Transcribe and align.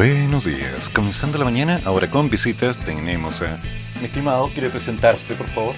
Buenos 0.00 0.46
días, 0.46 0.88
comenzando 0.88 1.36
la 1.36 1.44
mañana, 1.44 1.78
ahora 1.84 2.08
con 2.08 2.30
visitas 2.30 2.78
tenemos 2.78 3.42
a 3.42 3.60
mi 3.98 4.06
estimado, 4.06 4.48
¿quiere 4.48 4.70
presentarse 4.70 5.34
por 5.34 5.46
favor? 5.48 5.74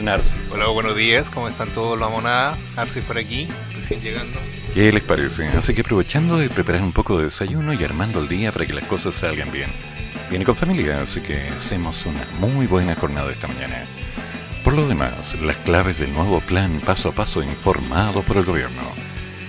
Narcis. 0.00 0.34
Hola, 0.50 0.66
buenos 0.70 0.96
días, 0.96 1.30
¿cómo 1.30 1.46
están 1.46 1.68
todos 1.68 1.96
la 1.96 2.08
monada? 2.08 2.58
Narcis 2.74 3.04
por 3.04 3.16
aquí, 3.16 3.46
recién 3.76 4.00
llegando. 4.00 4.40
¿Qué 4.74 4.90
les 4.90 5.04
parece? 5.04 5.46
Así 5.50 5.72
que 5.72 5.82
aprovechando 5.82 6.36
de 6.36 6.50
preparar 6.50 6.82
un 6.82 6.92
poco 6.92 7.16
de 7.16 7.26
desayuno 7.26 7.72
y 7.72 7.84
armando 7.84 8.18
el 8.18 8.26
día 8.26 8.50
para 8.50 8.66
que 8.66 8.72
las 8.72 8.86
cosas 8.86 9.14
salgan 9.14 9.52
bien. 9.52 9.70
Viene 10.30 10.44
con 10.44 10.56
familia, 10.56 11.02
así 11.02 11.20
que 11.20 11.46
hacemos 11.50 12.04
una 12.06 12.26
muy 12.40 12.66
buena 12.66 12.96
jornada 12.96 13.30
esta 13.30 13.46
mañana. 13.46 13.84
Por 14.64 14.72
lo 14.72 14.88
demás, 14.88 15.40
las 15.40 15.58
claves 15.58 16.00
del 16.00 16.12
nuevo 16.12 16.40
plan 16.40 16.80
paso 16.84 17.10
a 17.10 17.12
paso 17.12 17.40
informado 17.40 18.22
por 18.22 18.36
el 18.36 18.46
gobierno. 18.46 19.03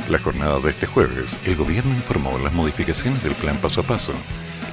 La 0.09 0.19
jornada 0.19 0.59
de 0.59 0.69
este 0.69 0.85
jueves, 0.85 1.35
el 1.45 1.55
gobierno 1.55 1.91
informó 1.91 2.37
las 2.37 2.53
modificaciones 2.53 3.23
del 3.23 3.33
plan 3.33 3.57
paso 3.57 3.81
a 3.81 3.83
paso, 3.83 4.13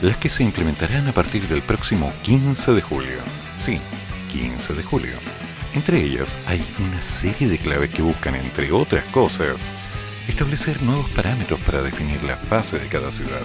las 0.02 0.18
que 0.18 0.28
se 0.28 0.42
implementarán 0.44 1.08
a 1.08 1.12
partir 1.12 1.48
del 1.48 1.62
próximo 1.62 2.12
15 2.22 2.72
de 2.74 2.82
julio. 2.82 3.16
Sí, 3.58 3.80
15 4.30 4.74
de 4.74 4.82
julio. 4.82 5.14
Entre 5.72 6.02
ellas 6.02 6.36
hay 6.46 6.62
una 6.86 7.00
serie 7.00 7.48
de 7.48 7.56
claves 7.56 7.88
que 7.88 8.02
buscan, 8.02 8.34
entre 8.34 8.72
otras 8.72 9.04
cosas, 9.04 9.56
establecer 10.28 10.82
nuevos 10.82 11.08
parámetros 11.12 11.60
para 11.60 11.80
definir 11.80 12.22
la 12.24 12.36
fase 12.36 12.78
de 12.78 12.88
cada 12.88 13.10
ciudad. 13.10 13.42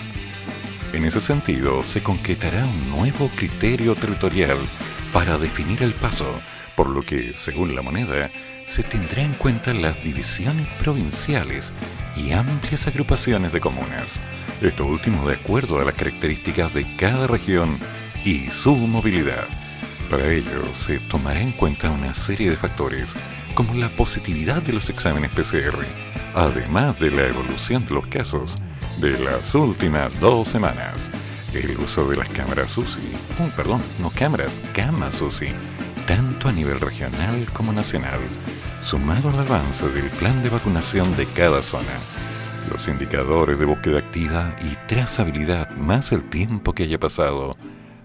En 0.92 1.06
ese 1.06 1.22
sentido, 1.22 1.84
se 1.84 2.04
concretará 2.04 2.66
un 2.66 2.90
nuevo 2.90 3.30
criterio 3.30 3.96
territorial 3.96 4.58
para 5.14 5.38
definir 5.38 5.84
el 5.84 5.94
paso, 5.94 6.38
por 6.76 6.90
lo 6.90 7.02
que, 7.04 7.34
según 7.38 7.76
la 7.76 7.82
moneda, 7.82 8.30
se 8.68 8.84
tendrá 8.84 9.22
en 9.22 9.34
cuenta 9.34 9.74
las 9.74 10.02
divisiones 10.04 10.68
provinciales 10.80 11.72
y 12.16 12.32
amplias 12.32 12.86
agrupaciones 12.88 13.54
de 13.54 13.62
comunas. 13.62 14.20
Esto 14.62 14.86
último 14.86 15.28
de 15.28 15.36
acuerdo 15.36 15.80
a 15.80 15.86
las 15.86 15.96
características 15.96 16.74
de 16.74 16.86
cada 16.98 17.28
región 17.28 17.78
y 18.26 18.48
su 18.48 18.76
movilidad. 18.76 19.48
Para 20.10 20.32
ello 20.32 20.64
se 20.76 21.00
tomará 21.00 21.42
en 21.42 21.52
cuenta 21.52 21.90
una 21.90 22.14
serie 22.14 22.50
de 22.50 22.58
factores 22.58 23.08
como 23.54 23.74
la 23.74 23.90
positividad 23.90 24.62
de 24.62 24.74
los 24.74 24.90
exámenes 24.90 25.32
PCR, 25.32 25.84
además 26.36 27.00
de 27.00 27.12
la 27.12 27.24
evolución 27.24 27.86
de 27.88 27.96
los 27.96 28.08
casos 28.08 28.56
de 29.00 29.18
las 29.20 29.54
últimas 29.56 30.20
dos 30.20 30.48
semanas, 30.48 31.10
el 31.54 31.78
uso 31.78 32.08
de 32.10 32.18
las 32.18 32.30
cámaras 32.30 32.78
UCI, 32.78 33.00
oh, 33.40 33.56
perdón, 33.56 33.82
no 34.00 34.10
cámaras, 34.10 34.60
camas 34.74 35.22
UCI, 35.22 35.50
tanto 36.08 36.50
a 36.50 36.52
nivel 36.52 36.80
regional 36.80 37.48
como 37.54 37.74
nacional, 37.74 38.20
sumado 38.88 39.28
al 39.32 39.40
avance 39.40 39.86
del 39.90 40.10
plan 40.12 40.42
de 40.44 40.50
vacunación 40.50 41.14
de 41.18 41.26
cada 41.26 41.62
zona, 41.62 41.92
los 42.72 42.88
indicadores 42.88 43.60
de 43.60 43.66
búsqueda 43.66 44.00
activa 44.00 44.56
y 44.64 44.78
trazabilidad 44.88 45.70
más 45.72 46.14
el 46.14 46.24
tiempo 46.30 46.72
que 46.72 46.84
haya 46.84 46.98
pasado 46.98 47.58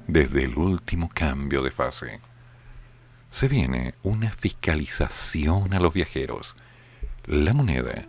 desde 0.09 0.43
el 0.43 0.57
último 0.57 1.09
cambio 1.15 1.63
de 1.63 1.71
fase. 1.71 2.19
Se 3.31 3.47
viene 3.47 3.95
una 4.03 4.33
fiscalización 4.33 5.73
a 5.73 5.79
los 5.79 5.95
viajeros. 5.95 6.57
La 7.27 7.53
moneda 7.53 8.09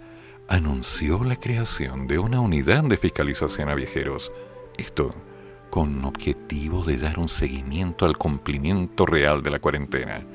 anunció 0.49 1.23
la 1.23 1.35
creación 1.35 2.07
de 2.07 2.17
una 2.17 2.39
unidad 2.39 2.85
de 2.85 2.97
fiscalización 2.97 3.69
a 3.69 3.75
viajeros. 3.75 4.31
Esto 4.79 5.11
con 5.69 6.03
objetivo 6.05 6.83
de 6.83 6.97
dar 6.97 7.19
un 7.19 7.29
seguimiento 7.29 8.07
al 8.07 8.17
cumplimiento 8.17 9.05
real 9.05 9.43
de 9.43 9.51
la 9.51 9.59
cuarentena, 9.59 10.25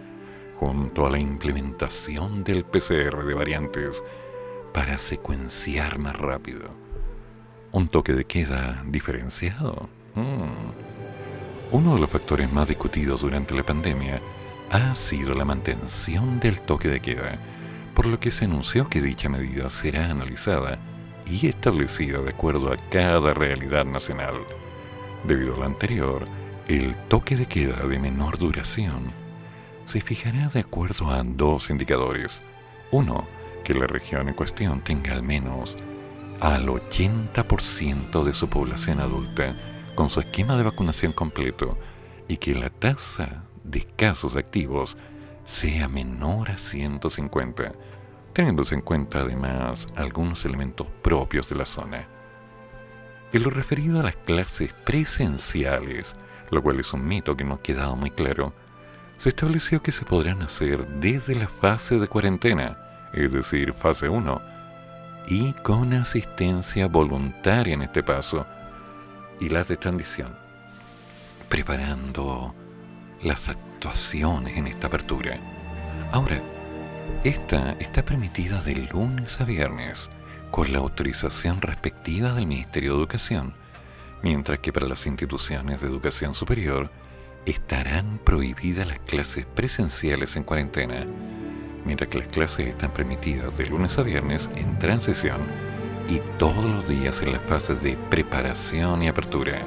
junto 0.58 1.06
a 1.06 1.10
la 1.10 1.18
implementación 1.18 2.42
del 2.42 2.64
PCR 2.64 3.24
de 3.24 3.34
variantes 3.34 4.02
para 4.74 4.98
secuenciar 4.98 5.98
más 5.98 6.16
rápido. 6.16 6.70
Un 7.70 7.86
toque 7.86 8.12
de 8.12 8.24
queda 8.24 8.82
diferenciado. 8.86 9.88
Mm. 10.14 10.72
Uno 11.70 11.94
de 11.94 12.00
los 12.00 12.10
factores 12.10 12.50
más 12.50 12.66
discutidos 12.66 13.20
durante 13.20 13.54
la 13.54 13.62
pandemia 13.62 14.20
ha 14.70 14.96
sido 14.96 15.34
la 15.34 15.44
mantención 15.44 16.40
del 16.40 16.60
toque 16.60 16.88
de 16.88 17.00
queda, 17.00 17.38
por 17.94 18.06
lo 18.06 18.18
que 18.18 18.32
se 18.32 18.46
anunció 18.46 18.88
que 18.88 19.00
dicha 19.00 19.28
medida 19.28 19.70
será 19.70 20.10
analizada 20.10 20.78
y 21.26 21.46
establecida 21.46 22.18
de 22.18 22.30
acuerdo 22.30 22.72
a 22.72 22.76
cada 22.90 23.32
realidad 23.32 23.84
nacional. 23.84 24.34
Debido 25.24 25.54
a 25.54 25.58
lo 25.58 25.64
anterior, 25.64 26.24
el 26.66 26.96
toque 27.08 27.36
de 27.36 27.46
queda 27.46 27.86
de 27.86 27.98
menor 27.98 28.38
duración 28.38 29.27
se 29.88 30.00
fijará 30.02 30.48
de 30.48 30.60
acuerdo 30.60 31.10
a 31.10 31.22
dos 31.22 31.70
indicadores. 31.70 32.42
Uno, 32.90 33.26
que 33.64 33.74
la 33.74 33.86
región 33.86 34.28
en 34.28 34.34
cuestión 34.34 34.82
tenga 34.82 35.12
al 35.12 35.22
menos 35.22 35.76
al 36.40 36.66
80% 36.66 38.22
de 38.22 38.34
su 38.34 38.48
población 38.48 39.00
adulta 39.00 39.56
con 39.94 40.10
su 40.10 40.20
esquema 40.20 40.56
de 40.56 40.62
vacunación 40.62 41.12
completo 41.12 41.76
y 42.28 42.36
que 42.36 42.54
la 42.54 42.70
tasa 42.70 43.44
de 43.64 43.84
casos 43.96 44.36
activos 44.36 44.96
sea 45.44 45.88
menor 45.88 46.50
a 46.50 46.58
150, 46.58 47.72
teniéndose 48.34 48.74
en 48.74 48.82
cuenta 48.82 49.20
además 49.20 49.88
algunos 49.96 50.44
elementos 50.44 50.86
propios 51.02 51.48
de 51.48 51.56
la 51.56 51.66
zona. 51.66 52.06
En 53.32 53.42
lo 53.42 53.50
referido 53.50 54.00
a 54.00 54.02
las 54.02 54.16
clases 54.16 54.72
presenciales, 54.84 56.14
lo 56.50 56.62
cual 56.62 56.78
es 56.78 56.92
un 56.92 57.06
mito 57.06 57.36
que 57.36 57.44
no 57.44 57.54
ha 57.54 57.62
quedado 57.62 57.96
muy 57.96 58.10
claro, 58.10 58.52
se 59.18 59.30
estableció 59.30 59.82
que 59.82 59.92
se 59.92 60.04
podrán 60.04 60.42
hacer 60.42 60.86
desde 60.86 61.34
la 61.34 61.48
fase 61.48 61.98
de 61.98 62.06
cuarentena, 62.06 62.78
es 63.12 63.30
decir, 63.32 63.72
fase 63.74 64.08
1, 64.08 64.40
y 65.26 65.52
con 65.54 65.92
asistencia 65.92 66.86
voluntaria 66.86 67.74
en 67.74 67.82
este 67.82 68.02
paso, 68.02 68.46
y 69.40 69.48
las 69.48 69.68
de 69.68 69.76
transición, 69.76 70.36
preparando 71.48 72.54
las 73.22 73.48
actuaciones 73.48 74.56
en 74.56 74.68
esta 74.68 74.86
apertura. 74.86 75.38
Ahora, 76.12 76.40
esta 77.24 77.72
está 77.80 78.04
permitida 78.04 78.62
de 78.62 78.76
lunes 78.76 79.40
a 79.40 79.44
viernes, 79.44 80.08
con 80.52 80.72
la 80.72 80.78
autorización 80.78 81.60
respectiva 81.60 82.32
del 82.32 82.46
Ministerio 82.46 82.92
de 82.92 82.98
Educación, 82.98 83.54
mientras 84.22 84.60
que 84.60 84.72
para 84.72 84.86
las 84.86 85.06
instituciones 85.06 85.80
de 85.80 85.88
educación 85.88 86.34
superior 86.34 86.90
estarán 87.50 88.18
prohibidas 88.24 88.86
las 88.86 88.98
clases 89.00 89.46
presenciales 89.46 90.36
en 90.36 90.44
cuarentena, 90.44 91.06
mientras 91.84 92.10
que 92.10 92.18
las 92.18 92.28
clases 92.28 92.66
están 92.66 92.90
permitidas 92.92 93.56
de 93.56 93.66
lunes 93.66 93.98
a 93.98 94.02
viernes 94.02 94.50
en 94.56 94.78
transición 94.78 95.38
y 96.08 96.20
todos 96.38 96.64
los 96.64 96.88
días 96.88 97.22
en 97.22 97.32
las 97.32 97.42
fases 97.42 97.82
de 97.82 97.96
preparación 98.10 99.02
y 99.02 99.08
apertura. 99.08 99.62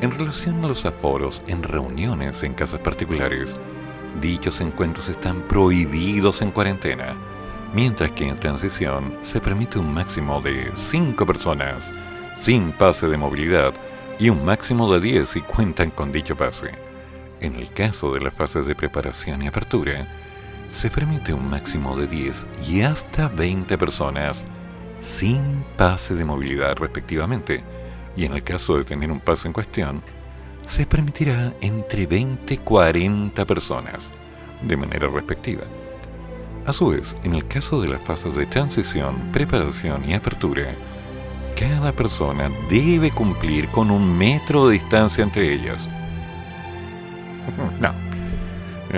En 0.00 0.10
relación 0.10 0.64
a 0.64 0.68
los 0.68 0.84
aforos 0.84 1.42
en 1.46 1.62
reuniones 1.62 2.42
en 2.42 2.54
casas 2.54 2.80
particulares, 2.80 3.52
dichos 4.20 4.60
encuentros 4.60 5.08
están 5.08 5.42
prohibidos 5.42 6.42
en 6.42 6.50
cuarentena, 6.50 7.14
mientras 7.72 8.10
que 8.12 8.28
en 8.28 8.38
transición 8.38 9.16
se 9.22 9.40
permite 9.40 9.78
un 9.78 9.94
máximo 9.94 10.40
de 10.40 10.72
5 10.76 11.24
personas, 11.24 11.90
sin 12.38 12.72
pase 12.72 13.06
de 13.06 13.16
movilidad, 13.16 13.74
y 14.18 14.28
un 14.30 14.44
máximo 14.44 14.92
de 14.92 15.00
10 15.00 15.28
si 15.28 15.40
cuentan 15.40 15.90
con 15.90 16.12
dicho 16.12 16.36
pase. 16.36 16.70
En 17.40 17.56
el 17.56 17.72
caso 17.72 18.12
de 18.12 18.20
las 18.20 18.34
fases 18.34 18.66
de 18.66 18.74
preparación 18.74 19.42
y 19.42 19.48
apertura, 19.48 20.06
se 20.72 20.90
permite 20.90 21.32
un 21.32 21.48
máximo 21.48 21.96
de 21.96 22.06
10 22.06 22.46
y 22.68 22.82
hasta 22.82 23.28
20 23.28 23.76
personas 23.78 24.44
sin 25.02 25.64
pase 25.76 26.14
de 26.14 26.24
movilidad 26.24 26.76
respectivamente, 26.76 27.60
y 28.16 28.24
en 28.24 28.32
el 28.32 28.42
caso 28.42 28.78
de 28.78 28.84
tener 28.84 29.10
un 29.10 29.20
pase 29.20 29.48
en 29.48 29.52
cuestión, 29.52 30.02
se 30.66 30.86
permitirá 30.86 31.52
entre 31.60 32.06
20 32.06 32.54
y 32.54 32.58
40 32.58 33.44
personas, 33.44 34.10
de 34.62 34.76
manera 34.76 35.08
respectiva. 35.08 35.64
A 36.66 36.72
su 36.72 36.88
vez, 36.88 37.14
en 37.24 37.34
el 37.34 37.46
caso 37.46 37.82
de 37.82 37.88
las 37.88 38.00
fases 38.02 38.34
de 38.34 38.46
transición, 38.46 39.16
preparación 39.32 40.08
y 40.08 40.14
apertura, 40.14 40.74
cada 41.58 41.92
persona 41.92 42.50
debe 42.68 43.10
cumplir 43.10 43.68
con 43.68 43.90
un 43.90 44.16
metro 44.16 44.68
de 44.68 44.74
distancia 44.74 45.22
entre 45.22 45.52
ellas. 45.52 45.88
No, 47.80 47.92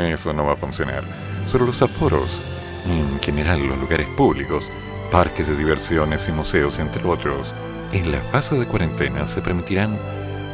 eso 0.00 0.32
no 0.32 0.44
va 0.44 0.52
a 0.52 0.56
funcionar. 0.56 1.02
Sobre 1.46 1.66
los 1.66 1.80
aforos, 1.82 2.40
en 2.86 3.18
general 3.20 3.66
los 3.66 3.78
lugares 3.78 4.06
públicos, 4.08 4.68
parques 5.10 5.48
de 5.48 5.56
diversiones 5.56 6.28
y 6.28 6.32
museos, 6.32 6.78
entre 6.78 7.02
otros, 7.04 7.52
en 7.92 8.12
la 8.12 8.20
fase 8.20 8.56
de 8.56 8.66
cuarentena 8.66 9.26
se 9.26 9.40
permitirán 9.40 9.96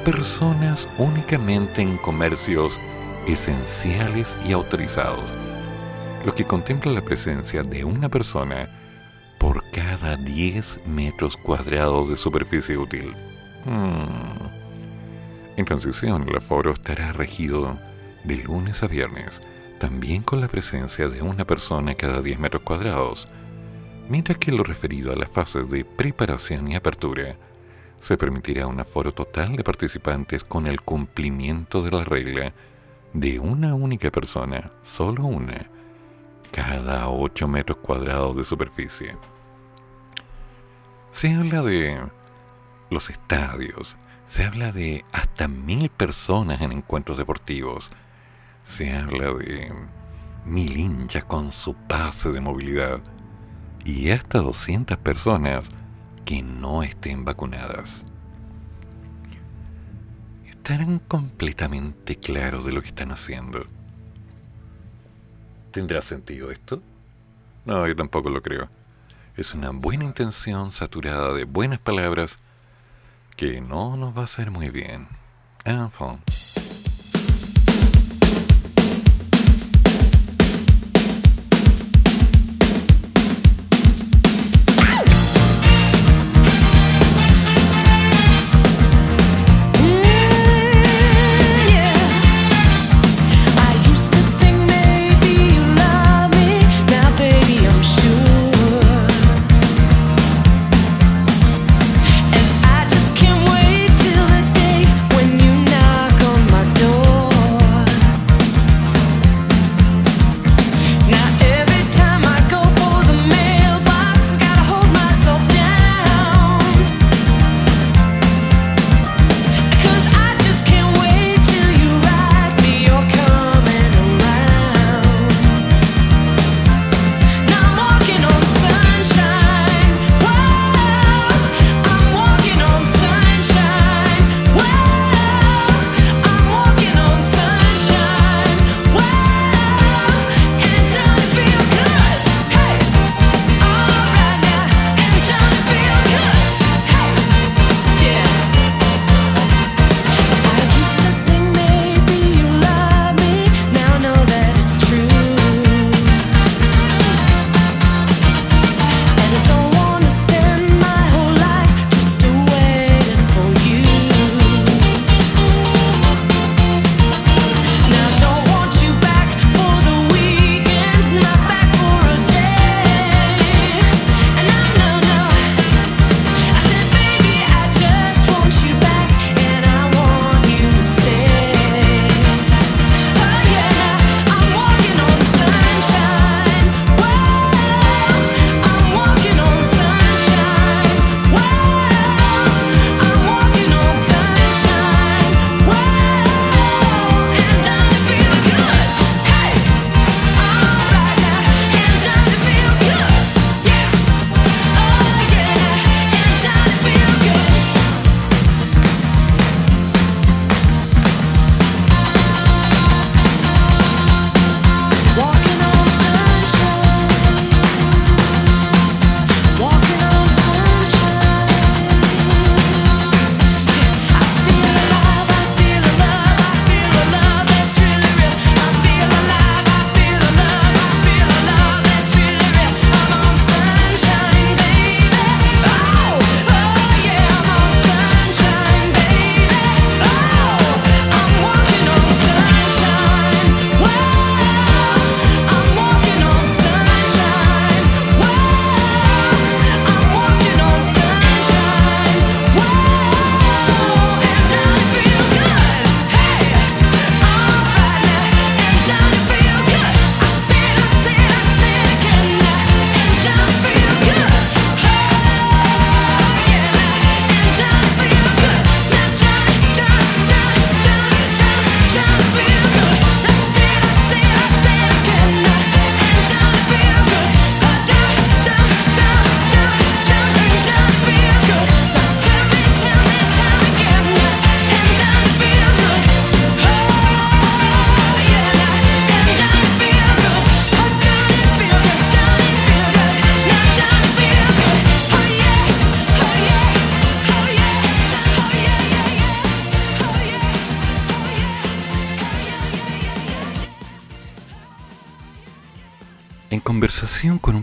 personas 0.04 0.88
únicamente 0.98 1.82
en 1.82 1.96
comercios 1.96 2.78
esenciales 3.26 4.36
y 4.46 4.52
autorizados, 4.52 5.24
lo 6.24 6.34
que 6.34 6.44
contempla 6.44 6.92
la 6.92 7.02
presencia 7.02 7.62
de 7.62 7.84
una 7.84 8.08
persona 8.08 8.68
por 9.42 9.68
cada 9.72 10.16
10 10.16 10.86
metros 10.86 11.36
cuadrados 11.36 12.08
de 12.08 12.16
superficie 12.16 12.76
útil. 12.76 13.12
Hmm. 13.64 14.46
En 15.56 15.64
transición, 15.64 16.28
el 16.28 16.36
aforo 16.36 16.72
estará 16.72 17.10
regido 17.10 17.76
de 18.22 18.36
lunes 18.36 18.84
a 18.84 18.86
viernes, 18.86 19.42
también 19.80 20.22
con 20.22 20.40
la 20.40 20.46
presencia 20.46 21.08
de 21.08 21.22
una 21.22 21.44
persona 21.44 21.96
cada 21.96 22.22
10 22.22 22.38
metros 22.38 22.62
cuadrados, 22.62 23.26
mientras 24.08 24.38
que 24.38 24.52
lo 24.52 24.62
referido 24.62 25.12
a 25.12 25.16
la 25.16 25.26
fase 25.26 25.64
de 25.64 25.84
preparación 25.84 26.68
y 26.68 26.76
apertura, 26.76 27.34
se 27.98 28.16
permitirá 28.16 28.68
un 28.68 28.78
aforo 28.78 29.12
total 29.12 29.56
de 29.56 29.64
participantes 29.64 30.44
con 30.44 30.68
el 30.68 30.82
cumplimiento 30.82 31.82
de 31.82 31.90
la 31.90 32.04
regla 32.04 32.52
de 33.12 33.40
una 33.40 33.74
única 33.74 34.12
persona, 34.12 34.70
solo 34.84 35.24
una, 35.24 35.66
cada 36.52 37.08
8 37.08 37.48
metros 37.48 37.78
cuadrados 37.78 38.36
de 38.36 38.44
superficie. 38.44 39.16
Se 41.10 41.34
habla 41.34 41.62
de 41.62 42.00
los 42.90 43.10
estadios, 43.10 43.96
se 44.26 44.44
habla 44.44 44.70
de 44.70 45.04
hasta 45.12 45.48
mil 45.48 45.88
personas 45.88 46.60
en 46.60 46.72
encuentros 46.72 47.18
deportivos, 47.18 47.90
se 48.62 48.94
habla 48.94 49.32
de 49.32 49.72
mil 50.44 50.76
hinchas 50.76 51.24
con 51.24 51.52
su 51.52 51.74
pase 51.74 52.30
de 52.30 52.40
movilidad 52.40 53.00
y 53.84 54.10
hasta 54.10 54.38
200 54.38 54.98
personas 54.98 55.68
que 56.24 56.42
no 56.42 56.82
estén 56.82 57.24
vacunadas. 57.24 58.04
¿Estarán 60.46 61.00
completamente 61.00 62.16
claros 62.16 62.64
de 62.64 62.72
lo 62.72 62.80
que 62.80 62.88
están 62.88 63.10
haciendo? 63.10 63.66
¿Tendrá 65.72 66.02
sentido 66.02 66.50
esto? 66.50 66.82
No, 67.64 67.86
yo 67.88 67.96
tampoco 67.96 68.28
lo 68.28 68.42
creo. 68.42 68.68
Es 69.36 69.54
una 69.54 69.70
buena 69.70 70.04
intención 70.04 70.70
saturada 70.70 71.32
de 71.32 71.44
buenas 71.44 71.78
palabras 71.78 72.36
que 73.36 73.62
no 73.62 73.96
nos 73.96 74.14
va 74.14 74.20
a 74.20 74.24
hacer 74.24 74.50
muy 74.50 74.68
bien. 74.68 75.08
En 75.64 75.78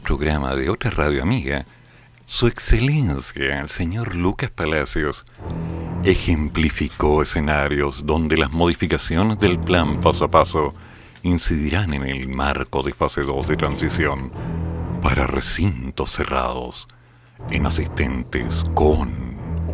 programa 0.09 0.55
de 0.55 0.71
otra 0.71 0.89
radio 0.89 1.21
amiga, 1.21 1.67
su 2.25 2.47
excelencia, 2.47 3.59
el 3.59 3.69
señor 3.69 4.15
Lucas 4.15 4.49
Palacios, 4.49 5.23
ejemplificó 6.03 7.21
escenarios 7.21 8.07
donde 8.07 8.35
las 8.35 8.51
modificaciones 8.51 9.37
del 9.37 9.59
plan 9.59 10.01
paso 10.01 10.25
a 10.25 10.31
paso 10.31 10.73
incidirán 11.21 11.93
en 11.93 12.07
el 12.07 12.27
marco 12.27 12.81
de 12.81 12.95
fase 12.95 13.21
2 13.21 13.49
de 13.49 13.57
transición 13.57 14.31
para 15.03 15.27
recintos 15.27 16.13
cerrados, 16.13 16.87
en 17.51 17.67
asistentes 17.67 18.65
con 18.73 19.11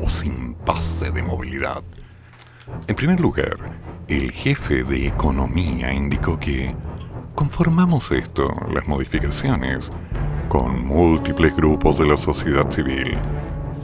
o 0.03 0.09
sin 0.09 0.53
pase 0.53 1.11
de 1.11 1.23
movilidad. 1.23 1.81
En 2.89 2.95
primer 2.97 3.21
lugar, 3.21 3.55
el 4.09 4.33
jefe 4.33 4.83
de 4.83 5.07
economía 5.07 5.93
indicó 5.93 6.37
que 6.37 6.75
conformamos 7.35 8.11
esto, 8.11 8.49
las 8.73 8.85
modificaciones, 8.85 9.91
con 10.49 10.85
múltiples 10.85 11.55
grupos 11.55 11.99
de 11.99 12.07
la 12.07 12.17
sociedad 12.17 12.69
civil. 12.71 13.17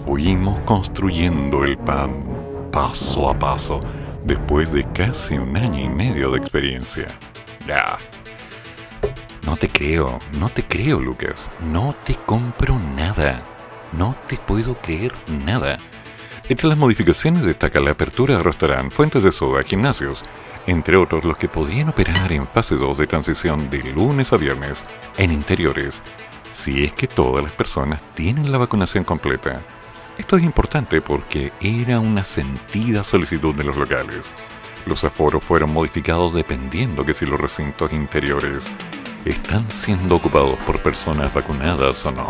Fuimos 0.06 0.60
construyendo 0.62 1.64
el 1.64 1.78
pan 1.78 2.24
paso 2.72 3.30
a 3.30 3.38
paso 3.38 3.82
después 4.26 4.72
de 4.72 4.86
casi 4.92 5.36
un 5.36 5.56
año 5.58 5.86
y 5.86 5.90
medio 5.90 6.32
de 6.32 6.38
experiencia. 6.38 7.08
Ya. 7.68 7.98
No 9.46 9.58
te 9.58 9.70
creo, 9.70 10.20
no 10.40 10.50
te 10.50 10.64
creo, 10.64 11.00
Lucas. 11.00 11.50
No 11.72 11.96
te 12.06 12.16
compro 12.16 12.78
nada. 12.96 13.42
No 13.94 14.16
te 14.28 14.38
puedo 14.38 14.76
creer 14.76 15.14
nada. 15.46 15.78
Entre 16.50 16.68
las 16.68 16.78
modificaciones 16.78 17.44
destaca 17.44 17.80
la 17.80 17.92
apertura 17.92 18.38
de 18.38 18.44
restaurantes, 18.44 18.94
fuentes 18.94 19.24
de 19.24 19.32
soda, 19.32 19.64
gimnasios, 19.64 20.24
entre 20.68 20.98
otros 20.98 21.24
los 21.24 21.38
que 21.38 21.48
podrían 21.48 21.90
operar 21.90 22.32
en 22.32 22.48
fase 22.48 22.76
2 22.76 22.98
de 22.98 23.08
transición 23.08 23.70
de 23.70 23.84
lunes 23.92 24.32
a 24.34 24.38
viernes 24.38 24.84
en 25.18 25.32
interiores, 25.32 26.02
si 26.62 26.84
es 26.84 26.94
que 26.94 27.08
todas 27.08 27.44
las 27.44 27.54
personas 27.54 28.00
tienen 28.14 28.52
la 28.52 28.60
vacunación 28.60 29.04
completa. 29.04 29.62
Esto 30.20 30.38
es 30.38 30.44
importante 30.44 31.02
porque 31.02 31.52
era 31.60 32.00
una 32.00 32.24
sentida 32.24 33.04
solicitud 33.04 33.56
de 33.56 33.64
los 33.64 33.78
locales. 33.78 34.32
Los 34.86 35.04
aforos 35.04 35.44
fueron 35.44 35.74
modificados 35.74 36.36
dependiendo 36.36 37.04
que 37.04 37.16
si 37.16 37.26
los 37.26 37.40
recintos 37.40 37.92
interiores 37.92 38.72
están 39.26 39.72
siendo 39.72 40.18
ocupados 40.18 40.58
por 40.64 40.78
personas 40.80 41.34
vacunadas 41.34 42.06
o 42.06 42.12
no. 42.12 42.30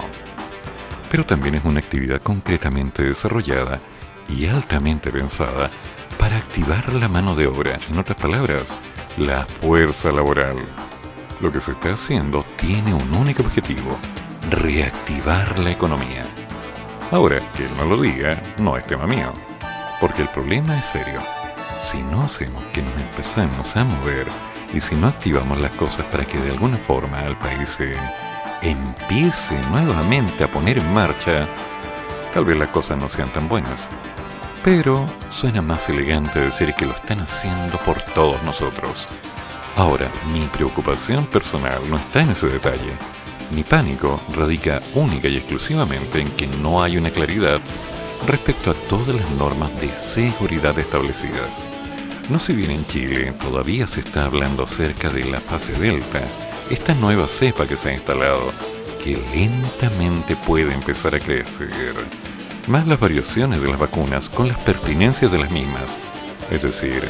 Pero 1.10 1.26
también 1.26 1.56
es 1.56 1.66
una 1.66 1.82
actividad 1.82 2.22
concretamente 2.22 3.04
desarrollada 3.04 3.82
y 4.30 4.46
altamente 4.46 5.12
pensada 5.12 5.70
para 6.18 6.38
activar 6.38 6.94
la 6.94 7.10
mano 7.10 7.36
de 7.36 7.48
obra, 7.48 7.78
en 7.90 8.00
otras 8.00 8.18
palabras, 8.18 8.74
la 9.18 9.46
fuerza 9.60 10.10
laboral. 10.14 10.56
Lo 11.42 11.52
que 11.52 11.60
se 11.60 11.72
está 11.72 11.94
haciendo 11.94 12.46
tiene 12.56 12.94
un 12.94 13.12
único 13.16 13.42
objetivo, 13.42 13.98
reactivar 14.52 15.58
la 15.58 15.72
economía. 15.72 16.24
Ahora, 17.12 17.40
que 17.58 17.66
él 17.66 17.72
no 17.78 17.86
lo 17.86 18.00
diga, 18.00 18.40
no 18.60 18.78
es 18.78 18.86
tema 18.86 19.08
mío, 19.08 19.34
porque 20.00 20.22
el 20.22 20.28
problema 20.28 20.78
es 20.78 20.86
serio. 20.86 21.20
Si 21.82 21.98
no 22.04 22.22
hacemos 22.22 22.64
que 22.66 22.84
nos 22.84 22.94
empecemos 22.94 23.76
a 23.76 23.84
mover 23.84 24.28
y 24.72 24.80
si 24.82 24.94
no 24.94 25.08
activamos 25.08 25.60
las 25.60 25.72
cosas 25.72 26.06
para 26.06 26.26
que 26.26 26.40
de 26.40 26.52
alguna 26.52 26.78
forma 26.78 27.20
el 27.22 27.36
país 27.38 27.72
se 27.72 27.96
empiece 28.62 29.60
nuevamente 29.72 30.44
a 30.44 30.48
poner 30.48 30.78
en 30.78 30.94
marcha, 30.94 31.48
tal 32.36 32.46
vez 32.46 32.56
las 32.56 32.70
cosas 32.70 33.00
no 33.00 33.10
sean 33.10 33.34
tan 33.34 33.50
buenas. 33.50 33.88
Pero 34.64 35.10
suena 35.32 35.64
más 35.64 35.90
elegante 35.90 36.40
decir 36.40 36.76
que 36.76 36.86
lo 36.86 36.92
están 36.92 37.22
haciendo 37.22 37.80
por 37.80 38.00
todos 38.14 38.44
nosotros. 38.44 39.08
Ahora, 39.76 40.12
mi 40.34 40.42
preocupación 40.48 41.26
personal 41.26 41.80
no 41.90 41.98
está 41.98 42.22
en 42.22 42.32
ese 42.32 42.48
detalle. 42.48 42.94
Mi 43.56 43.64
pánico 43.64 44.22
radica 44.34 44.82
única 44.94 45.28
y 45.28 45.38
exclusivamente 45.38 46.22
en 46.22 46.30
que 46.32 46.48
no 46.48 46.84
hay 46.84 46.98
una 46.98 47.12
claridad 47.12 47.60
respecto 48.28 48.72
a 48.72 48.74
todas 48.74 49.16
las 49.16 49.30
normas 49.32 49.70
de 49.80 49.90
seguridad 49.98 50.78
establecidas. 50.78 51.58
No 52.30 52.40
si 52.40 52.54
bien 52.54 52.72
en 52.72 52.86
Chile 52.88 53.34
todavía 53.34 53.88
se 53.88 54.02
está 54.02 54.26
hablando 54.26 54.64
acerca 54.64 55.10
de 55.10 55.26
la 55.26 55.42
fase 55.42 55.74
delta, 55.74 56.22
esta 56.70 56.94
nueva 56.94 57.28
cepa 57.28 57.68
que 57.68 57.78
se 57.78 57.90
ha 57.90 57.94
instalado, 57.94 58.52
que 59.04 59.22
lentamente 59.34 60.36
puede 60.36 60.74
empezar 60.74 61.16
a 61.16 61.20
crecer 61.20 61.96
más 62.68 62.88
las 62.88 63.00
variaciones 63.00 63.62
de 63.62 63.68
las 63.68 63.80
vacunas 63.80 64.30
con 64.30 64.48
las 64.48 64.60
pertinencias 64.60 65.32
de 65.32 65.40
las 65.40 65.52
mismas. 65.52 65.98
Es 66.50 66.62
decir, 66.62 67.04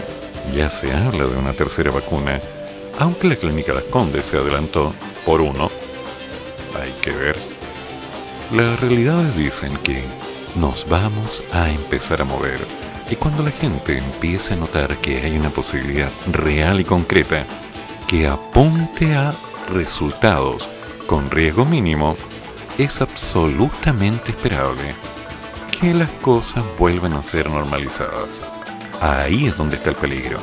ya 0.54 0.70
se 0.70 0.94
habla 0.94 1.26
de 1.26 1.36
una 1.38 1.54
tercera 1.54 1.92
vacuna, 1.92 2.42
aunque 3.00 3.28
la 3.28 3.36
clínica 3.36 3.74
Las 3.74 3.86
Condes 3.86 4.26
se 4.26 4.38
adelantó 4.38 4.94
por 5.26 5.42
uno. 5.42 5.70
Hay 6.82 6.92
que 7.02 7.12
ver. 7.12 7.38
Las 8.52 8.80
realidades 8.80 9.36
dicen 9.36 9.78
que 9.78 10.04
nos 10.56 10.88
vamos 10.88 11.44
a 11.54 11.70
empezar 11.70 12.22
a 12.22 12.26
mover. 12.26 12.60
Y 13.10 13.16
cuando 13.16 13.44
la 13.44 13.52
gente 13.52 13.98
empiece 13.98 14.54
a 14.54 14.58
notar 14.58 14.98
que 14.98 15.22
hay 15.22 15.38
una 15.38 15.50
posibilidad 15.50 16.12
real 16.32 16.80
y 16.80 16.84
concreta 16.84 17.46
que 18.08 18.28
apunte 18.28 19.14
a 19.16 19.34
resultados 19.74 20.68
con 21.08 21.30
riesgo 21.30 21.66
mínimo, 21.66 22.18
es 22.78 23.02
absolutamente 23.02 24.32
esperable 24.32 24.96
que 25.80 25.94
las 25.94 26.10
cosas 26.22 26.64
vuelvan 26.78 27.14
a 27.14 27.24
ser 27.24 27.50
normalizadas. 27.50 28.42
Ahí 29.02 29.48
es 29.48 29.58
donde 29.58 29.78
está 29.78 29.90
el 29.90 29.96
peligro. 29.96 30.40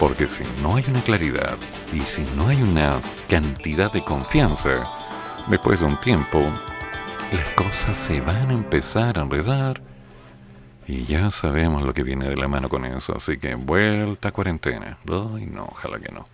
Porque 0.00 0.26
si 0.26 0.44
no 0.62 0.76
hay 0.76 0.84
una 0.88 1.02
claridad 1.02 1.58
y 1.92 2.00
si 2.00 2.22
no 2.34 2.48
hay 2.48 2.62
una 2.62 2.98
cantidad 3.28 3.92
de 3.92 4.02
confianza, 4.02 4.82
después 5.48 5.78
de 5.80 5.86
un 5.86 6.00
tiempo, 6.00 6.40
las 7.32 7.48
cosas 7.54 7.98
se 7.98 8.22
van 8.22 8.48
a 8.48 8.54
empezar 8.54 9.18
a 9.18 9.22
enredar 9.22 9.82
y 10.86 11.04
ya 11.04 11.30
sabemos 11.30 11.82
lo 11.82 11.92
que 11.92 12.02
viene 12.02 12.30
de 12.30 12.36
la 12.36 12.48
mano 12.48 12.70
con 12.70 12.86
eso. 12.86 13.14
Así 13.14 13.36
que 13.36 13.54
vuelta 13.56 14.28
a 14.28 14.32
cuarentena. 14.32 14.96
Ay, 15.06 15.46
no, 15.46 15.64
ojalá 15.70 15.98
que 15.98 16.12
no. 16.12 16.24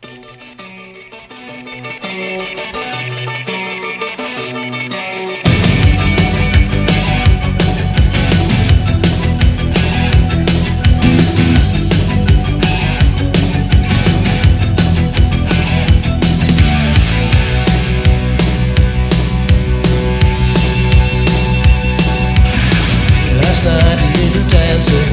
Dancer 24.78 25.04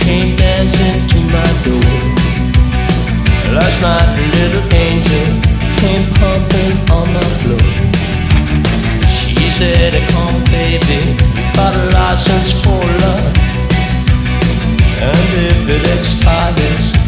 came 0.00 0.34
dancing 0.34 1.06
to 1.08 1.18
my 1.36 1.50
door. 1.64 1.92
Last 3.52 3.82
night 3.82 4.08
a 4.16 4.26
little 4.38 4.66
angel 4.72 5.28
came 5.80 6.04
pumping 6.14 6.76
on 6.90 7.12
my 7.12 7.28
floor. 7.40 7.66
She 9.18 9.50
said, 9.50 9.92
"Come, 10.12 10.42
baby, 10.44 11.00
got 11.54 11.74
a 11.74 11.86
license 11.98 12.52
for 12.62 12.82
love, 13.04 13.36
and 15.08 15.28
if 15.50 15.68
it 15.68 15.84
expires, 15.98 16.99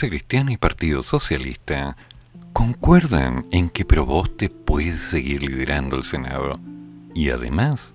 Cristiana 0.00 0.52
y 0.52 0.56
Partido 0.56 1.02
Socialista 1.04 1.96
concuerdan 2.52 3.46
en 3.52 3.70
que 3.70 3.84
Proboste 3.84 4.50
puede 4.50 4.98
seguir 4.98 5.42
liderando 5.42 5.96
el 5.96 6.04
Senado 6.04 6.58
y 7.14 7.30
además 7.30 7.94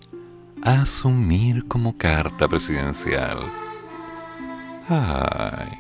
asumir 0.64 1.68
como 1.68 1.98
carta 1.98 2.48
presidencial. 2.48 3.40
Ay. 4.88 5.78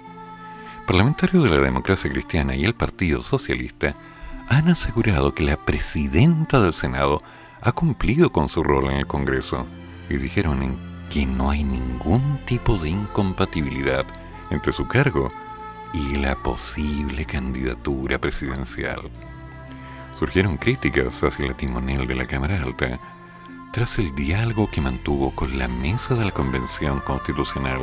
Parlamentarios 0.86 1.44
de 1.46 1.52
la 1.52 1.60
democracia 1.60 2.12
cristiana 2.12 2.54
y 2.54 2.66
el 2.66 2.76
Partido 2.76 3.24
Socialista 3.24 3.96
han 4.50 4.68
asegurado 4.68 5.34
que 5.34 5.44
la 5.44 5.56
presidenta 5.56 6.62
del 6.62 6.74
Senado 6.74 7.22
ha 7.62 7.72
cumplido 7.72 8.32
con 8.32 8.50
su 8.50 8.62
rol 8.62 8.88
en 8.88 8.98
el 8.98 9.08
Congreso 9.08 9.66
y 10.10 10.18
dijeron 10.18 10.78
que 11.10 11.26
no 11.26 11.50
hay 11.50 11.64
ningún 11.64 12.40
tipo 12.46 12.78
de 12.78 12.90
incompatibilidad 12.90 14.06
entre 14.52 14.74
su 14.74 14.86
cargo 14.88 15.32
y 15.32 15.49
la 15.94 16.36
posible 16.36 17.26
candidatura 17.26 18.20
presidencial. 18.20 19.10
Surgieron 20.20 20.58
críticas 20.58 21.24
hacia 21.24 21.48
la 21.48 21.54
timonel 21.54 22.06
de 22.06 22.16
la 22.16 22.26
Cámara 22.26 22.62
Alta 22.62 23.00
tras 23.72 23.98
el 24.00 24.14
diálogo 24.14 24.70
que 24.70 24.82
mantuvo 24.82 25.32
con 25.32 25.58
la 25.58 25.68
mesa 25.68 26.16
de 26.16 26.26
la 26.26 26.32
Convención 26.32 27.00
Constitucional 27.00 27.80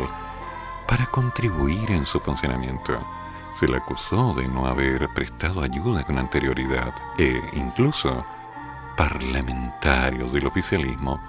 para 0.87 1.07
contribuir 1.07 1.90
en 1.90 2.07
su 2.07 2.21
funcionamiento. 2.21 2.99
Se 3.59 3.66
le 3.66 3.79
acusó 3.79 4.35
de 4.35 4.47
no 4.47 4.66
haber 4.66 5.09
prestado 5.14 5.62
ayuda 5.62 6.05
con 6.05 6.19
anterioridad 6.19 6.95
e 7.19 7.40
incluso 7.55 8.25
parlamentarios 8.97 10.33
del 10.33 10.47
oficialismo 10.47 11.21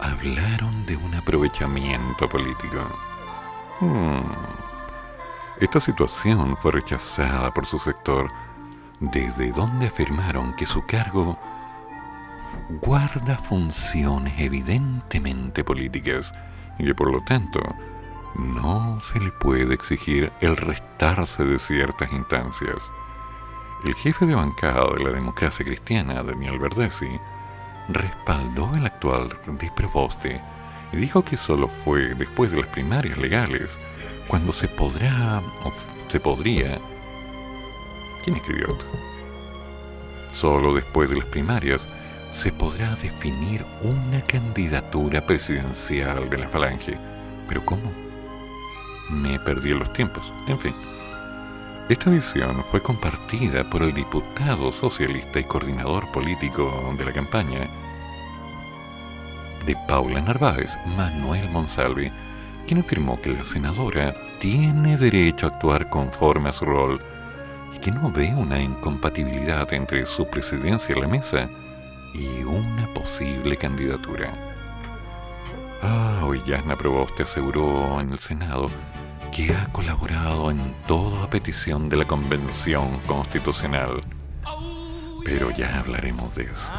hablaron 0.00 0.84
de 0.86 0.96
un 0.96 1.14
aprovechamiento 1.14 2.28
político. 2.28 2.84
Hmm. 3.80 4.61
Esta 5.62 5.78
situación 5.78 6.56
fue 6.56 6.72
rechazada 6.72 7.54
por 7.54 7.66
su 7.66 7.78
sector, 7.78 8.26
desde 8.98 9.52
donde 9.52 9.86
afirmaron 9.86 10.56
que 10.56 10.66
su 10.66 10.84
cargo 10.86 11.38
guarda 12.80 13.38
funciones 13.38 14.34
evidentemente 14.38 15.62
políticas 15.62 16.32
y 16.80 16.86
que 16.86 16.96
por 16.96 17.12
lo 17.12 17.22
tanto 17.22 17.60
no 18.34 18.98
se 18.98 19.20
le 19.20 19.30
puede 19.30 19.72
exigir 19.72 20.32
el 20.40 20.56
restarse 20.56 21.44
de 21.44 21.60
ciertas 21.60 22.12
instancias. 22.12 22.82
El 23.84 23.94
jefe 23.94 24.26
de 24.26 24.34
bancada 24.34 24.92
de 24.94 25.04
la 25.04 25.10
democracia 25.10 25.64
cristiana, 25.64 26.24
Daniel 26.24 26.58
Verdesi, 26.58 27.20
respaldó 27.88 28.68
el 28.74 28.86
actual 28.86 29.38
disproposte 29.60 30.40
y 30.92 30.96
dijo 30.96 31.24
que 31.24 31.36
solo 31.36 31.68
fue 31.84 32.16
después 32.16 32.50
de 32.50 32.62
las 32.62 32.66
primarias 32.66 33.16
legales 33.16 33.78
cuando 34.28 34.52
se 34.52 34.68
podrá, 34.68 35.42
o 35.64 35.72
se 36.08 36.20
podría... 36.20 36.78
¿Quién 38.24 38.36
escribió 38.36 38.72
esto? 38.72 38.84
Solo 40.34 40.74
después 40.74 41.10
de 41.10 41.16
las 41.16 41.26
primarias 41.26 41.86
se 42.32 42.52
podrá 42.52 42.94
definir 42.96 43.64
una 43.82 44.22
candidatura 44.26 45.26
presidencial 45.26 46.30
de 46.30 46.38
la 46.38 46.48
Falange. 46.48 46.94
¿Pero 47.48 47.64
cómo? 47.64 47.92
Me 49.10 49.38
perdí 49.40 49.72
en 49.72 49.80
los 49.80 49.92
tiempos. 49.92 50.22
En 50.48 50.58
fin. 50.58 50.74
Esta 51.88 52.10
visión 52.10 52.64
fue 52.70 52.80
compartida 52.80 53.68
por 53.68 53.82
el 53.82 53.92
diputado 53.92 54.72
socialista 54.72 55.40
y 55.40 55.44
coordinador 55.44 56.10
político 56.12 56.94
de 56.96 57.04
la 57.04 57.12
campaña 57.12 57.68
de 59.66 59.76
Paula 59.86 60.20
Narváez, 60.20 60.76
Manuel 60.96 61.50
Monsalvi, 61.50 62.10
quien 62.72 62.86
afirmó 62.86 63.20
que 63.20 63.28
la 63.28 63.44
senadora 63.44 64.14
tiene 64.40 64.96
derecho 64.96 65.44
a 65.44 65.50
actuar 65.50 65.90
conforme 65.90 66.48
a 66.48 66.52
su 66.52 66.64
rol 66.64 66.98
y 67.76 67.78
que 67.80 67.90
no 67.90 68.10
ve 68.10 68.32
una 68.34 68.62
incompatibilidad 68.62 69.70
entre 69.74 70.06
su 70.06 70.26
presidencia 70.26 70.94
en 70.94 71.02
la 71.02 71.06
mesa 71.06 71.50
y 72.14 72.42
una 72.44 72.86
posible 72.94 73.58
candidatura. 73.58 74.32
Ah, 75.82 76.22
hoy 76.24 76.40
Yasna 76.46 76.74
Proboste 76.74 77.24
aseguró 77.24 78.00
en 78.00 78.12
el 78.12 78.18
Senado 78.18 78.70
que 79.30 79.54
ha 79.54 79.70
colaborado 79.70 80.50
en 80.50 80.74
todo 80.86 81.22
a 81.22 81.28
petición 81.28 81.90
de 81.90 81.98
la 81.98 82.06
Convención 82.06 83.00
Constitucional. 83.06 84.00
Pero 85.26 85.50
ya 85.50 85.78
hablaremos 85.78 86.34
de 86.34 86.44
eso. 86.44 86.72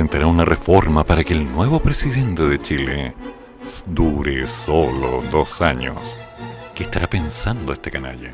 Presentará 0.00 0.28
una 0.28 0.46
reforma 0.46 1.04
para 1.04 1.22
que 1.22 1.34
el 1.34 1.52
nuevo 1.52 1.78
presidente 1.78 2.44
de 2.44 2.58
Chile 2.62 3.14
dure 3.84 4.48
solo 4.48 5.22
dos 5.30 5.60
años. 5.60 5.98
¿Qué 6.74 6.84
estará 6.84 7.06
pensando 7.06 7.70
este 7.70 7.90
canalla? 7.90 8.32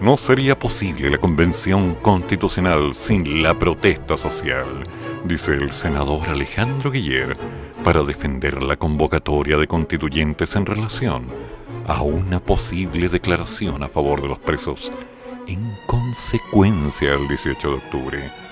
No 0.00 0.16
sería 0.16 0.58
posible 0.58 1.10
la 1.10 1.18
convención 1.18 1.94
constitucional 2.02 2.92
sin 2.96 3.40
la 3.40 3.56
protesta 3.56 4.16
social, 4.16 4.82
dice 5.24 5.52
el 5.52 5.70
senador 5.70 6.28
Alejandro 6.28 6.90
Guiller, 6.90 7.36
para 7.84 8.02
defender 8.02 8.60
la 8.60 8.76
convocatoria 8.76 9.56
de 9.56 9.68
constituyentes 9.68 10.56
en 10.56 10.66
relación 10.66 11.26
a 11.86 12.02
una 12.02 12.40
posible 12.40 13.08
declaración 13.08 13.84
a 13.84 13.88
favor 13.88 14.22
de 14.22 14.26
los 14.26 14.40
presos 14.40 14.90
en 15.46 15.72
consecuencia 15.86 17.12
del 17.12 17.28
18 17.28 17.68
de 17.68 17.74
octubre. 17.76 18.43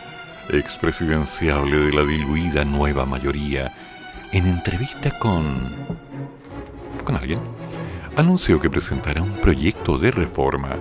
Expresidenciable 0.50 1.76
de 1.76 1.92
la 1.92 2.04
diluida 2.04 2.64
nueva 2.64 3.06
mayoría, 3.06 3.72
en 4.32 4.46
entrevista 4.46 5.18
con... 5.18 5.70
con 7.04 7.16
alguien, 7.16 7.40
anunció 8.16 8.60
que 8.60 8.68
presentará 8.68 9.22
un 9.22 9.32
proyecto 9.32 9.98
de 9.98 10.10
reforma 10.10 10.76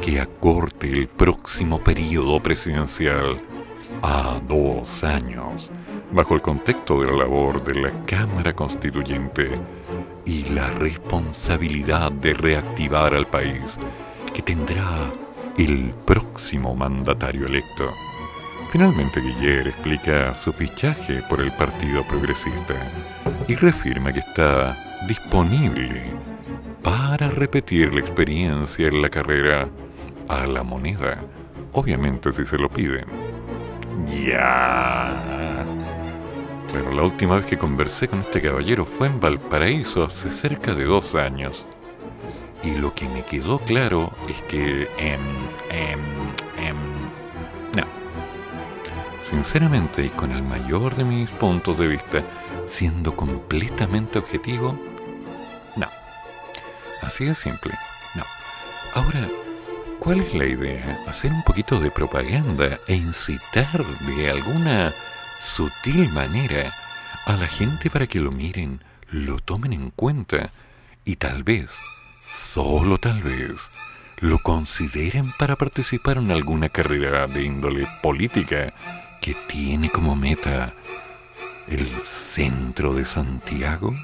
que 0.00 0.20
acorte 0.20 0.90
el 0.90 1.08
próximo 1.08 1.80
periodo 1.80 2.40
presidencial 2.42 3.38
a 4.02 4.38
dos 4.46 5.02
años, 5.02 5.70
bajo 6.12 6.34
el 6.34 6.42
contexto 6.42 7.00
de 7.00 7.06
la 7.06 7.16
labor 7.16 7.64
de 7.64 7.74
la 7.74 8.04
Cámara 8.04 8.52
Constituyente 8.52 9.52
y 10.24 10.44
la 10.50 10.68
responsabilidad 10.70 12.12
de 12.12 12.34
reactivar 12.34 13.14
al 13.14 13.26
país 13.26 13.78
que 14.32 14.42
tendrá 14.42 14.86
el 15.56 15.92
próximo 16.04 16.74
mandatario 16.76 17.46
electo. 17.46 17.90
Finalmente 18.70 19.20
Guiller 19.20 19.68
explica 19.68 20.34
su 20.34 20.52
fichaje 20.52 21.22
por 21.22 21.40
el 21.40 21.50
Partido 21.52 22.06
Progresista 22.06 22.74
y 23.46 23.54
reafirma 23.54 24.12
que 24.12 24.18
está 24.18 24.76
disponible 25.08 26.12
para 26.82 27.30
repetir 27.30 27.94
la 27.94 28.00
experiencia 28.00 28.88
en 28.88 29.00
la 29.00 29.08
carrera 29.08 29.64
a 30.28 30.46
la 30.46 30.62
moneda, 30.62 31.24
obviamente 31.72 32.30
si 32.30 32.44
se 32.44 32.58
lo 32.58 32.68
piden. 32.68 33.06
Ya. 34.06 35.64
Bueno, 36.70 36.92
la 36.92 37.02
última 37.04 37.36
vez 37.36 37.46
que 37.46 37.56
conversé 37.56 38.06
con 38.06 38.20
este 38.20 38.42
caballero 38.42 38.84
fue 38.84 39.06
en 39.06 39.18
Valparaíso 39.18 40.04
hace 40.04 40.30
cerca 40.30 40.74
de 40.74 40.84
dos 40.84 41.14
años. 41.14 41.64
Y 42.62 42.72
lo 42.72 42.94
que 42.94 43.08
me 43.08 43.24
quedó 43.24 43.60
claro 43.60 44.12
es 44.28 44.42
que... 44.42 44.88
em. 44.98 45.18
Sinceramente 49.28 50.06
y 50.06 50.08
con 50.08 50.32
el 50.32 50.42
mayor 50.42 50.96
de 50.96 51.04
mis 51.04 51.28
puntos 51.30 51.76
de 51.76 51.86
vista, 51.86 52.24
siendo 52.66 53.14
completamente 53.14 54.18
objetivo, 54.18 54.78
no. 55.76 55.86
Así 57.02 57.26
de 57.26 57.34
simple, 57.34 57.74
no. 58.14 58.24
Ahora, 58.94 59.28
¿cuál 59.98 60.20
es 60.20 60.32
la 60.32 60.46
idea? 60.46 61.02
Hacer 61.06 61.30
un 61.32 61.42
poquito 61.42 61.78
de 61.78 61.90
propaganda 61.90 62.78
e 62.86 62.94
incitar 62.94 63.84
de 63.84 64.30
alguna 64.30 64.94
sutil 65.42 66.08
manera 66.10 66.72
a 67.26 67.34
la 67.34 67.48
gente 67.48 67.90
para 67.90 68.06
que 68.06 68.20
lo 68.20 68.32
miren, 68.32 68.82
lo 69.10 69.40
tomen 69.40 69.74
en 69.74 69.90
cuenta 69.90 70.52
y 71.04 71.16
tal 71.16 71.42
vez, 71.42 71.70
solo 72.34 72.96
tal 72.96 73.22
vez, 73.22 73.70
lo 74.20 74.38
consideren 74.38 75.32
para 75.38 75.54
participar 75.54 76.16
en 76.16 76.30
alguna 76.30 76.70
carrera 76.70 77.26
de 77.26 77.42
índole 77.42 77.86
política 78.02 78.72
que 79.20 79.34
tiene 79.48 79.90
como 79.90 80.16
meta 80.16 80.72
el 81.68 81.86
centro 82.04 82.94
de 82.94 83.04
Santiago, 83.04 83.94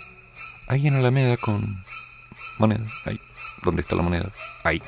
ahí 0.69 0.87
en 0.87 0.95
Alameda 0.97 1.37
con 1.37 1.85
moneda, 2.59 2.85
ahí, 3.07 3.21
¿dónde 3.63 3.83
está 3.83 3.97
la 3.97 4.03
moneda? 4.03 4.31
Ahí. 4.65 4.83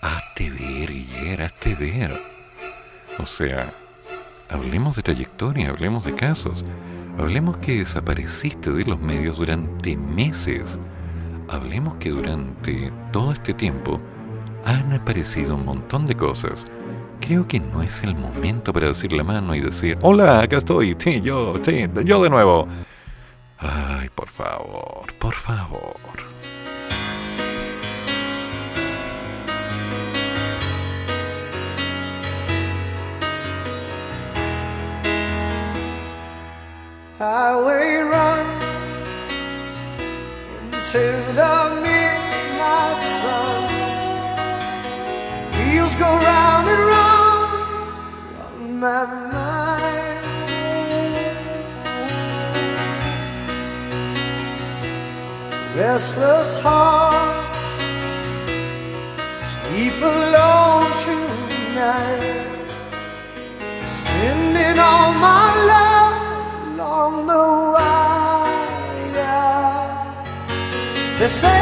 Hazte 0.00 0.50
ver, 0.50 0.90
Guillermo, 0.90 1.44
hazte 1.44 1.74
ver. 1.74 2.20
O 3.18 3.26
sea, 3.26 3.72
hablemos 4.50 4.96
de 4.96 5.02
trayectoria, 5.02 5.70
hablemos 5.70 6.04
de 6.04 6.14
casos, 6.14 6.64
hablemos 7.18 7.58
que 7.58 7.78
desapareciste 7.78 8.72
de 8.72 8.84
los 8.84 8.98
medios 8.98 9.36
durante 9.36 9.96
meses, 9.96 10.78
hablemos 11.48 11.96
que 11.96 12.10
durante 12.10 12.92
todo 13.12 13.32
este 13.32 13.54
tiempo 13.54 14.00
han 14.64 14.92
aparecido 14.92 15.56
un 15.56 15.64
montón 15.64 16.06
de 16.06 16.16
cosas. 16.16 16.66
Creo 17.24 17.46
que 17.46 17.60
no 17.60 17.82
es 17.82 18.02
el 18.02 18.14
momento 18.16 18.72
para 18.72 18.88
decir 18.88 19.12
la 19.12 19.22
mano 19.22 19.54
y 19.54 19.60
decir, 19.60 19.96
hola, 20.02 20.40
acá 20.40 20.58
estoy, 20.58 20.96
sí, 20.98 21.20
yo, 21.20 21.54
sí, 21.64 21.86
yo 22.04 22.22
de 22.22 22.28
nuevo. 22.28 22.66
Ay, 23.58 24.08
por 24.14 24.28
favor, 24.28 25.06
por 25.20 25.34
favor. 25.34 26.31
Restless 56.02 56.52
hearts 56.64 57.68
sleep 59.54 59.98
alone 60.02 60.90
tonight, 61.06 62.70
sending 63.86 64.78
all 64.80 65.12
my 65.28 65.46
love 65.72 66.16
along 66.66 67.12
the 67.30 67.44
wire. 67.74 68.02
They 71.20 71.28
say 71.28 71.61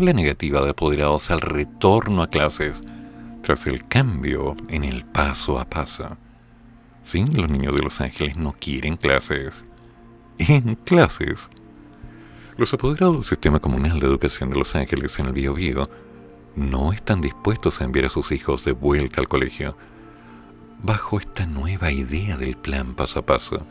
la 0.00 0.12
negativa 0.12 0.60
de 0.60 0.70
apoderados 0.70 1.30
al 1.30 1.40
retorno 1.40 2.22
a 2.22 2.28
clases 2.28 2.80
tras 3.42 3.66
el 3.66 3.88
cambio 3.88 4.54
en 4.68 4.84
el 4.84 5.04
paso 5.04 5.58
a 5.58 5.64
paso. 5.64 6.18
Sí, 7.06 7.24
los 7.24 7.48
niños 7.48 7.74
de 7.74 7.82
Los 7.82 8.00
Ángeles 8.02 8.36
no 8.36 8.52
quieren 8.52 8.96
clases. 8.96 9.64
En 10.38 10.74
clases. 10.76 11.48
Los 12.58 12.74
apoderados 12.74 13.16
del 13.16 13.24
Sistema 13.24 13.60
Comunal 13.60 13.98
de 13.98 14.06
Educación 14.06 14.50
de 14.50 14.56
Los 14.56 14.76
Ángeles 14.76 15.18
en 15.18 15.26
el 15.26 15.32
Bío 15.32 15.54
Bío 15.54 15.88
no 16.54 16.92
están 16.92 17.20
dispuestos 17.22 17.80
a 17.80 17.84
enviar 17.84 18.04
a 18.06 18.10
sus 18.10 18.30
hijos 18.30 18.64
de 18.64 18.72
vuelta 18.72 19.20
al 19.20 19.28
colegio 19.28 19.76
bajo 20.82 21.18
esta 21.18 21.46
nueva 21.46 21.90
idea 21.90 22.36
del 22.36 22.56
plan 22.56 22.94
paso 22.94 23.20
a 23.20 23.26
paso. 23.26 23.66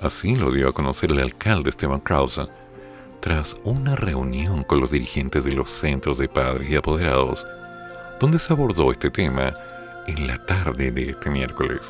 Así 0.00 0.36
lo 0.36 0.52
dio 0.52 0.68
a 0.68 0.72
conocer 0.72 1.10
el 1.10 1.20
alcalde 1.20 1.70
Esteban 1.70 2.00
Krause 2.00 2.48
tras 3.26 3.56
una 3.64 3.96
reunión 3.96 4.62
con 4.62 4.78
los 4.78 4.92
dirigentes 4.92 5.42
de 5.42 5.52
los 5.52 5.72
centros 5.72 6.16
de 6.16 6.28
padres 6.28 6.70
y 6.70 6.76
apoderados, 6.76 7.44
donde 8.20 8.38
se 8.38 8.52
abordó 8.52 8.92
este 8.92 9.10
tema 9.10 9.52
en 10.06 10.28
la 10.28 10.38
tarde 10.46 10.92
de 10.92 11.10
este 11.10 11.28
miércoles. 11.28 11.80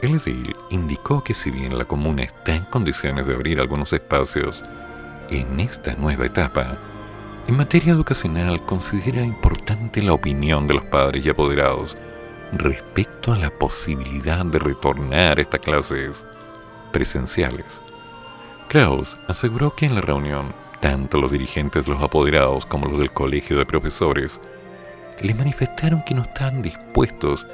El 0.00 0.20
edil 0.24 0.54
indicó 0.70 1.24
que 1.24 1.34
si 1.34 1.50
bien 1.50 1.76
la 1.76 1.86
comuna 1.86 2.22
está 2.22 2.54
en 2.54 2.66
condiciones 2.66 3.26
de 3.26 3.34
abrir 3.34 3.58
algunos 3.58 3.92
espacios 3.92 4.62
en 5.30 5.58
esta 5.58 5.96
nueva 5.96 6.26
etapa, 6.26 6.78
en 7.48 7.56
materia 7.56 7.92
educacional 7.92 8.64
considera 8.64 9.24
importante 9.24 10.00
la 10.00 10.12
opinión 10.12 10.68
de 10.68 10.74
los 10.74 10.84
padres 10.84 11.26
y 11.26 11.30
apoderados 11.30 11.96
respecto 12.52 13.32
a 13.32 13.38
la 13.38 13.50
posibilidad 13.50 14.46
de 14.46 14.60
retornar 14.60 15.38
a 15.38 15.42
estas 15.42 15.62
clases 15.62 16.24
presenciales. 16.92 17.80
Kraus 18.70 19.16
aseguró 19.26 19.74
que 19.74 19.84
en 19.84 19.96
la 19.96 20.00
reunión, 20.00 20.54
tanto 20.78 21.18
los 21.18 21.32
dirigentes 21.32 21.84
de 21.84 21.90
los 21.90 22.00
apoderados 22.00 22.64
como 22.66 22.86
los 22.86 23.00
del 23.00 23.10
colegio 23.10 23.58
de 23.58 23.66
profesores 23.66 24.40
le 25.20 25.34
manifestaron 25.34 26.04
que 26.04 26.14
no 26.14 26.22
estaban 26.22 26.62
dispuestos 26.62 27.48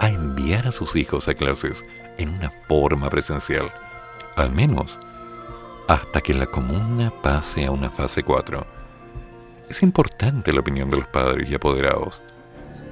a 0.00 0.08
enviar 0.08 0.66
a 0.66 0.72
sus 0.72 0.96
hijos 0.96 1.28
a 1.28 1.34
clases 1.34 1.84
en 2.18 2.30
una 2.30 2.50
forma 2.66 3.08
presencial, 3.08 3.70
al 4.34 4.50
menos 4.50 4.98
hasta 5.86 6.20
que 6.20 6.34
la 6.34 6.46
comuna 6.46 7.12
pase 7.22 7.64
a 7.64 7.70
una 7.70 7.88
fase 7.88 8.24
4. 8.24 8.66
Es 9.68 9.84
importante 9.84 10.52
la 10.52 10.62
opinión 10.62 10.90
de 10.90 10.96
los 10.96 11.06
padres 11.06 11.48
y 11.48 11.54
apoderados. 11.54 12.20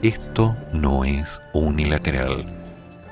Esto 0.00 0.56
no 0.72 1.04
es 1.04 1.42
unilateral, 1.52 2.46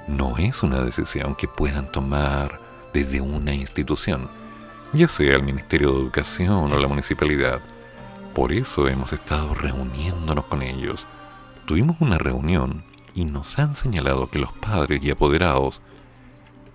no 0.06 0.38
es 0.38 0.62
una 0.62 0.84
decisión 0.84 1.34
que 1.34 1.48
puedan 1.48 1.90
tomar 1.90 2.60
desde 2.94 3.20
una 3.20 3.52
institución, 3.52 4.30
ya 4.92 5.08
sea 5.08 5.36
el 5.36 5.42
Ministerio 5.42 5.92
de 5.92 6.00
Educación 6.00 6.70
o 6.72 6.78
la 6.78 6.88
municipalidad. 6.88 7.60
Por 8.34 8.52
eso 8.52 8.88
hemos 8.88 9.12
estado 9.12 9.54
reuniéndonos 9.54 10.44
con 10.46 10.62
ellos. 10.62 11.06
Tuvimos 11.66 11.96
una 12.00 12.18
reunión 12.18 12.84
y 13.14 13.24
nos 13.24 13.58
han 13.58 13.74
señalado 13.74 14.28
que 14.28 14.38
los 14.38 14.52
padres 14.52 15.02
y 15.02 15.10
apoderados 15.10 15.80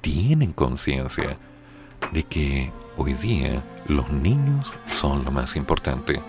tienen 0.01 0.53
conciencia 0.53 1.37
de 2.11 2.23
que 2.23 2.71
hoy 2.95 3.13
día 3.13 3.63
los 3.87 4.09
niños 4.11 4.73
son 4.99 5.23
lo 5.23 5.31
más 5.31 5.55
importante. 5.55 6.21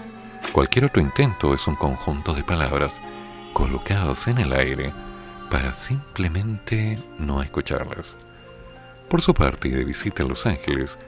Cualquier 0.52 0.86
otro 0.86 1.00
intento 1.00 1.54
es 1.54 1.66
un 1.66 1.76
conjunto 1.76 2.34
de 2.34 2.44
palabras 2.44 2.92
colocadas 3.52 4.26
en 4.28 4.38
el 4.38 4.52
aire 4.52 4.92
para 5.50 5.74
simplemente 5.74 6.98
no 7.18 7.42
escucharlas. 7.42 8.16
Por 9.08 9.22
su 9.22 9.32
parte, 9.32 9.70
de 9.70 9.84
visita 9.84 10.22
a 10.22 10.26
Los 10.26 10.44
Ángeles, 10.44 10.98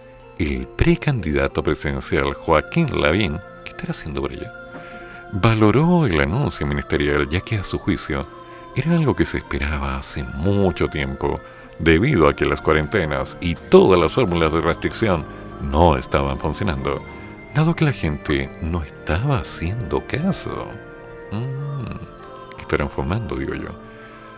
el 0.40 0.66
precandidato 0.66 1.62
presidencial 1.62 2.32
Joaquín 2.32 2.88
Lavín, 2.98 3.38
¿qué 3.62 3.72
estará 3.72 3.90
haciendo 3.90 4.22
por 4.22 4.32
allá? 4.32 4.50
Valoró 5.32 6.06
el 6.06 6.18
anuncio 6.18 6.66
ministerial 6.66 7.28
ya 7.28 7.40
que 7.40 7.58
a 7.58 7.64
su 7.64 7.78
juicio 7.78 8.26
era 8.74 8.92
algo 8.92 9.14
que 9.14 9.26
se 9.26 9.38
esperaba 9.38 9.98
hace 9.98 10.24
mucho 10.24 10.88
tiempo 10.88 11.38
debido 11.78 12.26
a 12.26 12.34
que 12.34 12.46
las 12.46 12.62
cuarentenas 12.62 13.36
y 13.42 13.54
todas 13.54 14.00
las 14.00 14.12
fórmulas 14.12 14.50
de 14.52 14.62
restricción 14.62 15.24
no 15.60 15.98
estaban 15.98 16.38
funcionando, 16.38 17.02
dado 17.54 17.76
que 17.76 17.84
la 17.84 17.92
gente 17.92 18.50
no 18.62 18.82
estaba 18.82 19.40
haciendo 19.40 20.06
caso. 20.06 20.68
Mm, 21.32 22.56
¿Qué 22.56 22.62
estarán 22.62 22.88
formando, 22.88 23.36
digo 23.36 23.54
yo? 23.54 23.68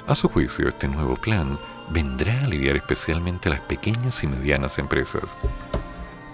A 0.09 0.17
su 0.17 0.29
juicio, 0.29 0.69
este 0.69 0.88
nuevo 0.88 1.15
plan 1.15 1.57
vendrá 1.91 2.33
a 2.41 2.45
aliviar 2.45 2.75
especialmente 2.77 3.49
a 3.49 3.53
las 3.53 3.61
pequeñas 3.61 4.23
y 4.25 4.27
medianas 4.27 4.79
empresas. 4.79 5.37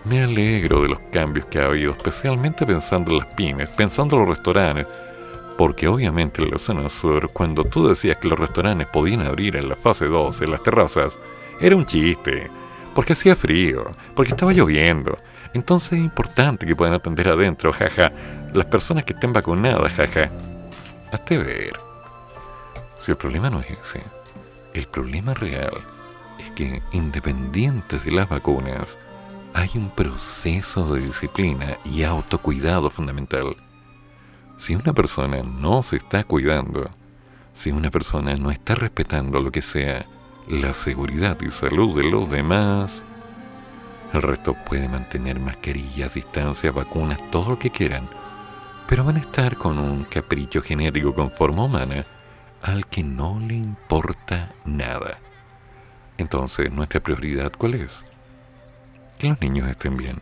Me 0.08 0.24
alegro 0.24 0.80
de 0.80 0.88
los 0.88 1.00
cambios 1.12 1.44
que 1.46 1.58
ha 1.58 1.66
habido, 1.66 1.92
especialmente 1.92 2.64
pensando 2.64 3.10
en 3.10 3.18
las 3.18 3.26
pymes, 3.26 3.68
pensando 3.68 4.16
en 4.16 4.22
los 4.24 4.36
restaurantes, 4.38 4.86
porque 5.58 5.86
obviamente 5.86 6.40
en 6.40 6.50
la 6.50 6.58
zona 6.58 6.88
sur, 6.88 7.28
cuando 7.30 7.62
tú 7.62 7.88
decías 7.88 8.16
que 8.16 8.28
los 8.28 8.38
restaurantes 8.38 8.86
podían 8.86 9.20
abrir 9.20 9.56
en 9.56 9.68
la 9.68 9.76
fase 9.76 10.06
2, 10.06 10.40
en 10.40 10.50
las 10.50 10.62
terrazas, 10.62 11.18
era 11.60 11.76
un 11.76 11.84
chiste, 11.84 12.50
porque 12.94 13.12
hacía 13.12 13.36
frío, 13.36 13.84
porque 14.14 14.30
estaba 14.30 14.54
lloviendo. 14.54 15.14
Entonces 15.52 15.92
es 15.92 15.98
importante 15.98 16.64
que 16.64 16.74
puedan 16.74 16.94
atender 16.94 17.28
adentro, 17.28 17.70
jaja, 17.70 18.10
las 18.54 18.64
personas 18.64 19.04
que 19.04 19.12
estén 19.12 19.34
vacunadas, 19.34 19.92
jaja. 19.92 20.30
Hazte 21.12 21.36
ver. 21.36 21.76
Si 23.00 23.10
el 23.10 23.18
problema 23.18 23.50
no 23.50 23.60
es 23.60 23.66
ese, 23.70 24.02
el 24.72 24.86
problema 24.86 25.34
real 25.34 25.76
es 26.38 26.50
que 26.52 26.80
independientes 26.92 28.02
de 28.06 28.10
las 28.10 28.26
vacunas, 28.26 28.96
hay 29.54 29.70
un 29.74 29.90
proceso 29.90 30.94
de 30.94 31.00
disciplina 31.00 31.78
y 31.84 32.02
autocuidado 32.02 32.90
fundamental 32.90 33.56
si 34.58 34.74
una 34.74 34.92
persona 34.92 35.42
no 35.42 35.82
se 35.82 35.96
está 35.96 36.24
cuidando, 36.24 36.90
si 37.54 37.70
una 37.70 37.90
persona 37.90 38.36
no 38.36 38.50
está 38.50 38.74
respetando 38.74 39.40
lo 39.40 39.52
que 39.52 39.62
sea 39.62 40.04
la 40.48 40.74
seguridad 40.74 41.38
y 41.40 41.50
salud 41.50 41.96
de 41.96 42.10
los 42.10 42.28
demás, 42.28 43.04
el 44.12 44.22
resto 44.22 44.56
puede 44.66 44.88
mantener 44.88 45.38
mascarillas, 45.38 46.14
distancias, 46.14 46.74
vacunas, 46.74 47.20
todo 47.30 47.50
lo 47.50 47.58
que 47.58 47.70
quieran, 47.70 48.08
pero 48.88 49.04
van 49.04 49.16
a 49.16 49.20
estar 49.20 49.56
con 49.56 49.78
un 49.78 50.04
capricho 50.04 50.60
genérico 50.60 51.14
con 51.14 51.30
forma 51.30 51.64
humana 51.64 52.04
al 52.62 52.86
que 52.86 53.04
no 53.04 53.38
le 53.38 53.54
importa 53.54 54.54
nada. 54.64 55.18
Entonces, 56.16 56.72
¿nuestra 56.72 57.00
prioridad 57.00 57.52
cuál 57.56 57.74
es? 57.74 58.04
Que 59.18 59.28
los 59.28 59.40
niños 59.40 59.68
estén 59.68 59.96
bien. 59.96 60.16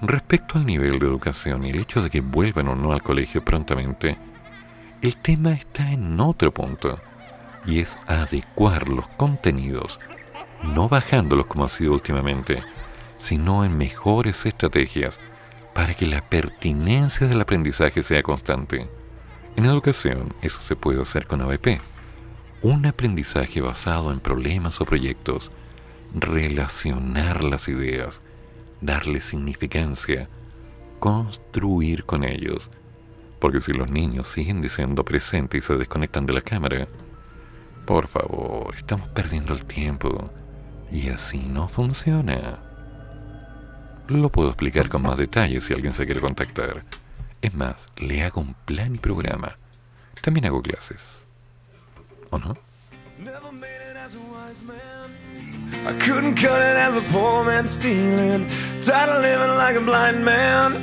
Respecto 0.00 0.58
al 0.58 0.66
nivel 0.66 0.98
de 0.98 1.06
educación 1.06 1.64
y 1.64 1.70
el 1.70 1.78
hecho 1.78 2.02
de 2.02 2.10
que 2.10 2.20
vuelvan 2.20 2.66
o 2.68 2.74
no 2.74 2.92
al 2.92 3.02
colegio 3.02 3.44
prontamente, 3.44 4.18
el 5.00 5.16
tema 5.16 5.52
está 5.52 5.92
en 5.92 6.18
otro 6.18 6.52
punto, 6.52 6.98
y 7.64 7.78
es 7.78 7.96
adecuar 8.08 8.88
los 8.88 9.06
contenidos, 9.08 10.00
no 10.74 10.88
bajándolos 10.88 11.46
como 11.46 11.64
ha 11.64 11.68
sido 11.68 11.92
últimamente, 11.92 12.62
sino 13.18 13.64
en 13.64 13.78
mejores 13.78 14.44
estrategias 14.46 15.20
para 15.72 15.94
que 15.94 16.06
la 16.06 16.20
pertinencia 16.28 17.28
del 17.28 17.40
aprendizaje 17.40 18.02
sea 18.02 18.22
constante. 18.22 18.88
En 19.54 19.64
educación 19.64 20.34
eso 20.42 20.60
se 20.60 20.76
puede 20.76 21.00
hacer 21.00 21.26
con 21.26 21.40
ABP, 21.40 21.80
un 22.62 22.84
aprendizaje 22.86 23.60
basado 23.60 24.12
en 24.12 24.20
problemas 24.20 24.80
o 24.80 24.84
proyectos, 24.84 25.52
relacionar 26.14 27.42
las 27.42 27.68
ideas, 27.68 28.20
darle 28.80 29.20
significancia, 29.20 30.28
construir 30.98 32.04
con 32.04 32.24
ellos. 32.24 32.70
Porque 33.38 33.60
si 33.60 33.72
los 33.72 33.90
niños 33.90 34.28
siguen 34.28 34.62
diciendo 34.62 35.04
presente 35.04 35.58
y 35.58 35.62
se 35.62 35.76
desconectan 35.76 36.26
de 36.26 36.32
la 36.32 36.42
cámara, 36.42 36.86
por 37.86 38.06
favor, 38.06 38.74
estamos 38.76 39.08
perdiendo 39.08 39.52
el 39.52 39.64
tiempo. 39.64 40.28
Y 40.90 41.08
así 41.08 41.38
no 41.38 41.68
funciona. 41.68 42.60
Lo 44.08 44.28
puedo 44.30 44.48
explicar 44.50 44.88
con 44.88 45.02
más 45.02 45.16
detalles 45.16 45.64
si 45.64 45.74
alguien 45.74 45.94
se 45.94 46.04
quiere 46.04 46.20
contactar. 46.20 46.84
Es 47.40 47.54
más, 47.54 47.88
le 47.96 48.22
hago 48.22 48.40
un 48.40 48.54
plan 48.54 48.94
y 48.94 48.98
programa. 48.98 49.56
También 50.20 50.46
hago 50.46 50.62
clases. 50.62 51.02
¿O 52.30 52.38
no? 52.38 52.54
I 55.84 55.92
couldn't 55.94 56.36
cut 56.36 56.62
it 56.62 56.76
as 56.76 56.96
a 56.96 57.02
poor 57.12 57.44
man 57.44 57.66
stealing. 57.66 58.48
Tired 58.80 59.10
of 59.10 59.22
living 59.22 59.56
like 59.56 59.74
a 59.74 59.80
blind 59.80 60.24
man. 60.24 60.76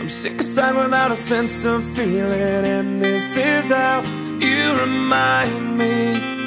I'm 0.00 0.08
sick 0.08 0.40
aside 0.40 0.76
without 0.76 1.10
a 1.10 1.16
sense 1.16 1.64
of 1.64 1.82
feeling. 1.96 2.64
And 2.64 3.02
this 3.02 3.36
is 3.36 3.66
how 3.72 4.02
you 4.38 4.80
remind 4.80 5.76
me. 5.76 6.38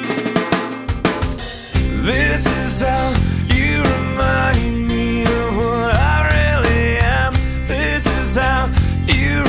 This 2.02 2.46
is 2.46 2.80
how 2.80 3.12
you 3.54 3.82
remind 3.82 4.88
me 4.88 5.22
of 5.24 5.56
what 5.56 5.94
I 5.94 6.16
really 6.32 6.96
am. 6.96 7.34
This 7.68 8.06
is 8.06 8.36
how 8.36 8.70
you 9.06 9.42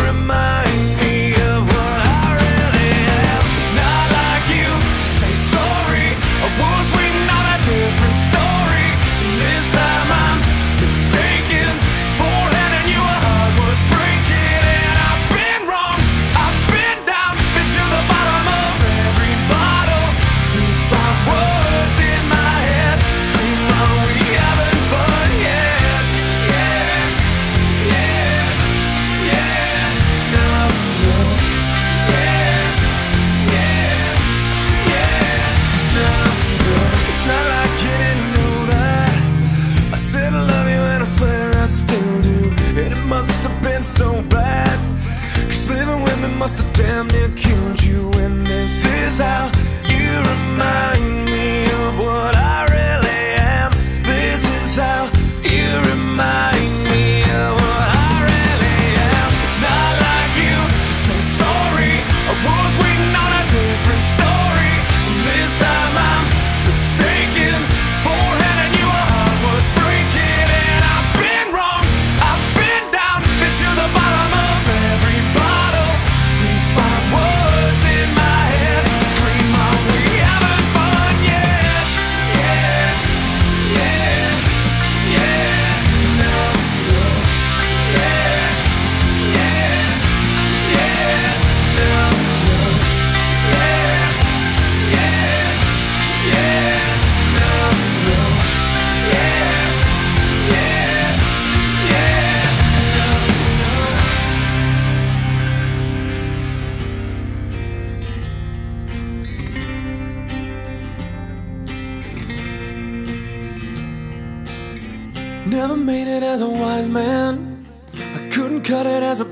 how 49.17 49.51
you 49.89 50.17
remind 50.19 50.92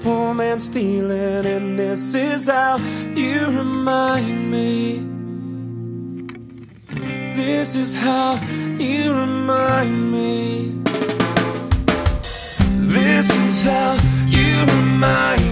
poor 0.02 0.34
man 0.34 0.60
stealing. 0.60 1.46
And 1.46 1.78
this 1.78 2.14
is 2.14 2.48
how 2.48 2.78
you 3.16 3.48
remind 3.48 4.52
me. 4.52 5.08
This 7.36 7.76
is 7.76 7.96
how 7.96 8.40
you 8.80 9.14
remind 9.14 10.12
me. 10.12 10.82
This 12.96 13.30
is 13.30 13.66
how 13.66 13.98
you 14.28 14.66
remind 14.66 15.44
me 15.46 15.51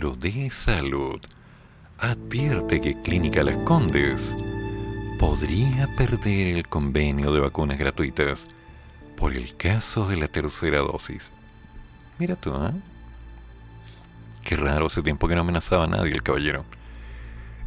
de 0.00 0.50
Salud 0.50 1.20
advierte 1.98 2.80
que 2.80 2.98
Clínica 3.02 3.42
Las 3.44 3.58
Condes 3.58 4.34
podría 5.18 5.94
perder 5.94 6.56
el 6.56 6.66
convenio 6.66 7.34
de 7.34 7.40
vacunas 7.40 7.76
gratuitas 7.76 8.46
por 9.18 9.34
el 9.34 9.54
caso 9.58 10.08
de 10.08 10.16
la 10.16 10.28
tercera 10.28 10.78
dosis. 10.78 11.32
Mira 12.18 12.34
tú, 12.34 12.54
¿eh? 12.54 12.72
Qué 14.42 14.56
raro, 14.56 14.86
hace 14.86 15.02
tiempo 15.02 15.28
que 15.28 15.34
no 15.34 15.42
amenazaba 15.42 15.84
a 15.84 15.88
nadie 15.88 16.12
el 16.14 16.22
caballero. 16.22 16.64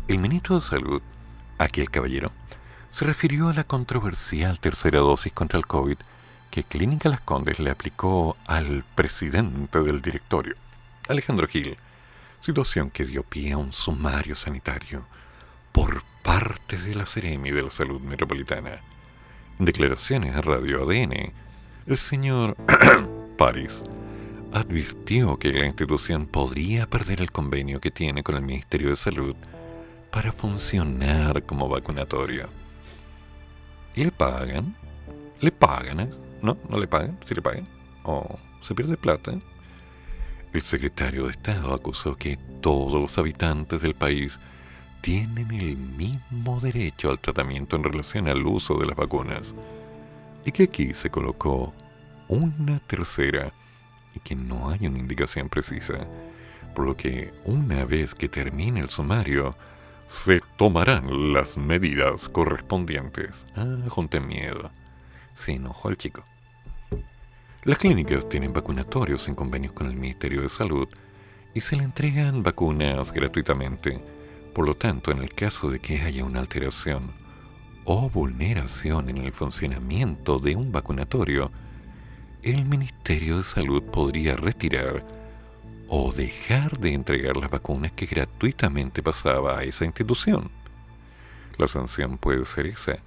El 0.07 0.17
ministro 0.17 0.55
de 0.55 0.61
Salud, 0.63 1.03
aquel 1.59 1.91
caballero, 1.91 2.31
se 2.89 3.05
refirió 3.05 3.49
a 3.49 3.53
la 3.53 3.63
controversial 3.63 4.59
tercera 4.59 4.99
dosis 4.99 5.33
contra 5.33 5.59
el 5.59 5.67
COVID 5.67 5.97
que 6.49 6.63
Clínica 6.63 7.09
Las 7.09 7.21
Condes 7.21 7.59
le 7.59 7.69
aplicó 7.69 8.37
al 8.47 8.83
presidente 8.95 9.83
del 9.83 10.01
directorio, 10.01 10.55
Alejandro 11.07 11.47
Gil, 11.47 11.77
situación 12.43 12.89
que 12.89 13.05
dio 13.05 13.23
pie 13.23 13.53
a 13.53 13.57
un 13.57 13.71
sumario 13.71 14.35
sanitario 14.35 15.05
por 15.71 16.03
parte 16.21 16.77
de 16.77 16.93
la 16.93 17.05
Seremi 17.05 17.51
de 17.51 17.63
la 17.63 17.71
Salud 17.71 18.01
Metropolitana. 18.01 18.81
En 19.59 19.65
declaraciones 19.65 20.35
a 20.35 20.41
Radio 20.41 20.83
ADN, 20.83 21.31
el 21.87 21.97
señor 21.97 22.57
París 23.37 23.81
advirtió 24.51 25.39
que 25.39 25.53
la 25.53 25.65
institución 25.65 26.27
podría 26.27 26.85
perder 26.85 27.21
el 27.21 27.31
convenio 27.31 27.79
que 27.79 27.91
tiene 27.91 28.23
con 28.23 28.35
el 28.35 28.41
Ministerio 28.41 28.89
de 28.89 28.97
Salud 28.97 29.35
para 30.11 30.33
funcionar 30.33 31.43
como 31.43 31.69
vacunatorio. 31.69 32.49
¿Y 33.95 34.03
le 34.03 34.11
pagan? 34.11 34.75
¿Le 35.39 35.51
pagan? 35.51 35.99
eh? 36.01 36.09
¿No? 36.41 36.57
¿No 36.69 36.77
le 36.77 36.87
pagan? 36.87 37.17
¿Sí 37.25 37.35
le 37.35 37.41
pagan? 37.41 37.65
¿O 38.03 38.37
se 38.61 38.75
pierde 38.75 38.97
plata? 38.97 39.31
El 40.53 40.61
secretario 40.61 41.25
de 41.25 41.31
Estado 41.31 41.73
acusó 41.73 42.15
que 42.15 42.37
todos 42.61 43.01
los 43.01 43.17
habitantes 43.17 43.81
del 43.81 43.95
país 43.95 44.39
tienen 45.01 45.51
el 45.51 45.75
mismo 45.75 46.59
derecho 46.59 47.09
al 47.09 47.19
tratamiento 47.19 47.75
en 47.75 47.83
relación 47.83 48.27
al 48.27 48.45
uso 48.45 48.75
de 48.77 48.85
las 48.85 48.95
vacunas 48.95 49.55
y 50.45 50.51
que 50.51 50.63
aquí 50.63 50.93
se 50.93 51.09
colocó 51.09 51.73
una 52.27 52.79
tercera 52.79 53.51
y 54.13 54.19
que 54.19 54.35
no 54.35 54.69
hay 54.69 54.85
una 54.85 54.99
indicación 54.99 55.49
precisa, 55.49 56.07
por 56.75 56.85
lo 56.85 56.95
que 56.95 57.33
una 57.45 57.85
vez 57.85 58.13
que 58.13 58.29
termine 58.29 58.79
el 58.79 58.91
sumario 58.91 59.55
se 60.07 60.41
tomarán 60.57 61.33
las 61.33 61.57
medidas 61.57 62.29
correspondientes. 62.29 63.31
Ah, 63.55 63.65
junte 63.89 64.19
miedo. 64.19 64.69
Se 65.35 65.53
enojó 65.53 65.89
el 65.89 65.97
chico. 65.97 66.23
Las 67.65 67.77
clínicas 67.77 68.27
tienen 68.27 68.51
vacunatorios 68.51 69.29
en 69.29 69.35
convenios 69.35 69.71
con 69.71 69.87
el 69.87 69.95
Ministerio 69.95 70.41
de 70.41 70.49
Salud 70.49 70.89
y 71.53 71.61
se 71.61 71.77
le 71.77 71.83
entregan 71.83 72.43
vacunas 72.43 73.13
gratuitamente. 73.13 74.01
Por 74.53 74.65
lo 74.65 74.75
tanto, 74.75 75.11
en 75.11 75.19
el 75.19 75.33
caso 75.33 75.69
de 75.69 75.79
que 75.79 76.01
haya 76.01 76.25
una 76.25 76.41
alteración 76.41 77.09
o 77.85 78.09
vulneración 78.09 79.07
en 79.07 79.19
el 79.19 79.31
funcionamiento 79.31 80.39
de 80.39 80.57
un 80.57 80.73
vacunatorio, 80.73 81.51
el 82.43 82.65
Ministerio 82.65 83.37
de 83.37 83.43
Salud 83.45 83.81
podría 83.81 84.35
retirar 84.35 85.05
o 85.87 86.11
dejar 86.11 86.77
de 86.79 86.93
entregar 86.93 87.37
las 87.37 87.49
vacunas 87.49 87.93
que 87.93 88.07
gratuitamente 88.07 89.01
pasaba 89.01 89.59
a 89.59 89.63
esa 89.63 89.85
institución. 89.85 90.51
La 91.57 91.69
sanción 91.69 92.17
puede 92.17 92.43
ser 92.43 92.67
esa 92.67 92.97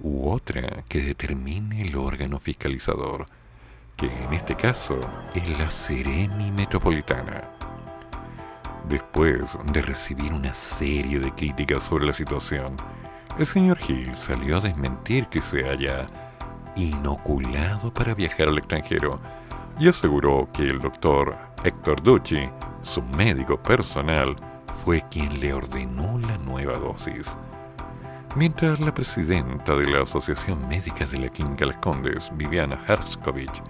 u 0.00 0.30
otra 0.30 0.82
que 0.88 1.02
determine 1.02 1.82
el 1.82 1.94
órgano 1.94 2.40
fiscalizador, 2.40 3.26
que 3.98 4.06
en 4.06 4.32
este 4.32 4.54
caso 4.54 5.00
es 5.34 5.58
la 5.58 5.68
Seremi 5.68 6.52
Metropolitana. 6.52 7.50
Después 8.88 9.58
de 9.72 9.82
recibir 9.82 10.32
una 10.32 10.54
serie 10.54 11.18
de 11.18 11.34
críticas 11.34 11.82
sobre 11.82 12.06
la 12.06 12.12
situación, 12.12 12.76
el 13.38 13.46
señor 13.46 13.76
Hill 13.86 14.14
salió 14.14 14.58
a 14.58 14.60
desmentir 14.60 15.26
que 15.26 15.42
se 15.42 15.68
haya 15.68 16.06
inoculado 16.76 17.92
para 17.92 18.14
viajar 18.14 18.48
al 18.48 18.58
extranjero 18.58 19.20
y 19.80 19.88
aseguró 19.88 20.48
que 20.52 20.62
el 20.62 20.80
doctor 20.80 21.36
Héctor 21.64 22.00
Ducci, 22.00 22.48
su 22.82 23.02
médico 23.02 23.60
personal, 23.60 24.36
fue 24.84 25.04
quien 25.10 25.40
le 25.40 25.52
ordenó 25.52 26.18
la 26.20 26.38
nueva 26.38 26.78
dosis. 26.78 27.36
Mientras 28.36 28.78
la 28.78 28.94
presidenta 28.94 29.74
de 29.74 29.90
la 29.90 30.02
Asociación 30.02 30.68
Médica 30.68 31.04
de 31.06 31.18
la 31.18 31.28
Clínica 31.30 31.66
Las 31.66 31.78
Condes, 31.78 32.30
Viviana 32.36 32.80
Herskovich, 32.86 33.60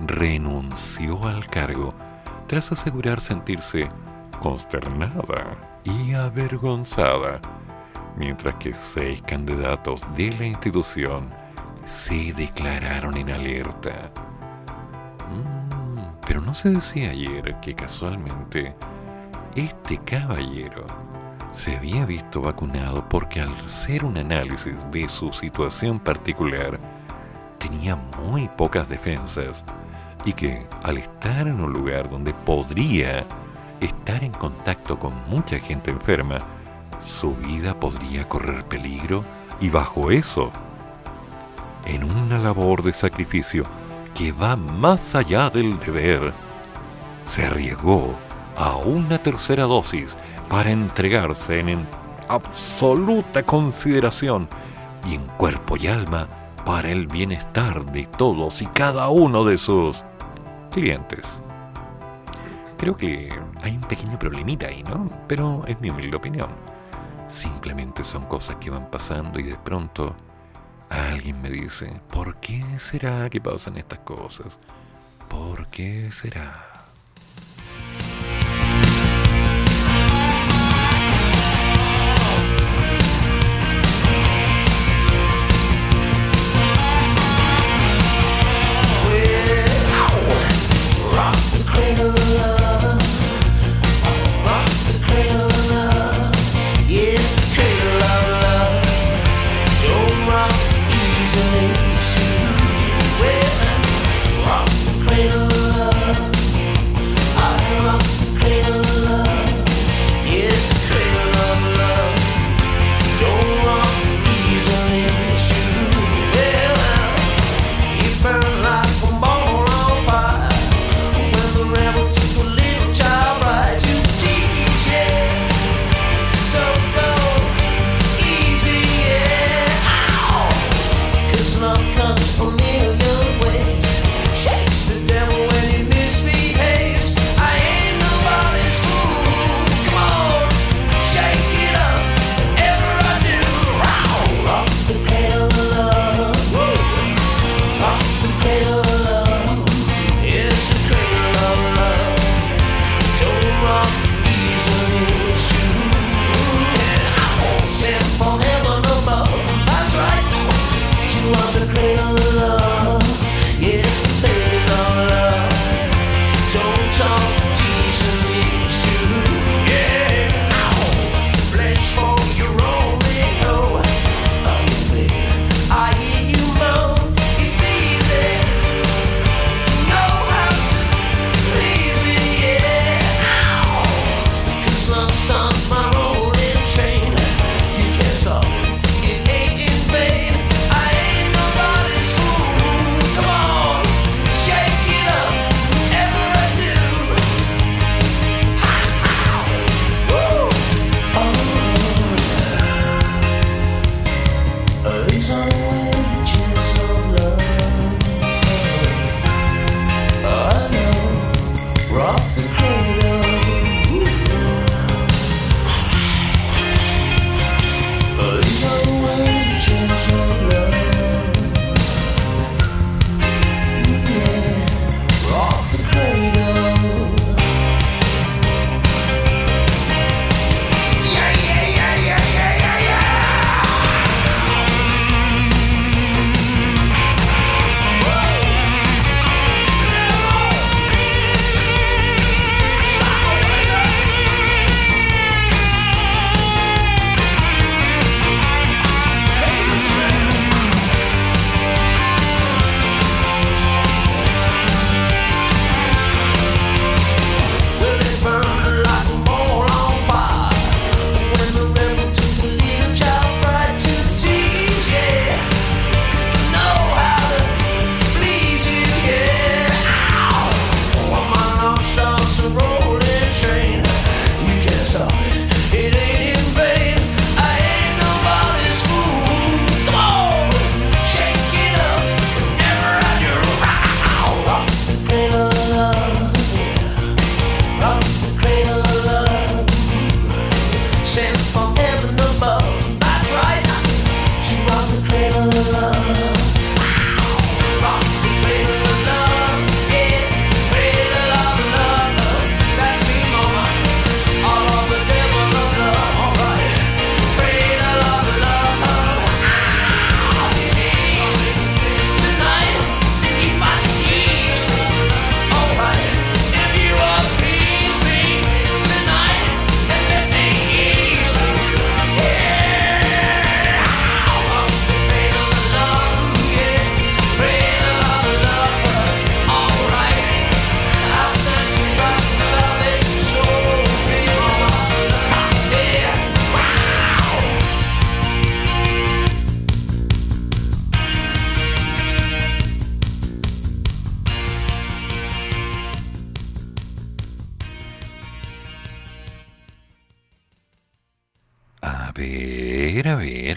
renunció 0.00 1.26
al 1.26 1.46
cargo 1.46 1.94
tras 2.46 2.70
asegurar 2.72 3.20
sentirse 3.20 3.88
consternada 4.40 5.56
y 5.84 6.12
avergonzada, 6.14 7.40
mientras 8.16 8.54
que 8.56 8.74
seis 8.74 9.22
candidatos 9.22 10.00
de 10.16 10.32
la 10.32 10.46
institución 10.46 11.30
se 11.86 12.32
declararon 12.32 13.16
en 13.16 13.30
alerta. 13.30 14.10
Mm, 15.30 16.26
pero 16.26 16.40
no 16.40 16.54
se 16.54 16.70
decía 16.70 17.10
ayer 17.10 17.56
que 17.60 17.74
casualmente 17.74 18.74
este 19.54 19.98
caballero 19.98 20.86
se 21.52 21.76
había 21.76 22.04
visto 22.04 22.42
vacunado 22.42 23.08
porque 23.08 23.40
al 23.40 23.54
hacer 23.64 24.04
un 24.04 24.18
análisis 24.18 24.74
de 24.92 25.08
su 25.08 25.32
situación 25.32 25.98
particular 25.98 26.78
tenía 27.58 27.96
muy 27.96 28.48
pocas 28.48 28.88
defensas 28.88 29.64
y 30.26 30.32
que 30.32 30.66
al 30.82 30.98
estar 30.98 31.46
en 31.46 31.60
un 31.60 31.72
lugar 31.72 32.10
donde 32.10 32.34
podría 32.34 33.24
estar 33.80 34.22
en 34.22 34.32
contacto 34.32 34.98
con 34.98 35.14
mucha 35.28 35.58
gente 35.58 35.90
enferma, 35.90 36.40
su 37.06 37.34
vida 37.36 37.78
podría 37.78 38.28
correr 38.28 38.64
peligro 38.64 39.24
y 39.60 39.70
bajo 39.70 40.10
eso, 40.10 40.52
en 41.86 42.04
una 42.04 42.38
labor 42.38 42.82
de 42.82 42.92
sacrificio 42.92 43.64
que 44.14 44.32
va 44.32 44.56
más 44.56 45.14
allá 45.14 45.48
del 45.48 45.78
deber, 45.78 46.32
se 47.26 47.46
arriesgó 47.46 48.14
a 48.56 48.76
una 48.76 49.18
tercera 49.18 49.64
dosis 49.64 50.16
para 50.48 50.70
entregarse 50.70 51.60
en, 51.60 51.86
absoluta 52.28 53.44
consideración 53.44 54.48
y 55.08 55.14
en 55.14 55.22
cuerpo 55.36 55.76
y 55.76 55.86
alma 55.86 56.26
para 56.64 56.90
el 56.90 57.06
bienestar 57.06 57.84
de 57.92 58.06
todos 58.06 58.60
y 58.62 58.66
cada 58.66 59.08
uno 59.08 59.44
de 59.44 59.58
sus 59.58 60.02
clientes. 60.76 61.38
Creo 62.76 62.94
que 62.94 63.32
hay 63.62 63.74
un 63.74 63.80
pequeño 63.80 64.18
problemita 64.18 64.66
ahí, 64.66 64.82
¿no? 64.82 65.10
Pero 65.26 65.64
es 65.66 65.80
mi 65.80 65.88
humilde 65.88 66.14
opinión. 66.14 66.50
Simplemente 67.30 68.04
son 68.04 68.26
cosas 68.26 68.56
que 68.56 68.68
van 68.68 68.90
pasando 68.90 69.40
y 69.40 69.44
de 69.44 69.56
pronto 69.56 70.14
alguien 70.90 71.40
me 71.40 71.48
dice, 71.48 71.90
¿por 72.12 72.36
qué 72.40 72.62
será 72.78 73.30
que 73.30 73.40
pasan 73.40 73.78
estas 73.78 74.00
cosas? 74.00 74.58
¿Por 75.30 75.66
qué 75.68 76.12
será? 76.12 76.75
Cause 91.36 91.66
love 91.68 91.96
comes 91.96 92.60
a 92.62 92.65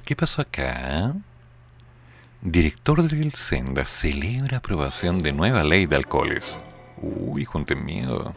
¿qué 0.10 0.16
pasó 0.16 0.42
acá? 0.42 1.14
Director 2.42 3.04
del 3.04 3.32
Senda 3.36 3.86
celebra 3.86 4.58
aprobación 4.58 5.20
de 5.20 5.34
nueva 5.34 5.64
ley 5.64 5.86
de 5.86 5.98
alcoholes. 5.98 6.58
Uy, 6.98 7.46
junten 7.46 7.86
miedo. 7.86 8.34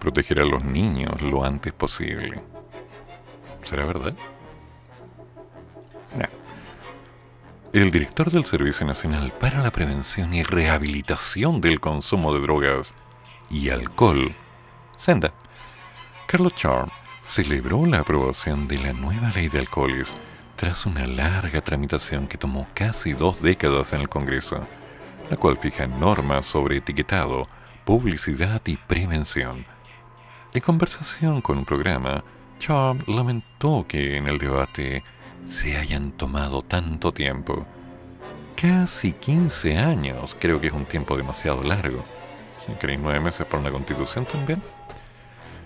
Proteger 0.00 0.42
a 0.42 0.44
los 0.44 0.62
niños 0.66 1.22
lo 1.22 1.46
antes 1.46 1.72
posible. 1.72 2.42
¿Será 3.64 3.86
verdad? 3.86 4.12
No. 6.14 6.26
El 7.72 7.90
director 7.90 8.30
del 8.30 8.44
Servicio 8.44 8.84
Nacional 8.86 9.32
para 9.40 9.62
la 9.62 9.70
Prevención 9.70 10.34
y 10.34 10.42
Rehabilitación 10.42 11.62
del 11.62 11.80
Consumo 11.80 12.34
de 12.34 12.40
Drogas 12.42 12.92
y 13.48 13.70
Alcohol, 13.70 14.34
Senda, 14.98 15.32
Carlos 16.26 16.54
Charm, 16.54 16.90
celebró 17.22 17.86
la 17.86 18.00
aprobación 18.00 18.68
de 18.68 18.78
la 18.78 18.92
nueva 18.92 19.30
ley 19.30 19.48
de 19.48 19.60
alcoholes 19.60 20.10
tras 20.58 20.86
una 20.86 21.06
larga 21.06 21.60
tramitación 21.60 22.26
que 22.26 22.36
tomó 22.36 22.66
casi 22.74 23.12
dos 23.12 23.40
décadas 23.40 23.92
en 23.92 24.00
el 24.00 24.08
Congreso, 24.08 24.66
la 25.30 25.36
cual 25.36 25.56
fija 25.56 25.86
normas 25.86 26.46
sobre 26.46 26.78
etiquetado, 26.78 27.48
publicidad 27.84 28.60
y 28.66 28.76
prevención. 28.76 29.64
En 30.52 30.60
conversación 30.60 31.42
con 31.42 31.58
un 31.58 31.64
programa, 31.64 32.24
Charm 32.58 32.98
lamentó 33.06 33.86
que 33.86 34.16
en 34.16 34.26
el 34.26 34.38
debate 34.38 35.04
se 35.46 35.76
hayan 35.76 36.10
tomado 36.10 36.62
tanto 36.62 37.12
tiempo. 37.12 37.64
Casi 38.60 39.12
15 39.12 39.78
años, 39.78 40.36
creo 40.40 40.60
que 40.60 40.66
es 40.66 40.72
un 40.72 40.86
tiempo 40.86 41.16
demasiado 41.16 41.62
largo. 41.62 42.04
¿Queréis 42.80 42.98
nueve 42.98 43.20
meses 43.20 43.46
para 43.46 43.60
una 43.60 43.70
constitución 43.70 44.26
también? 44.26 44.60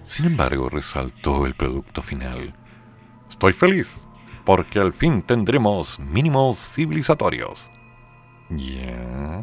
Sin 0.04 0.26
embargo, 0.26 0.68
resaltó 0.68 1.46
el 1.46 1.54
producto 1.54 2.02
final. 2.02 2.52
Estoy 3.30 3.54
feliz, 3.54 3.90
porque 4.44 4.78
al 4.78 4.92
fin 4.92 5.22
tendremos 5.22 5.98
mínimos 6.00 6.58
civilizatorios. 6.58 7.70
Ya. 8.50 9.42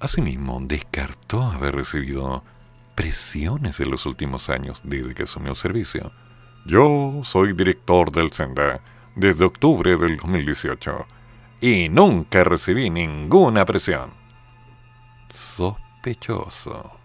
Asimismo, 0.00 0.60
descartó 0.62 1.42
haber 1.42 1.76
recibido 1.76 2.42
presiones 2.94 3.80
en 3.80 3.90
los 3.90 4.06
últimos 4.06 4.48
años 4.50 4.80
desde 4.84 5.14
que 5.14 5.24
asumió 5.24 5.52
el 5.52 5.56
servicio. 5.56 6.12
Yo 6.66 7.20
soy 7.24 7.52
director 7.52 8.10
del 8.10 8.32
Senda 8.32 8.80
desde 9.14 9.44
octubre 9.44 9.96
del 9.96 10.16
2018 10.16 11.06
y 11.60 11.88
nunca 11.88 12.44
recibí 12.44 12.90
ninguna 12.90 13.64
presión. 13.64 14.10
Sospechoso. 15.32 17.03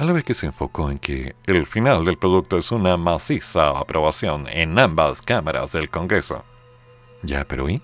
A 0.00 0.04
la 0.06 0.14
vez 0.14 0.24
que 0.24 0.32
se 0.32 0.46
enfocó 0.46 0.90
en 0.90 0.98
que 0.98 1.36
el 1.44 1.66
final 1.66 2.06
del 2.06 2.16
producto 2.16 2.56
es 2.56 2.72
una 2.72 2.96
maciza 2.96 3.68
aprobación 3.68 4.46
en 4.48 4.78
ambas 4.78 5.20
cámaras 5.20 5.72
del 5.72 5.90
Congreso. 5.90 6.42
Ya, 7.20 7.44
pero 7.44 7.68
¿y? 7.68 7.82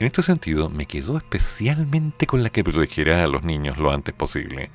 En 0.00 0.06
este 0.08 0.24
sentido, 0.24 0.68
me 0.70 0.86
quedó 0.86 1.16
especialmente 1.18 2.26
con 2.26 2.42
la 2.42 2.50
que 2.50 2.64
protegerá 2.64 3.22
a 3.22 3.28
los 3.28 3.44
niños 3.44 3.78
lo 3.78 3.92
antes 3.92 4.12
posible. 4.12 4.72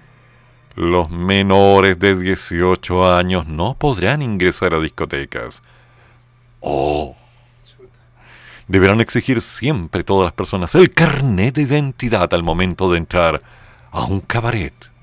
Los 0.75 1.09
menores 1.09 1.99
de 1.99 2.15
18 2.15 3.13
años 3.13 3.47
no 3.47 3.73
podrán 3.77 4.21
ingresar 4.21 4.73
a 4.73 4.79
discotecas. 4.79 5.61
Oh. 6.61 7.17
Deberán 8.69 9.01
exigir 9.01 9.41
siempre 9.41 10.05
todas 10.05 10.27
las 10.27 10.33
personas 10.33 10.73
el 10.75 10.93
carnet 10.93 11.55
de 11.55 11.63
identidad 11.63 12.33
al 12.33 12.43
momento 12.43 12.89
de 12.89 12.99
entrar 12.99 13.41
a 13.91 14.05
un 14.05 14.21
cabaret, 14.21 14.94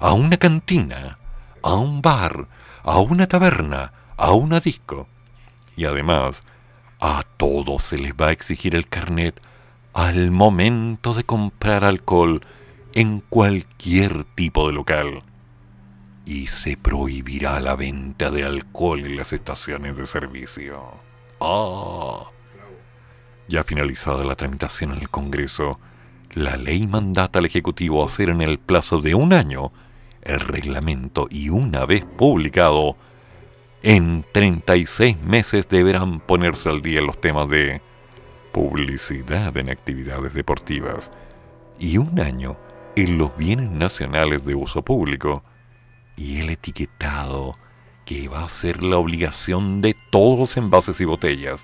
a 0.00 0.14
una 0.14 0.38
cantina, 0.38 1.18
a 1.62 1.74
un 1.74 2.00
bar, 2.00 2.48
a 2.82 2.98
una 2.98 3.28
taberna, 3.28 3.92
a 4.16 4.32
una 4.32 4.58
disco. 4.60 5.06
Y 5.76 5.84
además, 5.84 6.42
a 7.00 7.22
todos 7.36 7.84
se 7.84 7.98
les 7.98 8.14
va 8.14 8.28
a 8.28 8.32
exigir 8.32 8.74
el 8.74 8.88
carnet 8.88 9.40
al 9.92 10.30
momento 10.30 11.14
de 11.14 11.24
comprar 11.24 11.84
alcohol 11.84 12.40
en 12.94 13.20
cualquier 13.20 14.24
tipo 14.24 14.66
de 14.66 14.72
local. 14.72 15.18
Y 16.24 16.46
se 16.46 16.78
prohibirá 16.78 17.60
la 17.60 17.76
venta 17.76 18.30
de 18.30 18.44
alcohol 18.44 19.00
en 19.00 19.16
las 19.16 19.34
estaciones 19.34 19.96
de 19.96 20.06
servicio. 20.06 20.98
¡Ah! 21.40 22.24
Ya 23.48 23.64
finalizada 23.64 24.24
la 24.24 24.36
tramitación 24.36 24.92
en 24.92 25.00
el 25.00 25.10
Congreso, 25.10 25.78
la 26.32 26.56
ley 26.56 26.86
mandata 26.86 27.40
al 27.40 27.46
Ejecutivo 27.46 28.04
hacer 28.04 28.30
en 28.30 28.40
el 28.40 28.58
plazo 28.58 29.00
de 29.00 29.14
un 29.14 29.32
año 29.32 29.72
el 30.22 30.40
reglamento 30.40 31.28
y 31.30 31.48
una 31.48 31.86
vez 31.86 32.04
publicado, 32.04 32.96
en 33.82 34.24
36 34.32 35.20
meses 35.22 35.68
deberán 35.68 36.20
ponerse 36.20 36.68
al 36.68 36.82
día 36.82 37.00
los 37.00 37.20
temas 37.20 37.48
de 37.48 37.80
publicidad 38.52 39.56
en 39.56 39.70
actividades 39.70 40.34
deportivas 40.34 41.10
y 41.78 41.96
un 41.96 42.20
año 42.20 42.58
en 42.96 43.16
los 43.16 43.36
bienes 43.36 43.70
nacionales 43.70 44.44
de 44.44 44.54
uso 44.54 44.82
público 44.82 45.42
y 46.16 46.40
el 46.40 46.50
etiquetado 46.50 47.56
que 48.04 48.28
va 48.28 48.44
a 48.44 48.48
ser 48.48 48.82
la 48.82 48.98
obligación 48.98 49.80
de 49.80 49.96
todos 50.10 50.38
los 50.38 50.56
envases 50.56 51.00
y 51.00 51.04
botellas, 51.04 51.60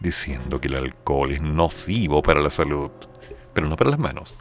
diciendo 0.00 0.60
que 0.60 0.68
el 0.68 0.74
alcohol 0.74 1.32
es 1.32 1.40
nocivo 1.40 2.20
para 2.20 2.40
la 2.40 2.50
salud, 2.50 2.90
pero 3.54 3.68
no 3.68 3.76
para 3.76 3.90
las 3.90 3.98
manos. 3.98 4.36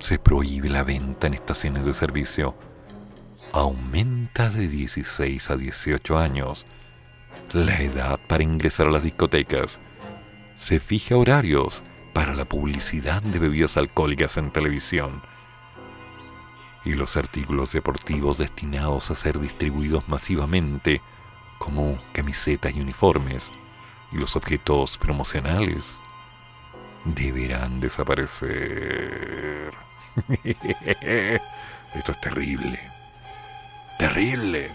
Se 0.00 0.18
prohíbe 0.18 0.70
la 0.70 0.82
venta 0.82 1.26
en 1.26 1.34
estaciones 1.34 1.84
de 1.84 1.94
servicio. 1.94 2.56
Aumenta 3.52 4.48
de 4.48 4.66
16 4.66 5.50
a 5.50 5.56
18 5.56 6.18
años 6.18 6.66
la 7.52 7.82
edad 7.82 8.18
para 8.26 8.42
ingresar 8.42 8.86
a 8.86 8.90
las 8.90 9.02
discotecas. 9.02 9.78
Se 10.56 10.80
fija 10.80 11.16
horarios 11.16 11.82
para 12.12 12.34
la 12.34 12.44
publicidad 12.44 13.22
de 13.22 13.38
bebidas 13.38 13.76
alcohólicas 13.76 14.36
en 14.36 14.50
televisión. 14.50 15.22
Y 16.84 16.94
los 16.94 17.16
artículos 17.16 17.72
deportivos 17.72 18.38
destinados 18.38 19.10
a 19.10 19.16
ser 19.16 19.38
distribuidos 19.38 20.08
masivamente, 20.08 21.02
como 21.58 22.00
camisetas 22.12 22.74
y 22.74 22.80
uniformes, 22.80 23.50
y 24.12 24.16
los 24.16 24.34
objetos 24.34 24.96
promocionales, 24.96 25.98
deberán 27.04 27.80
desaparecer. 27.80 29.89
Esto 30.44 32.12
es 32.12 32.20
terrible. 32.20 32.80
Terrible. 33.98 34.70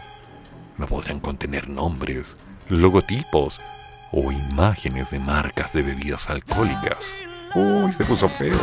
No 0.78 0.88
podrán 0.88 1.20
contener 1.20 1.70
nombres, 1.70 2.38
logotipos 2.70 3.62
o 4.12 4.32
imágenes 4.32 5.12
de 5.12 5.20
marcas 5.20 5.72
de 5.74 5.82
bebidas 5.82 6.30
alcohólicas. 6.30 7.16
Uy, 7.56 7.94
se 7.94 8.06
puso 8.06 8.30
feo. 8.30 8.60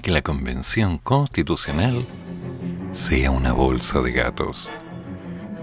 Que 0.00 0.10
la 0.10 0.22
convención 0.22 0.98
constitucional 0.98 2.04
sea 2.92 3.30
una 3.30 3.52
bolsa 3.52 4.00
de 4.00 4.12
gatos. 4.12 4.68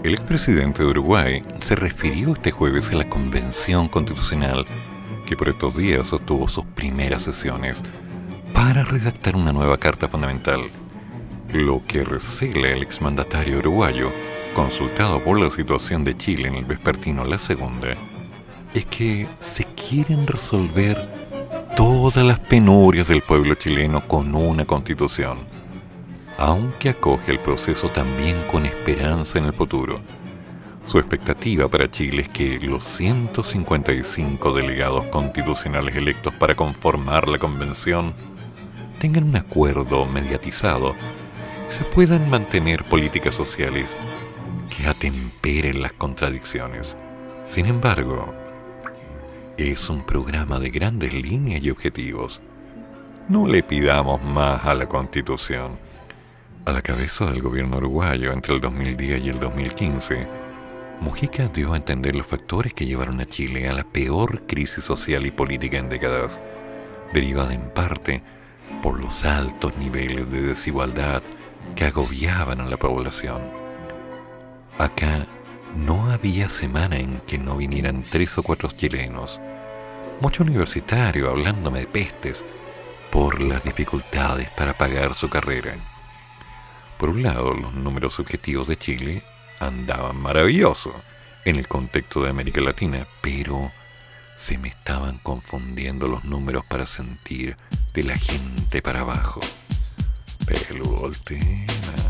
El 0.03 0.13
expresidente 0.13 0.83
de 0.83 0.89
Uruguay 0.89 1.41
se 1.61 1.75
refirió 1.75 2.33
este 2.33 2.51
jueves 2.51 2.89
a 2.89 2.95
la 2.95 3.09
convención 3.09 3.87
constitucional 3.87 4.65
que 5.27 5.37
por 5.37 5.49
estos 5.49 5.77
días 5.77 6.07
sostuvo 6.07 6.47
sus 6.47 6.65
primeras 6.65 7.23
sesiones 7.23 7.77
para 8.53 8.83
redactar 8.83 9.35
una 9.35 9.53
nueva 9.53 9.77
carta 9.77 10.07
fundamental, 10.07 10.61
lo 11.51 11.83
que 11.85 12.03
recela 12.03 12.69
el 12.69 12.81
exmandatario 12.81 13.59
uruguayo, 13.59 14.11
consultado 14.55 15.23
por 15.23 15.39
la 15.39 15.51
situación 15.51 16.03
de 16.03 16.17
Chile 16.17 16.47
en 16.47 16.55
el 16.55 16.65
vespertino 16.65 17.23
La 17.23 17.39
Segunda, 17.39 17.95
es 18.73 18.85
que 18.85 19.27
se 19.39 19.65
quieren 19.65 20.25
resolver 20.25 21.12
todas 21.75 22.23
las 22.23 22.39
penurias 22.39 23.07
del 23.07 23.21
pueblo 23.21 23.55
chileno 23.55 24.07
con 24.07 24.35
una 24.35 24.65
constitución, 24.65 25.39
aunque 26.37 26.89
acoge 26.89 27.31
el 27.31 27.39
proceso 27.39 27.89
también 27.89 28.35
con 28.51 28.65
esperanza 28.65 29.39
en 29.39 29.45
el 29.45 29.53
futuro. 29.53 29.99
Su 30.85 30.99
expectativa 30.99 31.67
para 31.67 31.89
Chile 31.89 32.23
es 32.23 32.29
que 32.29 32.59
los 32.59 32.83
155 32.85 34.53
delegados 34.53 35.05
constitucionales 35.05 35.95
electos 35.95 36.33
para 36.33 36.55
conformar 36.55 37.27
la 37.27 37.39
convención 37.39 38.13
tengan 38.99 39.23
un 39.23 39.35
acuerdo 39.35 40.05
mediatizado 40.05 40.95
y 41.69 41.73
se 41.73 41.85
puedan 41.85 42.29
mantener 42.29 42.83
políticas 42.83 43.33
sociales 43.33 43.95
que 44.69 44.87
atemperen 44.87 45.81
las 45.81 45.93
contradicciones. 45.93 46.95
Sin 47.47 47.65
embargo, 47.65 48.42
es 49.57 49.89
un 49.89 50.03
programa 50.03 50.59
de 50.59 50.69
grandes 50.69 51.13
líneas 51.13 51.61
y 51.63 51.69
objetivos. 51.69 52.41
No 53.29 53.47
le 53.47 53.63
pidamos 53.63 54.21
más 54.23 54.65
a 54.65 54.73
la 54.73 54.87
Constitución. 54.87 55.77
A 56.65 56.71
la 56.71 56.81
cabeza 56.81 57.25
del 57.25 57.41
gobierno 57.41 57.77
uruguayo 57.77 58.31
entre 58.31 58.55
el 58.55 58.61
2010 58.61 59.21
y 59.21 59.29
el 59.29 59.39
2015, 59.39 60.27
Mujica 61.01 61.47
dio 61.47 61.73
a 61.73 61.77
entender 61.77 62.15
los 62.15 62.25
factores 62.25 62.73
que 62.73 62.85
llevaron 62.85 63.19
a 63.19 63.25
Chile 63.25 63.67
a 63.67 63.73
la 63.73 63.83
peor 63.83 64.47
crisis 64.47 64.83
social 64.83 65.25
y 65.25 65.31
política 65.31 65.77
en 65.77 65.89
décadas, 65.89 66.39
derivada 67.13 67.53
en 67.53 67.69
parte 67.69 68.23
por 68.81 68.99
los 68.99 69.23
altos 69.23 69.77
niveles 69.77 70.31
de 70.31 70.41
desigualdad 70.41 71.21
que 71.75 71.85
agobiaban 71.85 72.61
a 72.61 72.69
la 72.69 72.77
población. 72.77 73.41
Acá 74.77 75.27
no 75.75 76.11
había 76.11 76.49
semana 76.49 76.97
en 76.97 77.19
que 77.21 77.37
no 77.37 77.57
vinieran 77.57 78.03
tres 78.03 78.37
o 78.37 78.43
cuatro 78.43 78.69
chilenos, 78.71 79.39
mucho 80.21 80.43
universitario 80.43 81.29
hablándome 81.29 81.79
de 81.79 81.87
pestes 81.87 82.43
por 83.11 83.41
las 83.41 83.63
dificultades 83.63 84.49
para 84.51 84.77
pagar 84.77 85.15
su 85.15 85.29
carrera. 85.29 85.75
Por 86.97 87.09
un 87.09 87.23
lado, 87.23 87.53
los 87.53 87.73
números 87.73 88.19
objetivos 88.19 88.67
de 88.67 88.77
Chile 88.77 89.23
andaban 89.59 90.19
maravillosos 90.21 90.95
en 91.45 91.57
el 91.57 91.67
contexto 91.67 92.23
de 92.23 92.29
América 92.29 92.61
Latina, 92.61 93.07
pero 93.21 93.71
se 94.37 94.57
me 94.57 94.69
estaban 94.69 95.17
confundiendo 95.19 96.07
los 96.07 96.23
números 96.23 96.63
para 96.65 96.85
sentir 96.85 97.57
de 97.93 98.03
la 98.03 98.17
gente 98.17 98.81
para 98.81 99.01
abajo. 99.01 99.41
Peludo 100.45 101.07
el 101.07 101.17
tema. 101.19 102.02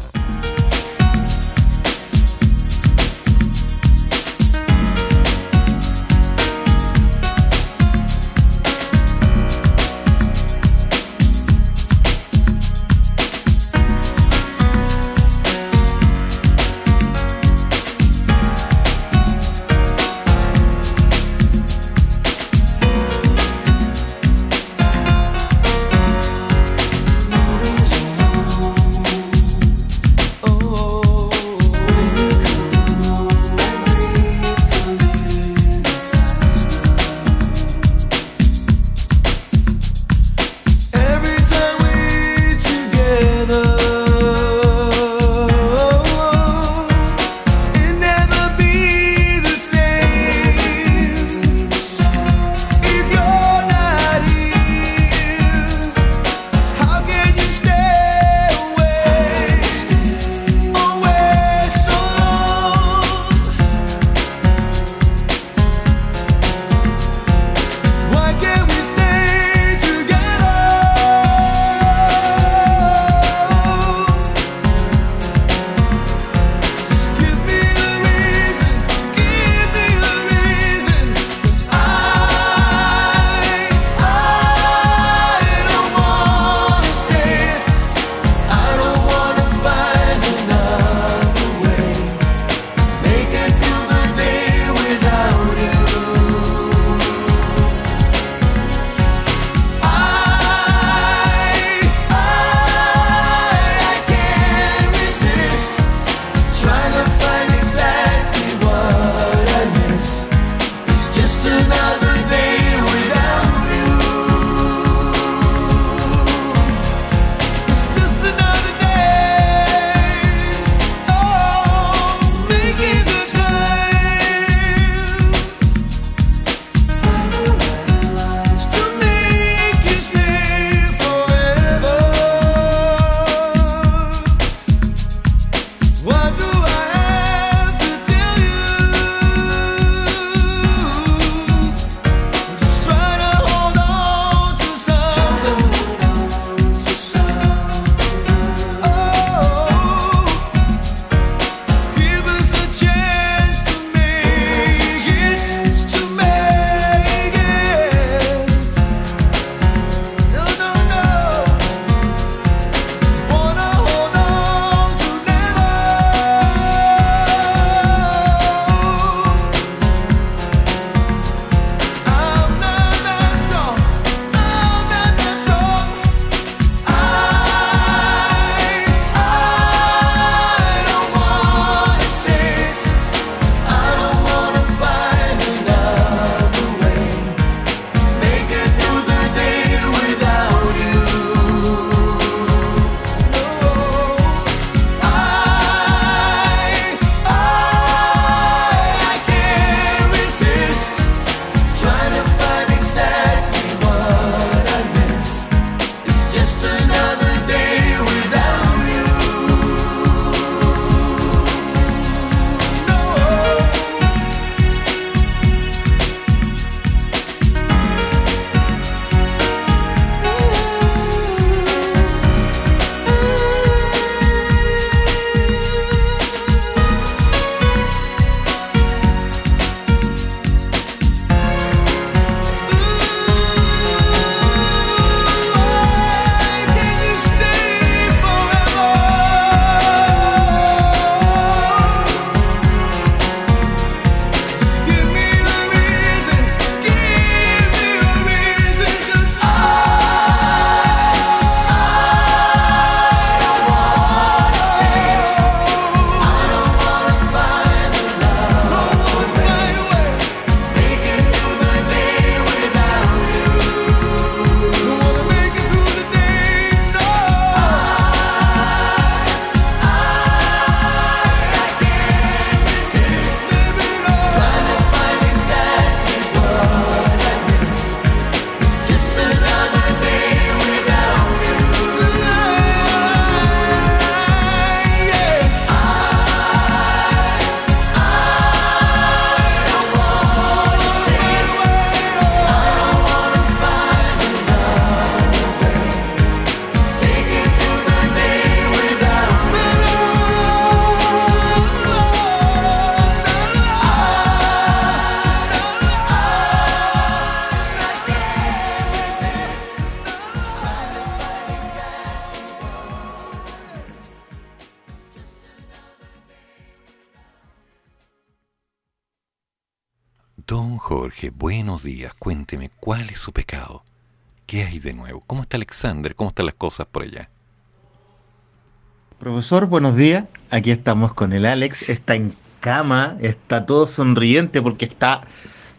Profesor, 329.44 329.66
buenos 329.68 329.98
días. 329.98 330.24
Aquí 330.52 330.72
estamos 330.72 331.14
con 331.14 331.34
el 331.34 331.46
Alex. 331.46 331.90
Está 331.90 332.16
en 332.16 332.34
cama, 332.62 333.18
está 333.20 333.66
todo 333.66 333.88
sonriente 333.88 334.62
porque 334.62 334.86
está 334.86 335.20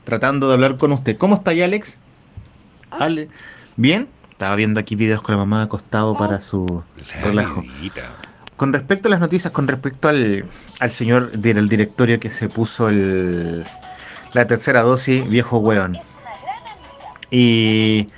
tratando 0.04 0.48
de 0.48 0.52
hablar 0.52 0.76
con 0.76 0.92
usted. 0.92 1.16
¿Cómo 1.16 1.36
está 1.36 1.52
ahí, 1.52 1.62
Alex? 1.62 1.96
Ale- 2.90 3.30
¿Bien? 3.78 4.06
Estaba 4.30 4.54
viendo 4.56 4.80
aquí 4.80 4.96
videos 4.96 5.22
con 5.22 5.32
la 5.34 5.38
mamá 5.38 5.62
acostado 5.62 6.14
para 6.14 6.42
su 6.42 6.84
relajo. 7.22 7.64
Con 8.56 8.70
respecto 8.74 9.08
a 9.08 9.10
las 9.12 9.20
noticias, 9.20 9.50
con 9.50 9.66
respecto 9.66 10.10
al, 10.10 10.44
al 10.80 10.90
señor 10.90 11.32
del 11.32 11.66
directorio 11.66 12.20
que 12.20 12.28
se 12.28 12.50
puso 12.50 12.90
el, 12.90 13.64
la 14.34 14.46
tercera 14.46 14.82
dosis, 14.82 15.26
viejo 15.26 15.56
hueón. 15.56 15.96
Y 17.30 18.10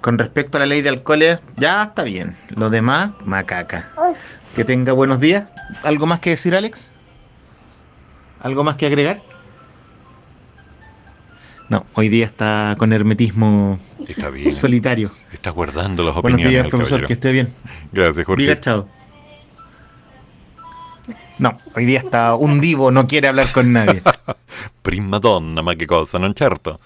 con 0.00 0.18
respecto 0.18 0.56
a 0.56 0.60
la 0.62 0.66
ley 0.66 0.82
de 0.82 0.88
alcoholes, 0.88 1.38
ya 1.56 1.84
está 1.84 2.02
bien. 2.02 2.34
Lo 2.56 2.68
demás, 2.70 3.12
macaca. 3.24 3.88
Que 4.54 4.64
tenga 4.64 4.92
buenos 4.92 5.20
días. 5.20 5.46
¿Algo 5.84 6.06
más 6.06 6.20
que 6.20 6.30
decir, 6.30 6.54
Alex? 6.54 6.90
¿Algo 8.40 8.64
más 8.64 8.74
que 8.76 8.86
agregar? 8.86 9.22
No, 11.68 11.86
hoy 11.94 12.08
día 12.08 12.26
está 12.26 12.74
con 12.78 12.92
hermetismo 12.92 13.78
Está 14.06 14.28
bien. 14.28 14.52
solitario. 14.52 15.10
Está 15.32 15.50
guardando 15.50 16.02
las 16.04 16.14
Buenos 16.14 16.34
opiniones. 16.40 16.50
días, 16.50 16.62
del 16.64 16.70
profesor, 16.70 16.90
caballero. 17.00 17.06
que 17.08 17.12
esté 17.14 17.32
bien. 17.32 17.48
Gracias, 17.92 18.26
Jorge. 18.26 18.42
Diga 18.42 18.60
chao. 18.60 18.88
No, 21.38 21.52
hoy 21.74 21.86
día 21.86 21.98
está 22.00 22.34
un 22.34 22.60
divo, 22.60 22.90
no 22.90 23.06
quiere 23.08 23.28
hablar 23.28 23.50
con 23.52 23.72
nadie. 23.72 24.02
Prima 24.82 25.18
donna, 25.18 25.62
ma 25.62 25.74
che 25.74 25.86
cosa, 25.86 26.18
non 26.18 26.34
certo? 26.34 26.78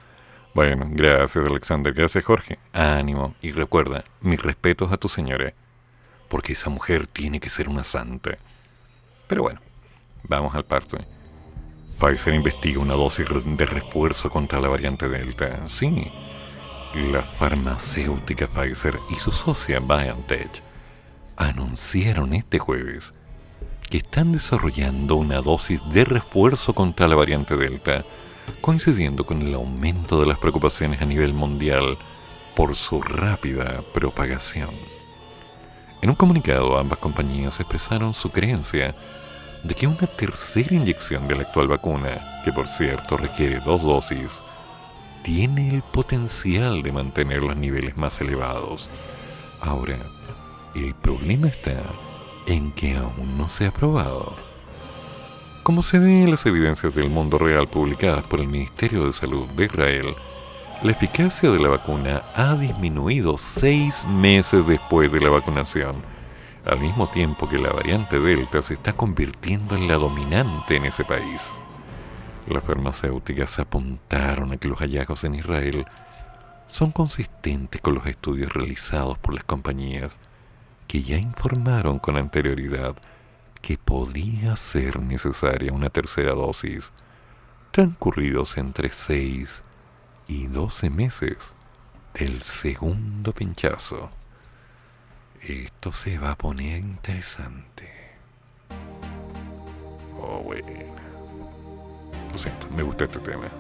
Bueno, 0.55 0.87
gracias 0.89 1.45
Alexander, 1.47 1.93
gracias 1.93 2.25
Jorge. 2.25 2.59
Ánimo 2.73 3.35
y 3.43 3.51
recuerda, 3.53 4.05
mis 4.21 4.41
respetos 4.41 4.93
a 4.93 4.97
tu 4.97 5.09
señora, 5.09 5.53
porque 6.29 6.53
esa 6.53 6.71
mujer 6.71 7.07
tiene 7.07 7.41
que 7.41 7.51
ser 7.51 7.69
una 7.69 7.85
santa. 7.85 8.39
Pero 9.27 9.43
bueno, 9.43 9.61
vamos 10.25 10.55
al 10.55 10.65
parto. 10.65 10.99
Pfizer 11.99 12.35
investiga 12.35 12.81
una 12.81 12.95
dosis 12.95 13.27
de 13.45 13.67
refuerzo 13.67 14.31
contra 14.31 14.61
la 14.61 14.69
variante 14.69 15.09
Delta. 15.09 15.69
Sí, 15.69 16.11
la 16.95 17.23
farmacéutica 17.23 18.47
Pfizer 18.47 18.99
y 19.11 19.17
su 19.17 19.33
socia 19.33 19.81
BioNTech 19.81 20.63
anunciaron 21.37 22.35
este 22.35 22.59
jueves 22.59 23.13
que 23.91 23.99
están 23.99 24.33
desarrollando 24.33 25.17
una 25.17 25.41
dosis 25.41 25.81
de 25.93 26.05
refuerzo 26.05 26.75
contra 26.75 27.07
la 27.09 27.15
variante 27.15 27.57
Delta, 27.57 28.05
coincidiendo 28.61 29.25
con 29.25 29.43
el 29.43 29.55
aumento 29.55 30.21
de 30.21 30.27
las 30.27 30.39
preocupaciones 30.39 31.01
a 31.01 31.07
nivel 31.07 31.33
mundial 31.33 31.97
por 32.55 32.75
su 32.75 33.01
rápida 33.01 33.83
propagación. 33.93 34.96
En 36.03 36.11
un 36.11 36.17
comunicado, 36.17 36.79
ambas 36.79 36.99
compañías 36.99 37.59
expresaron 37.59 38.15
su 38.15 38.31
creencia 38.31 38.95
de 39.63 39.75
que 39.75 39.87
una 39.87 40.07
tercera 40.07 40.75
inyección 40.75 41.27
de 41.27 41.37
la 41.37 41.43
actual 41.43 41.69
vacuna, 41.69 42.43
que 42.45 42.53
por 42.53 42.69
cierto 42.69 43.17
requiere 43.17 43.61
dos 43.61 43.83
dosis, 43.83 44.43
tiene 45.23 45.71
el 45.71 45.83
potencial 45.83 46.83
de 46.83 46.93
mantener 46.93 47.43
los 47.43 47.57
niveles 47.57 47.97
más 47.97 48.21
elevados. 48.21 48.89
Ahora, 49.61 49.99
el 50.75 50.95
problema 50.95 51.49
está 51.49 51.83
en 52.47 52.71
que 52.73 52.95
aún 52.95 53.37
no 53.37 53.49
se 53.49 53.67
ha 53.67 53.73
probado. 53.73 54.37
Como 55.65 55.83
se 55.83 55.99
ve 55.99 56.23
en 56.23 56.31
las 56.31 56.47
evidencias 56.47 56.95
del 56.95 57.11
mundo 57.11 57.39
real 57.39 57.67
publicadas 57.67 58.25
por 58.27 58.41
el 58.41 58.47
Ministerio 58.47 59.05
de 59.07 59.13
Salud 59.13 59.47
de 59.57 59.65
Israel, 59.65 60.15
la 60.83 60.93
eficacia 60.93 61.51
de 61.51 61.59
la 61.59 61.69
vacuna 61.69 62.23
ha 62.35 62.55
disminuido 62.55 63.39
seis 63.39 64.05
meses 64.07 64.67
después 64.67 65.11
de 65.11 65.21
la 65.21 65.31
vacunación, 65.31 65.97
al 66.67 66.81
mismo 66.81 67.09
tiempo 67.09 67.49
que 67.49 67.59
la 67.59 67.71
variante 67.71 68.21
Delta 68.21 68.61
se 68.61 68.75
está 68.75 68.93
convirtiendo 68.93 69.75
en 69.75 69.89
la 69.89 69.95
dominante 69.95 70.77
en 70.77 70.85
ese 70.85 71.05
país. 71.05 71.41
Las 72.47 72.63
farmacéuticas 72.63 73.59
apuntaron 73.59 74.53
a 74.53 74.59
que 74.59 74.69
los 74.69 74.79
hallazgos 74.79 75.25
en 75.25 75.37
Israel 75.37 75.87
son 76.69 76.91
consistentes 76.91 77.81
con 77.81 77.95
los 77.95 78.07
estudios 78.07 78.53
realizados 78.53 79.17
por 79.19 79.35
las 79.35 79.45
compañías 79.45 80.17
que 80.87 81.03
ya 81.03 81.17
informaron 81.17 81.99
con 81.99 82.19
anterioridad 82.19 82.97
que 83.63 83.79
podría 83.79 84.55
ser 84.57 85.01
necesaria 85.01 85.73
una 85.73 85.89
tercera 85.89 86.33
dosis, 86.33 86.93
transcurridos 87.73 88.59
entre 88.59 88.93
6 88.93 89.63
y 90.29 90.47
12 90.47 90.91
meses 90.91 91.37
del 92.15 92.43
segundo 92.43 93.33
pinchazo. 93.33 94.11
Esto 95.41 95.93
se 95.93 96.19
va 96.19 96.33
a 96.33 96.37
poner 96.37 96.79
interesante. 96.79 97.91
Oh, 100.21 100.41
bueno. 100.41 100.67
Lo 102.33 102.39
siento, 102.39 102.69
me 102.71 102.83
gusta 102.83 103.05
este 103.05 103.19
tema. 103.21 103.51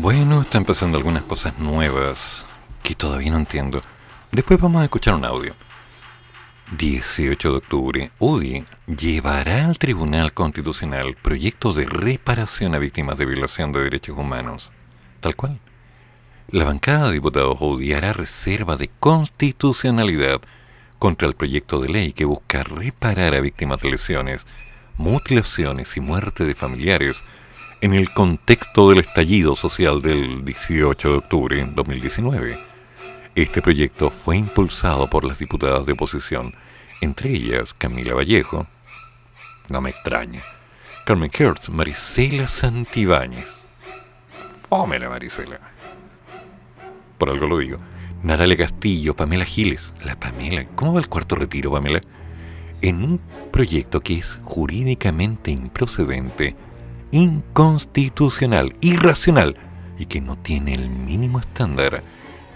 Bueno, 0.00 0.40
están 0.40 0.64
pasando 0.64 0.96
algunas 0.96 1.24
cosas 1.24 1.58
nuevas 1.58 2.46
que 2.82 2.94
todavía 2.94 3.32
no 3.32 3.36
entiendo. 3.36 3.82
Después 4.32 4.58
vamos 4.58 4.80
a 4.80 4.84
escuchar 4.84 5.12
un 5.12 5.26
audio. 5.26 5.54
18 6.78 7.50
de 7.50 7.56
octubre, 7.58 8.10
UDI 8.18 8.64
llevará 8.86 9.66
al 9.66 9.78
Tribunal 9.78 10.32
Constitucional 10.32 11.16
proyecto 11.20 11.74
de 11.74 11.84
reparación 11.84 12.74
a 12.74 12.78
víctimas 12.78 13.18
de 13.18 13.26
violación 13.26 13.72
de 13.72 13.82
derechos 13.82 14.16
humanos. 14.16 14.72
Tal 15.20 15.36
cual. 15.36 15.60
La 16.48 16.64
bancada 16.64 17.08
de 17.08 17.12
diputados 17.12 17.58
UDI 17.60 17.92
hará 17.92 18.14
reserva 18.14 18.78
de 18.78 18.88
constitucionalidad 19.00 20.40
contra 20.98 21.28
el 21.28 21.34
proyecto 21.34 21.78
de 21.78 21.90
ley 21.90 22.14
que 22.14 22.24
busca 22.24 22.62
reparar 22.62 23.34
a 23.34 23.40
víctimas 23.42 23.82
de 23.82 23.90
lesiones, 23.90 24.46
mutilaciones 24.96 25.94
y 25.98 26.00
muerte 26.00 26.46
de 26.46 26.54
familiares 26.54 27.22
en 27.82 27.94
el 27.94 28.10
contexto 28.12 28.90
del 28.90 28.98
estallido 28.98 29.56
social 29.56 30.02
del 30.02 30.44
18 30.44 31.10
de 31.10 31.16
octubre 31.16 31.56
de 31.56 31.66
2019. 31.66 32.58
Este 33.34 33.62
proyecto 33.62 34.10
fue 34.10 34.36
impulsado 34.36 35.08
por 35.08 35.24
las 35.24 35.38
diputadas 35.38 35.86
de 35.86 35.92
oposición, 35.92 36.54
entre 37.00 37.30
ellas 37.30 37.72
Camila 37.72 38.14
Vallejo, 38.14 38.66
no 39.70 39.80
me 39.80 39.90
extraña, 39.90 40.42
Carmen 41.04 41.30
Kurtz, 41.30 41.70
Marisela 41.70 42.48
Santibáñez. 42.48 43.46
Fómela, 44.68 45.08
Marisela. 45.08 45.58
Por 47.16 47.30
algo 47.30 47.46
lo 47.46 47.58
digo. 47.58 47.78
Natalia 48.22 48.56
Castillo, 48.56 49.16
Pamela 49.16 49.44
Giles. 49.44 49.92
La 50.04 50.16
Pamela. 50.16 50.66
¿Cómo 50.74 50.94
va 50.94 51.00
el 51.00 51.08
cuarto 51.08 51.36
retiro, 51.36 51.70
Pamela? 51.70 52.00
En 52.82 53.02
un 53.02 53.20
proyecto 53.50 54.00
que 54.00 54.18
es 54.18 54.38
jurídicamente 54.42 55.50
improcedente, 55.50 56.54
inconstitucional, 57.10 58.76
irracional 58.80 59.56
y 59.98 60.06
que 60.06 60.20
no 60.20 60.36
tiene 60.38 60.74
el 60.74 60.88
mínimo 60.88 61.40
estándar 61.40 62.02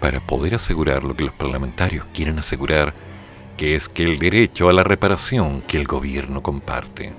para 0.01 0.21
poder 0.21 0.55
asegurar 0.55 1.05
lo 1.05 1.15
que 1.17 1.25
los 1.25 1.35
parlamentarios 1.35 2.07
quieren 2.13 2.39
asegurar, 2.39 2.95
que 3.57 3.75
es 3.75 3.89
que 3.89 4.05
el 4.05 4.19
derecho 4.19 4.69
a 4.69 4.73
la 4.73 4.85
reparación 4.85 5.63
que 5.63 5.79
el 5.79 5.87
gobierno 5.87 6.43
comparte. 6.43 7.15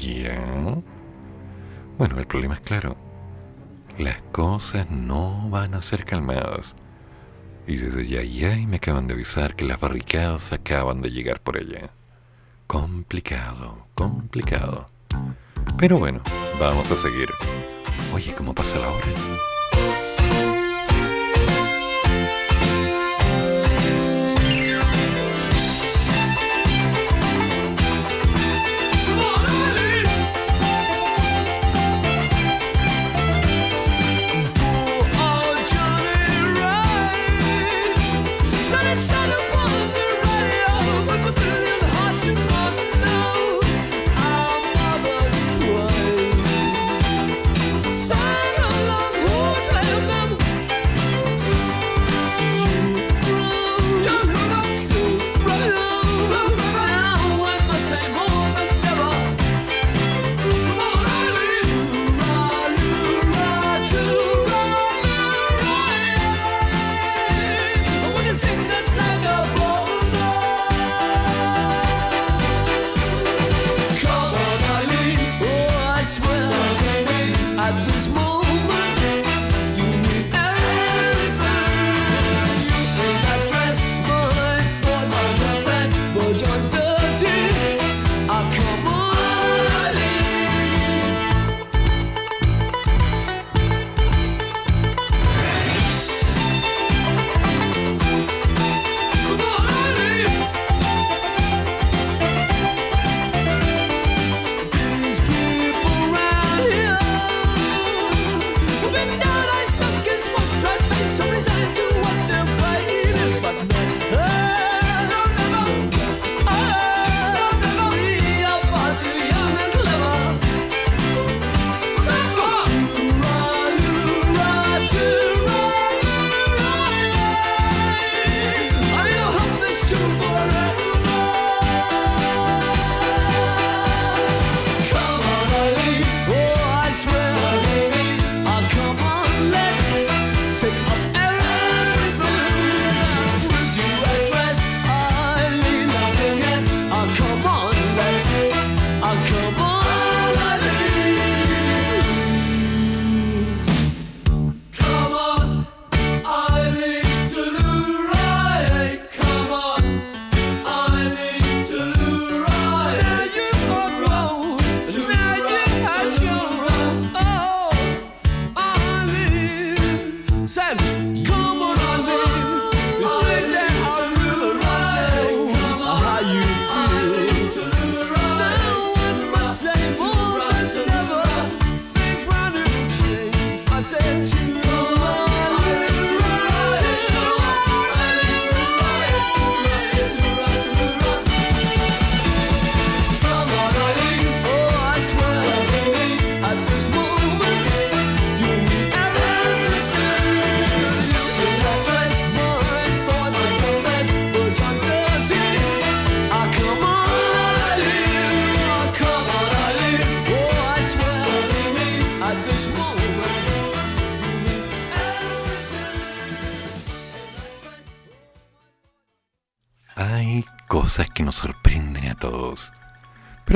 ¿Ya? 0.00 0.44
Bueno, 1.98 2.18
el 2.18 2.26
problema 2.26 2.54
es 2.54 2.60
claro. 2.60 2.96
Las 3.98 4.20
cosas 4.32 4.90
no 4.90 5.48
van 5.50 5.74
a 5.74 5.82
ser 5.82 6.04
calmadas. 6.04 6.74
Y 7.66 7.76
desde 7.76 8.06
ya 8.06 8.22
y 8.54 8.66
me 8.66 8.76
acaban 8.76 9.06
de 9.06 9.14
avisar 9.14 9.54
que 9.56 9.64
las 9.64 9.80
barricadas 9.80 10.52
acaban 10.52 11.00
de 11.00 11.10
llegar 11.10 11.40
por 11.40 11.56
allá. 11.56 11.90
Complicado, 12.66 13.86
complicado. 13.94 14.88
Pero 15.78 15.98
bueno, 15.98 16.20
vamos 16.58 16.90
a 16.90 16.96
seguir. 16.96 17.28
Oye, 18.14 18.34
¿cómo 18.34 18.54
pasa 18.54 18.78
la 18.78 18.88
hora? 18.88 19.06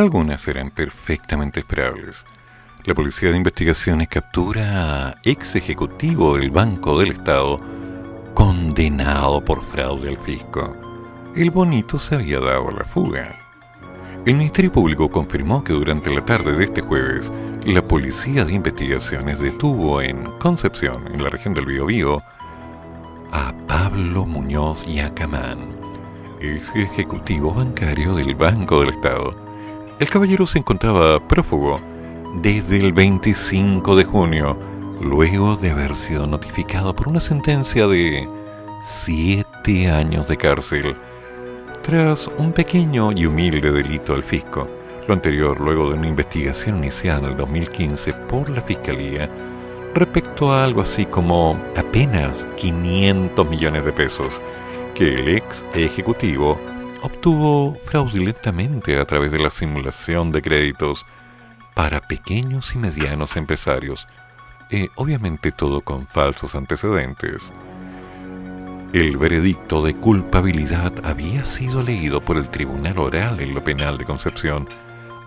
Algunas 0.00 0.46
eran 0.48 0.70
perfectamente 0.70 1.60
esperables. 1.60 2.24
La 2.84 2.94
Policía 2.94 3.30
de 3.30 3.36
Investigaciones 3.36 4.08
captura 4.08 5.08
a 5.08 5.14
ex 5.24 5.56
ejecutivo 5.56 6.36
del 6.36 6.50
Banco 6.50 6.98
del 6.98 7.12
Estado 7.12 7.60
condenado 8.34 9.44
por 9.44 9.62
fraude 9.64 10.08
al 10.08 10.18
fisco. 10.18 10.76
El 11.34 11.50
bonito 11.50 11.98
se 11.98 12.14
había 12.14 12.40
dado 12.40 12.68
a 12.68 12.72
la 12.72 12.84
fuga. 12.84 13.26
El 14.24 14.36
Ministerio 14.36 14.72
Público 14.72 15.10
confirmó 15.10 15.64
que 15.64 15.72
durante 15.72 16.14
la 16.14 16.24
tarde 16.24 16.56
de 16.56 16.64
este 16.64 16.80
jueves, 16.80 17.30
la 17.64 17.82
Policía 17.82 18.44
de 18.44 18.54
Investigaciones 18.54 19.38
detuvo 19.38 20.00
en 20.00 20.24
Concepción, 20.38 21.06
en 21.12 21.22
la 21.22 21.30
región 21.30 21.54
del 21.54 21.66
Biobío, 21.66 22.22
a 23.32 23.52
Pablo 23.66 24.24
Muñoz 24.24 24.86
Yacamán, 24.86 25.58
ex 26.40 26.74
ejecutivo 26.74 27.52
bancario 27.52 28.14
del 28.14 28.34
Banco 28.34 28.80
del 28.80 28.90
Estado. 28.90 29.47
El 29.98 30.08
caballero 30.08 30.46
se 30.46 30.60
encontraba 30.60 31.18
prófugo 31.18 31.80
desde 32.36 32.78
el 32.78 32.92
25 32.92 33.96
de 33.96 34.04
junio, 34.04 34.56
luego 35.00 35.56
de 35.56 35.72
haber 35.72 35.96
sido 35.96 36.28
notificado 36.28 36.94
por 36.94 37.08
una 37.08 37.18
sentencia 37.18 37.88
de 37.88 38.28
siete 38.84 39.90
años 39.90 40.28
de 40.28 40.36
cárcel 40.36 40.94
tras 41.82 42.30
un 42.38 42.52
pequeño 42.52 43.10
y 43.10 43.26
humilde 43.26 43.72
delito 43.72 44.14
al 44.14 44.22
fisco. 44.22 44.68
Lo 45.08 45.14
anterior 45.14 45.60
luego 45.60 45.88
de 45.88 45.98
una 45.98 46.06
investigación 46.06 46.78
iniciada 46.78 47.18
en 47.18 47.24
el 47.32 47.36
2015 47.36 48.12
por 48.30 48.50
la 48.50 48.62
Fiscalía 48.62 49.28
respecto 49.94 50.52
a 50.52 50.62
algo 50.62 50.82
así 50.82 51.06
como 51.06 51.58
apenas 51.76 52.46
500 52.56 53.50
millones 53.50 53.84
de 53.84 53.92
pesos 53.92 54.40
que 54.94 55.14
el 55.14 55.28
ex 55.28 55.64
ejecutivo 55.74 56.56
obtuvo 57.02 57.76
fraudulentamente 57.84 58.98
a 58.98 59.04
través 59.04 59.32
de 59.32 59.38
la 59.38 59.50
simulación 59.50 60.32
de 60.32 60.42
créditos 60.42 61.04
para 61.74 62.00
pequeños 62.00 62.74
y 62.74 62.78
medianos 62.78 63.36
empresarios, 63.36 64.06
eh, 64.70 64.88
obviamente 64.96 65.52
todo 65.52 65.80
con 65.80 66.06
falsos 66.06 66.54
antecedentes. 66.54 67.52
El 68.92 69.16
veredicto 69.16 69.84
de 69.84 69.94
culpabilidad 69.94 70.92
había 71.04 71.44
sido 71.44 71.82
leído 71.82 72.20
por 72.20 72.36
el 72.36 72.48
Tribunal 72.48 72.98
Oral 72.98 73.40
en 73.40 73.54
lo 73.54 73.62
Penal 73.62 73.98
de 73.98 74.04
Concepción 74.04 74.66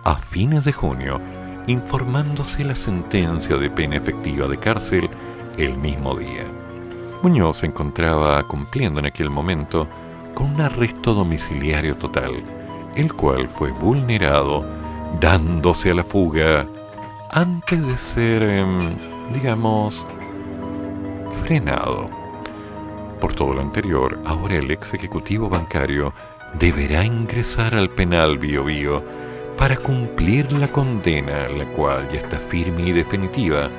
a 0.04 0.16
fines 0.16 0.64
de 0.64 0.72
junio, 0.72 1.20
informándose 1.68 2.64
la 2.64 2.74
sentencia 2.74 3.56
de 3.56 3.70
pena 3.70 3.96
efectiva 3.96 4.48
de 4.48 4.58
cárcel 4.58 5.08
el 5.58 5.76
mismo 5.78 6.16
día. 6.16 6.44
Muñoz 7.22 7.58
se 7.58 7.66
encontraba 7.66 8.42
cumpliendo 8.48 8.98
en 8.98 9.06
aquel 9.06 9.30
momento 9.30 9.88
con 10.34 10.54
un 10.54 10.60
arresto 10.60 11.14
domiciliario 11.14 11.96
total, 11.96 12.42
el 12.94 13.12
cual 13.12 13.48
fue 13.48 13.70
vulnerado 13.72 14.64
dándose 15.20 15.90
a 15.90 15.94
la 15.94 16.04
fuga 16.04 16.66
antes 17.32 17.86
de 17.86 17.98
ser, 17.98 18.42
em, 18.42 18.94
digamos, 19.32 20.06
frenado. 21.42 22.10
Por 23.20 23.34
todo 23.34 23.54
lo 23.54 23.60
anterior, 23.60 24.18
ahora 24.24 24.56
el 24.56 24.70
ex 24.70 24.94
ejecutivo 24.94 25.48
bancario 25.48 26.12
deberá 26.58 27.04
ingresar 27.04 27.74
al 27.74 27.88
penal 27.88 28.38
Bio 28.38 28.64
Bio 28.64 29.02
para 29.56 29.76
cumplir 29.76 30.52
la 30.52 30.68
condena, 30.68 31.48
la 31.48 31.64
cual 31.66 32.08
ya 32.12 32.18
está 32.18 32.38
firme 32.38 32.82
y 32.82 32.92
definitiva, 32.92 33.70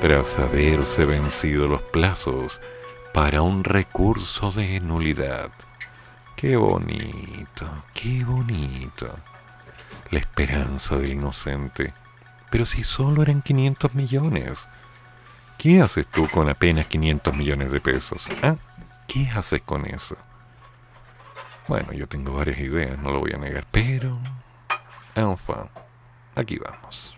tras 0.00 0.38
haberse 0.38 1.06
vencido 1.06 1.66
los 1.66 1.82
plazos 1.82 2.60
para 3.12 3.42
un 3.42 3.64
recurso 3.64 4.50
de 4.50 4.80
nulidad. 4.80 5.50
Qué 6.44 6.56
bonito, 6.56 7.66
qué 7.94 8.22
bonito. 8.22 9.08
La 10.10 10.18
esperanza 10.18 10.94
del 10.98 11.12
inocente. 11.12 11.94
Pero 12.50 12.66
si 12.66 12.84
solo 12.84 13.22
eran 13.22 13.40
500 13.40 13.94
millones. 13.94 14.58
¿Qué 15.56 15.80
haces 15.80 16.06
tú 16.06 16.28
con 16.28 16.50
apenas 16.50 16.84
500 16.84 17.34
millones 17.34 17.72
de 17.72 17.80
pesos? 17.80 18.28
¿Ah? 18.42 18.56
¿Qué 19.08 19.26
haces 19.34 19.62
con 19.62 19.86
eso? 19.86 20.18
Bueno, 21.66 21.94
yo 21.94 22.06
tengo 22.08 22.34
varias 22.34 22.58
ideas, 22.58 22.98
no 22.98 23.10
lo 23.10 23.20
voy 23.20 23.32
a 23.32 23.38
negar, 23.38 23.66
pero... 23.70 24.18
Enfin, 25.14 25.70
aquí 26.34 26.58
vamos. 26.58 27.14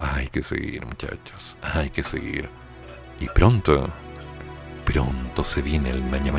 Hay 0.00 0.26
que 0.26 0.42
seguir, 0.42 0.84
muchachos, 0.84 1.56
hay 1.62 1.90
que 1.90 2.02
seguir. 2.02 2.50
Y 3.20 3.28
pronto, 3.28 3.88
pronto 4.84 5.44
se 5.44 5.62
viene 5.62 5.90
el 5.90 6.02
maña 6.02 6.32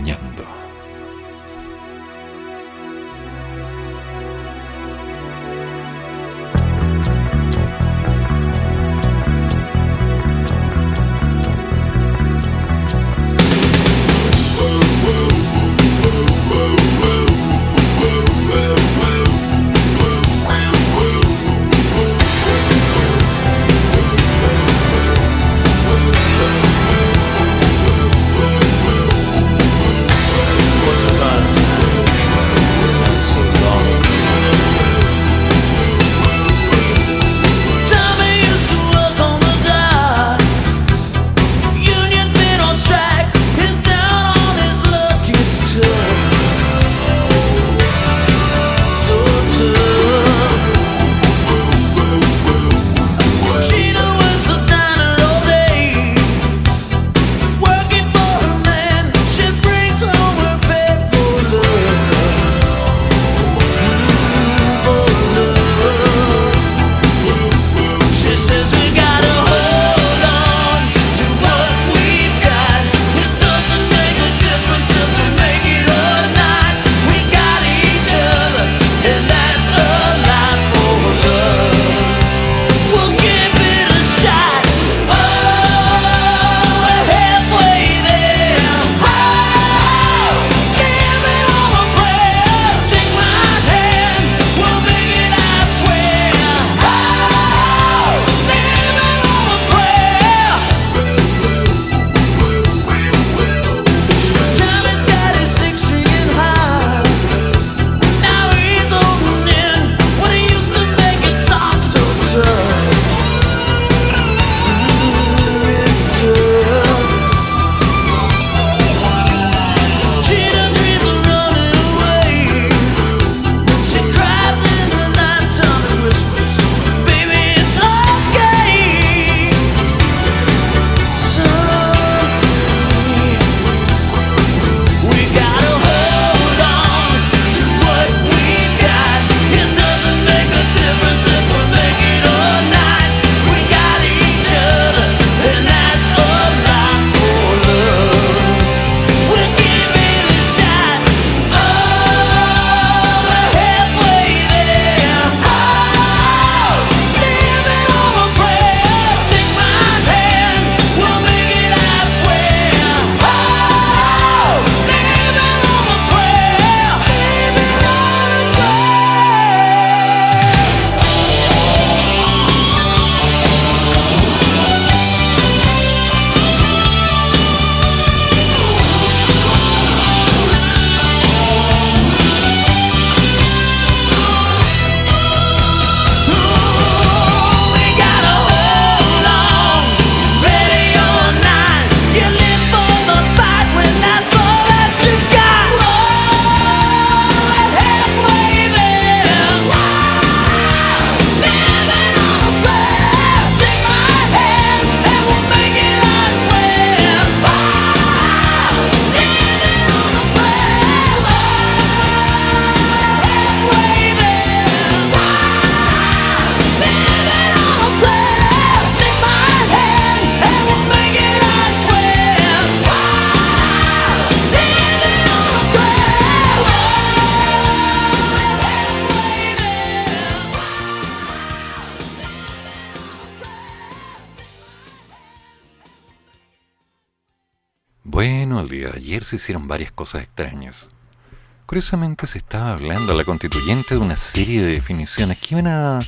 Curiosamente 241.80 242.28
se 242.28 242.40
estaba 242.40 242.74
hablando 242.74 243.14
a 243.14 243.16
la 243.16 243.24
constituyente 243.24 243.96
de 243.96 244.02
una 244.02 244.18
serie 244.18 244.62
de 244.62 244.74
definiciones 244.74 245.38
que 245.38 245.56
iban 245.56 245.68
a 245.68 246.00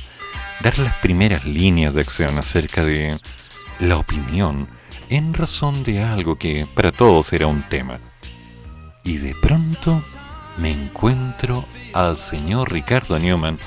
dar 0.60 0.78
las 0.78 0.94
primeras 0.96 1.46
líneas 1.46 1.94
de 1.94 2.02
acción 2.02 2.36
acerca 2.36 2.82
de 2.82 3.18
la 3.78 3.96
opinión 3.96 4.68
en 5.08 5.32
razón 5.32 5.82
de 5.82 6.02
algo 6.02 6.36
que 6.36 6.66
para 6.74 6.92
todos 6.92 7.32
era 7.32 7.46
un 7.46 7.62
tema. 7.70 8.00
Y 9.02 9.16
de 9.16 9.34
pronto 9.40 10.04
me 10.58 10.72
encuentro 10.72 11.64
al 11.94 12.18
señor 12.18 12.70
Ricardo 12.70 13.18
Newman 13.18 13.58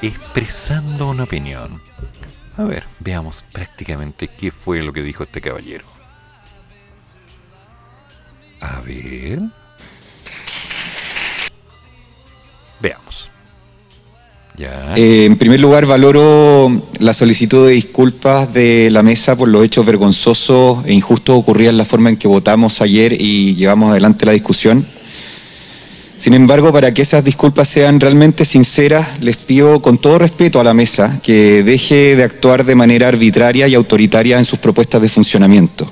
expresando 0.00 1.10
una 1.10 1.24
opinión. 1.24 1.82
A 2.56 2.64
ver, 2.64 2.84
veamos 2.98 3.44
prácticamente 3.52 4.26
qué 4.26 4.52
fue 4.52 4.82
lo 4.82 4.94
que 4.94 5.02
dijo 5.02 5.22
este 5.24 5.42
caballero. 5.42 5.84
A 8.62 8.80
ver. 8.80 9.61
Veamos. 12.82 13.30
Eh, 14.96 15.24
en 15.24 15.36
primer 15.36 15.60
lugar, 15.60 15.86
valoro 15.86 16.70
la 16.98 17.14
solicitud 17.14 17.66
de 17.66 17.72
disculpas 17.74 18.52
de 18.52 18.90
la 18.90 19.02
mesa 19.02 19.34
por 19.34 19.48
los 19.48 19.64
hechos 19.64 19.86
vergonzosos 19.86 20.84
e 20.84 20.92
injustos 20.92 21.36
ocurridos 21.36 21.70
en 21.70 21.78
la 21.78 21.84
forma 21.84 22.10
en 22.10 22.16
que 22.16 22.28
votamos 22.28 22.80
ayer 22.80 23.12
y 23.18 23.54
llevamos 23.54 23.90
adelante 23.90 24.26
la 24.26 24.32
discusión. 24.32 24.84
Sin 26.18 26.34
embargo, 26.34 26.72
para 26.72 26.94
que 26.94 27.02
esas 27.02 27.24
disculpas 27.24 27.68
sean 27.68 27.98
realmente 27.98 28.44
sinceras, 28.44 29.20
les 29.20 29.36
pido 29.36 29.80
con 29.82 29.98
todo 29.98 30.18
respeto 30.18 30.60
a 30.60 30.64
la 30.64 30.74
mesa 30.74 31.20
que 31.22 31.64
deje 31.64 32.14
de 32.14 32.22
actuar 32.22 32.64
de 32.64 32.76
manera 32.76 33.08
arbitraria 33.08 33.66
y 33.66 33.74
autoritaria 33.74 34.38
en 34.38 34.44
sus 34.44 34.60
propuestas 34.60 35.02
de 35.02 35.08
funcionamiento. 35.08 35.90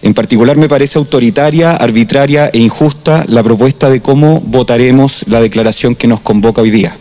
En 0.00 0.14
particular 0.14 0.56
me 0.56 0.68
parece 0.68 0.98
autoritaria, 0.98 1.74
arbitraria 1.74 2.50
e 2.52 2.58
injusta 2.58 3.24
la 3.26 3.42
propuesta 3.42 3.90
de 3.90 4.00
cómo 4.00 4.40
votaremos 4.40 5.24
la 5.26 5.40
declaración 5.40 5.96
que 5.96 6.06
nos 6.06 6.20
convoca 6.20 6.62
hoy 6.62 6.70
día. 6.70 6.96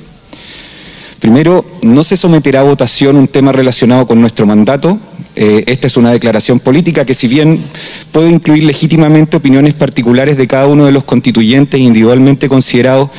Primero, 1.19 1.65
no 1.81 2.03
se 2.03 2.17
someterá 2.17 2.61
a 2.61 2.63
votación 2.63 3.15
un 3.15 3.27
tema 3.27 3.51
relacionado 3.51 4.07
con 4.07 4.19
nuestro 4.19 4.45
mandato. 4.45 4.97
Eh, 5.35 5.63
esta 5.67 5.87
es 5.87 5.97
una 5.97 6.11
declaración 6.11 6.59
política 6.59 7.05
que 7.05 7.13
si 7.13 7.27
bien 7.27 7.59
puede 8.11 8.29
incluir 8.29 8.63
legítimamente 8.63 9.37
opiniones 9.37 9.75
particulares 9.75 10.37
de 10.37 10.47
cada 10.47 10.67
uno 10.67 10.85
de 10.85 10.91
los 10.91 11.03
constituyentes 11.03 11.79
individualmente 11.79 12.49
considerados, 12.49 13.09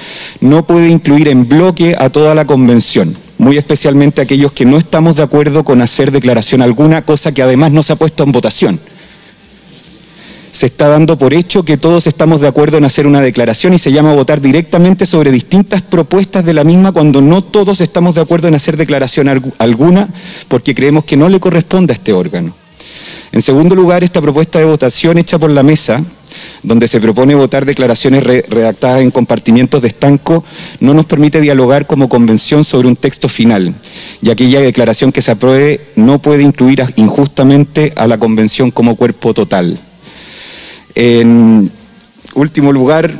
no 0.41 0.65
puede 0.65 0.89
incluir 0.89 1.29
en 1.29 1.49
bloque 1.49 1.95
a 1.97 2.11
toda 2.11 2.35
la 2.35 2.45
convención, 2.47 3.17
muy 3.37 3.59
especialmente 3.59 4.21
aquellos 4.21 4.53
que 4.53 4.65
no 4.65 4.79
estamos 4.79 5.15
de 5.15 5.23
acuerdo 5.23 5.63
con 5.63 5.81
hacer 5.81 6.11
declaración 6.11 6.63
alguna, 6.63 7.03
cosa 7.03 7.31
que 7.31 7.43
además 7.43 7.71
no 7.71 7.85
se 7.85 7.93
ha 7.93 7.97
puesto 7.97 8.25
en 8.25 8.33
votación 8.33 8.81
se 10.59 10.67
está 10.67 10.89
dando 10.89 11.17
por 11.17 11.35
hecho 11.35 11.63
que 11.63 11.77
todos 11.77 12.09
estamos 12.09 12.41
de 12.41 12.49
acuerdo 12.49 12.79
en 12.79 12.85
hacer 12.85 13.07
una 13.07 13.21
declaración 13.21 13.75
y 13.75 13.79
se 13.79 13.93
llama 13.93 14.13
votar 14.13 14.41
directamente 14.41 15.07
sobre 15.07 15.31
distintas 15.31 15.83
propuestas 15.83 16.45
de 16.45 16.53
la 16.53 16.65
misma 16.65 16.91
cuando 16.91 17.23
no 17.23 17.45
todos 17.45 17.81
estamos 17.81 18.17
de 18.17 18.23
acuerdo 18.23 18.49
en 18.49 18.57
hacer 18.57 18.77
declaración 18.77 19.29
alguna 19.59 20.09
porque 20.49 20.75
creemos 20.75 21.05
que 21.05 21.17
no 21.17 21.29
le 21.29 21.39
corresponde 21.39 21.93
a 21.93 21.95
este 21.95 22.13
órgano. 22.13 22.53
En 23.31 23.41
segundo 23.41 23.77
lugar, 23.77 24.03
esta 24.03 24.21
propuesta 24.21 24.59
de 24.59 24.65
votación 24.65 25.19
hecha 25.19 25.39
por 25.39 25.53
la 25.53 25.63
mesa, 25.63 26.03
donde 26.65 26.89
se 26.89 27.01
propone 27.01 27.37
votar 27.37 27.65
declaraciones 27.65 28.25
re 28.25 28.45
redactadas 28.49 29.03
en 29.03 29.13
compartimientos 29.13 29.81
de 29.81 29.89
estanco, 29.89 30.43
no 30.81 30.93
nos 30.93 31.07
permite 31.07 31.41
dialogar 31.41 31.87
como 31.87 32.09
convención 32.09 32.65
sobre 32.65 32.89
un 32.89 32.97
texto 32.97 33.29
final, 33.29 33.75
y 34.21 34.31
aquella 34.31 34.61
declaración 34.61 35.13
que 35.13 35.23
se 35.23 35.31
apruebe 35.31 35.83
no 35.95 36.19
puede 36.19 36.43
incluir 36.43 36.83
injustamente 36.97 37.93
a 37.95 38.09
la 38.09 38.19
convención 38.19 38.73
como 38.73 38.97
cuerpo 38.97 39.33
total. 39.35 39.79
En 40.95 41.71
último 42.35 42.73
lugar, 42.73 43.13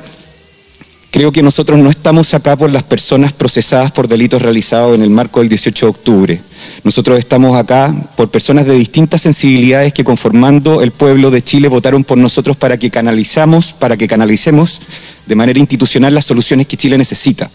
creo 1.11 1.33
que 1.33 1.43
nosotros 1.43 1.79
no 1.79 1.91
estamos 1.91 2.35
acá 2.35 2.57
por 2.57 2.71
las 2.71 2.83
personas 2.83 3.33
procesadas 3.33 3.93
por 3.93 4.09
delitos 4.09 4.43
realizados 4.43 4.95
en 4.95 5.03
el 5.03 5.11
marco 5.11 5.41
del 5.41 5.49
18 5.49 5.87
de 5.87 5.91
octubre. 5.91 6.41
Nosotros 6.85 7.19
estamos 7.19 7.59
acá 7.59 7.95
por 8.17 8.31
personas 8.31 8.67
de 8.67 8.75
distintas 8.75 9.23
sensibilidades 9.23 9.93
que 9.93 10.05
conformando 10.05 10.83
el 10.83 10.91
pueblo 10.91 11.31
de 11.31 11.43
Chile 11.43 11.69
votaron 11.69 12.05
por 12.05 12.19
nosotros 12.19 12.57
para 12.57 12.77
que 12.77 12.91
canalizamos, 12.91 13.73
para 13.73 13.97
que 13.97 14.09
canalicemos 14.09 14.81
de 15.27 15.35
manera 15.35 15.59
institucional 15.59 16.15
las 16.15 16.25
soluciones 16.25 16.67
que 16.67 16.77
Chile 16.77 16.99
necesita 16.99 17.51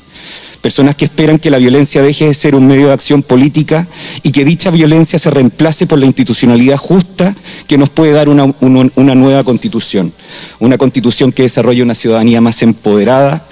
personas 0.64 0.96
que 0.96 1.04
esperan 1.04 1.40
que 1.40 1.50
la 1.50 1.58
violencia 1.58 2.02
deje 2.02 2.26
de 2.26 2.34
ser 2.34 2.56
un 2.56 2.66
medio 2.66 2.88
de 2.88 2.94
acción 2.94 3.22
política 3.22 3.86
y 4.24 4.32
que 4.32 4.46
dicha 4.46 4.72
violencia 4.72 5.20
se 5.20 5.30
reemplace 5.30 5.86
por 5.88 6.00
la 6.00 6.06
institucionalidad 6.06 6.78
justa 6.78 7.36
que 7.68 7.78
nos 7.78 7.90
puede 7.90 8.14
dar 8.14 8.30
una, 8.30 8.46
una, 8.62 8.90
una 8.96 9.14
nueva 9.14 9.44
constitución, 9.44 10.14
una 10.60 10.78
constitución 10.78 11.34
que 11.34 11.44
desarrolle 11.44 11.84
una 11.84 11.96
ciudadanía 11.96 12.40
más 12.40 12.62
empoderada, 12.62 13.46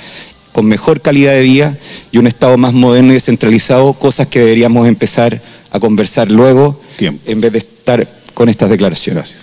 con 0.53 0.65
mejor 0.65 1.01
calidad 1.01 1.33
de 1.33 1.41
vida 1.41 1.77
y 2.13 2.17
un 2.17 2.27
Estado 2.27 2.57
más 2.57 2.71
moderno 2.71 3.11
y 3.11 3.15
descentralizado, 3.15 3.91
cosas 3.91 4.27
que 4.27 4.39
deberíamos 4.39 4.87
empezar 4.87 5.41
a 5.69 5.81
conversar 5.81 6.31
luego 6.31 6.81
Tiempo. 6.97 7.29
en 7.29 7.41
vez 7.41 7.51
de 7.51 7.57
estar 7.57 8.07
con 8.33 8.47
estas 8.47 8.69
declaraciones. 8.69 9.35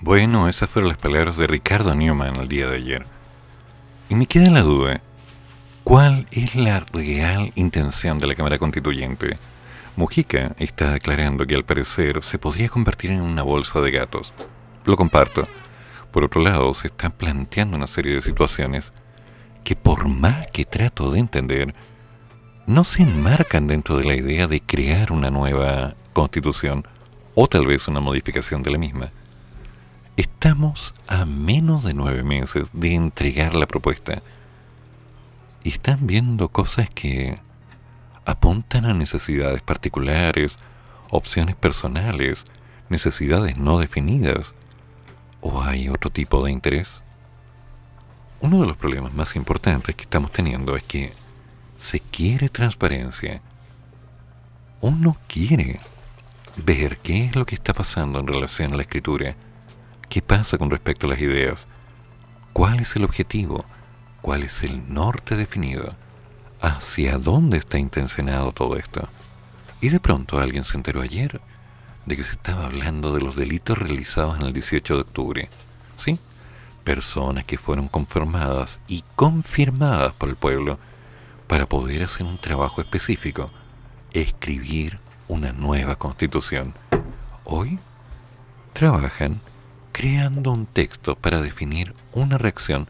Bueno, 0.00 0.48
esas 0.48 0.68
fueron 0.68 0.88
las 0.88 0.98
palabras 0.98 1.36
de 1.36 1.46
Ricardo 1.46 1.94
Newman 1.94 2.34
el 2.34 2.48
día 2.48 2.66
de 2.66 2.78
ayer. 2.78 3.06
Y 4.08 4.16
me 4.16 4.26
queda 4.26 4.50
la 4.50 4.62
duda, 4.62 5.00
¿cuál 5.86 6.26
es 6.32 6.56
la 6.56 6.80
real 6.80 7.52
intención 7.54 8.18
de 8.18 8.26
la 8.26 8.34
Cámara 8.34 8.58
Constituyente? 8.58 9.38
Mujica 9.94 10.56
está 10.58 10.90
declarando 10.90 11.46
que 11.46 11.54
al 11.54 11.64
parecer 11.64 12.24
se 12.24 12.40
podría 12.40 12.68
convertir 12.68 13.12
en 13.12 13.20
una 13.20 13.44
bolsa 13.44 13.80
de 13.80 13.92
gatos. 13.92 14.34
Lo 14.84 14.96
comparto. 14.96 15.46
Por 16.10 16.24
otro 16.24 16.42
lado, 16.42 16.74
se 16.74 16.88
están 16.88 17.12
planteando 17.12 17.76
una 17.76 17.86
serie 17.86 18.16
de 18.16 18.22
situaciones 18.22 18.92
que 19.62 19.76
por 19.76 20.08
más 20.08 20.48
que 20.48 20.64
trato 20.64 21.12
de 21.12 21.20
entender, 21.20 21.72
no 22.66 22.82
se 22.82 23.04
enmarcan 23.04 23.68
dentro 23.68 23.96
de 23.96 24.06
la 24.06 24.16
idea 24.16 24.48
de 24.48 24.60
crear 24.60 25.12
una 25.12 25.30
nueva 25.30 25.94
constitución 26.12 26.84
o 27.36 27.46
tal 27.46 27.64
vez 27.64 27.86
una 27.86 28.00
modificación 28.00 28.64
de 28.64 28.72
la 28.72 28.78
misma. 28.78 29.12
Estamos 30.16 30.94
a 31.06 31.24
menos 31.26 31.84
de 31.84 31.94
nueve 31.94 32.24
meses 32.24 32.66
de 32.72 32.92
entregar 32.92 33.54
la 33.54 33.66
propuesta 33.66 34.24
están 35.68 36.06
viendo 36.06 36.48
cosas 36.48 36.88
que 36.90 37.38
apuntan 38.24 38.84
a 38.84 38.94
necesidades 38.94 39.62
particulares, 39.62 40.56
opciones 41.10 41.54
personales, 41.54 42.44
necesidades 42.88 43.56
no 43.56 43.78
definidas, 43.78 44.54
o 45.40 45.62
hay 45.62 45.88
otro 45.88 46.10
tipo 46.10 46.44
de 46.44 46.52
interés. 46.52 47.02
Uno 48.40 48.60
de 48.60 48.66
los 48.66 48.76
problemas 48.76 49.14
más 49.14 49.36
importantes 49.36 49.94
que 49.94 50.02
estamos 50.02 50.32
teniendo 50.32 50.76
es 50.76 50.82
que 50.82 51.12
se 51.78 52.00
quiere 52.00 52.48
transparencia. 52.48 53.40
Uno 54.80 55.16
quiere 55.26 55.80
ver 56.56 56.98
qué 56.98 57.26
es 57.26 57.36
lo 57.36 57.46
que 57.46 57.54
está 57.54 57.72
pasando 57.72 58.18
en 58.20 58.26
relación 58.26 58.72
a 58.72 58.76
la 58.76 58.82
escritura, 58.82 59.36
qué 60.08 60.22
pasa 60.22 60.58
con 60.58 60.70
respecto 60.70 61.06
a 61.06 61.10
las 61.10 61.20
ideas, 61.20 61.66
cuál 62.52 62.80
es 62.80 62.96
el 62.96 63.04
objetivo, 63.04 63.64
cuál 64.26 64.42
es 64.42 64.64
el 64.64 64.92
norte 64.92 65.36
definido, 65.36 65.94
hacia 66.60 67.16
dónde 67.16 67.58
está 67.58 67.78
intencionado 67.78 68.50
todo 68.50 68.74
esto. 68.74 69.08
Y 69.80 69.90
de 69.90 70.00
pronto 70.00 70.40
alguien 70.40 70.64
se 70.64 70.76
enteró 70.76 71.00
ayer 71.00 71.40
de 72.06 72.16
que 72.16 72.24
se 72.24 72.32
estaba 72.32 72.64
hablando 72.64 73.14
de 73.14 73.20
los 73.20 73.36
delitos 73.36 73.78
realizados 73.78 74.40
en 74.40 74.46
el 74.46 74.52
18 74.52 74.94
de 74.96 75.00
octubre. 75.00 75.48
¿Sí? 75.96 76.18
Personas 76.82 77.44
que 77.44 77.56
fueron 77.56 77.86
conformadas 77.86 78.80
y 78.88 79.04
confirmadas 79.14 80.12
por 80.14 80.28
el 80.28 80.34
pueblo 80.34 80.80
para 81.46 81.66
poder 81.66 82.02
hacer 82.02 82.26
un 82.26 82.38
trabajo 82.38 82.80
específico, 82.80 83.52
escribir 84.12 84.98
una 85.28 85.52
nueva 85.52 85.94
constitución. 85.94 86.74
Hoy 87.44 87.78
trabajan 88.72 89.40
creando 89.92 90.50
un 90.50 90.66
texto 90.66 91.14
para 91.14 91.40
definir 91.40 91.94
una 92.12 92.38
reacción 92.38 92.88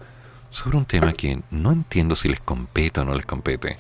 sobre 0.57 0.79
un 0.79 0.87
tema 0.87 1.13
que 1.13 1.43
no 1.51 1.71
entiendo 1.71 2.17
si 2.17 2.29
les 2.29 2.41
compete 2.41 3.01
o 3.01 3.05
no 3.05 3.15
les 3.15 3.27
compete. 3.27 3.77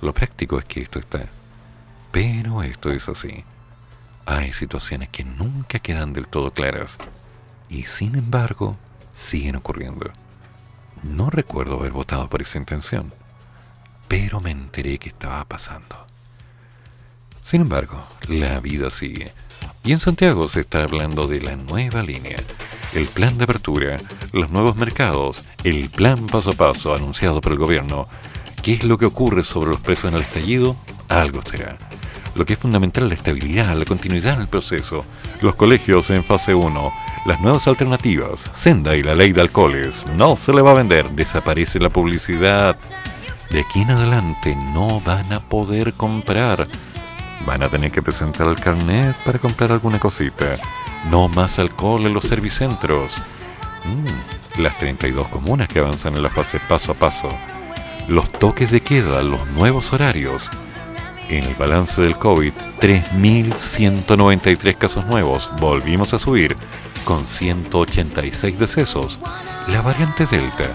Lo 0.00 0.12
práctico 0.12 0.58
es 0.58 0.64
que 0.64 0.82
esto 0.82 0.98
está. 0.98 1.26
Pero 2.10 2.64
esto 2.64 2.90
es 2.90 3.08
así. 3.08 3.44
Hay 4.26 4.52
situaciones 4.52 5.10
que 5.10 5.22
nunca 5.22 5.78
quedan 5.78 6.12
del 6.12 6.26
todo 6.26 6.50
claras 6.50 6.96
y 7.68 7.84
sin 7.84 8.16
embargo 8.16 8.76
siguen 9.14 9.54
ocurriendo. 9.54 10.10
No 11.04 11.30
recuerdo 11.30 11.78
haber 11.78 11.92
votado 11.92 12.28
por 12.28 12.42
esa 12.42 12.58
intención, 12.58 13.14
pero 14.08 14.40
me 14.40 14.50
enteré 14.50 14.98
que 14.98 15.10
estaba 15.10 15.44
pasando. 15.44 16.08
Sin 17.44 17.60
embargo, 17.60 18.04
la 18.28 18.58
vida 18.58 18.90
sigue. 18.90 19.32
Y 19.84 19.92
en 19.92 20.00
Santiago 20.00 20.48
se 20.48 20.62
está 20.62 20.82
hablando 20.82 21.28
de 21.28 21.40
la 21.42 21.54
nueva 21.54 22.02
línea, 22.02 22.38
el 22.94 23.06
plan 23.06 23.38
de 23.38 23.44
apertura, 23.44 23.98
los 24.32 24.50
nuevos 24.50 24.76
mercados, 24.76 25.44
el 25.64 25.90
plan 25.90 26.26
paso 26.26 26.50
a 26.50 26.52
paso 26.52 26.94
anunciado 26.94 27.40
por 27.40 27.52
el 27.52 27.58
gobierno. 27.58 28.08
¿Qué 28.62 28.74
es 28.74 28.84
lo 28.84 28.98
que 28.98 29.06
ocurre 29.06 29.44
sobre 29.44 29.70
los 29.70 29.80
precios 29.80 30.12
en 30.12 30.16
el 30.18 30.22
estallido? 30.24 30.76
Algo 31.08 31.42
será. 31.42 31.78
lo 32.34 32.46
que 32.46 32.54
es 32.54 32.58
fundamental 32.58 33.08
la 33.08 33.14
estabilidad, 33.14 33.76
la 33.76 33.84
continuidad 33.84 34.38
del 34.38 34.48
proceso. 34.48 35.04
Los 35.42 35.54
colegios 35.54 36.08
en 36.10 36.24
fase 36.24 36.54
1, 36.54 36.92
las 37.26 37.40
nuevas 37.40 37.66
alternativas, 37.66 38.40
Senda 38.40 38.96
y 38.96 39.02
la 39.02 39.14
ley 39.14 39.32
de 39.32 39.42
alcoholes, 39.42 40.06
no 40.16 40.36
se 40.36 40.52
le 40.54 40.62
va 40.62 40.70
a 40.70 40.74
vender, 40.74 41.10
desaparece 41.10 41.78
la 41.78 41.90
publicidad. 41.90 42.78
De 43.50 43.60
aquí 43.60 43.82
en 43.82 43.90
adelante 43.90 44.56
no 44.72 45.00
van 45.00 45.30
a 45.32 45.40
poder 45.40 45.92
comprar. 45.92 46.68
Van 47.46 47.62
a 47.62 47.68
tener 47.68 47.90
que 47.90 48.02
presentar 48.02 48.46
el 48.46 48.56
carnet 48.56 49.16
para 49.24 49.38
comprar 49.38 49.72
alguna 49.72 49.98
cosita. 49.98 50.58
No 51.10 51.28
más 51.28 51.58
alcohol 51.58 52.06
en 52.06 52.14
los 52.14 52.24
servicentros. 52.24 53.14
Mm, 53.84 54.60
las 54.62 54.78
32 54.78 55.28
comunas 55.28 55.68
que 55.68 55.80
avanzan 55.80 56.14
en 56.14 56.22
la 56.22 56.28
fase 56.28 56.60
paso 56.68 56.92
a 56.92 56.94
paso. 56.94 57.28
Los 58.08 58.30
toques 58.30 58.70
de 58.70 58.80
queda, 58.80 59.22
los 59.22 59.46
nuevos 59.50 59.92
horarios. 59.92 60.48
En 61.28 61.44
el 61.44 61.54
balance 61.54 62.00
del 62.00 62.16
COVID, 62.16 62.52
3.193 62.80 64.76
casos 64.76 65.06
nuevos. 65.06 65.48
Volvimos 65.58 66.14
a 66.14 66.18
subir 66.18 66.56
con 67.04 67.26
186 67.26 68.58
decesos. 68.58 69.20
La 69.68 69.82
variante 69.82 70.26
Delta. 70.26 70.70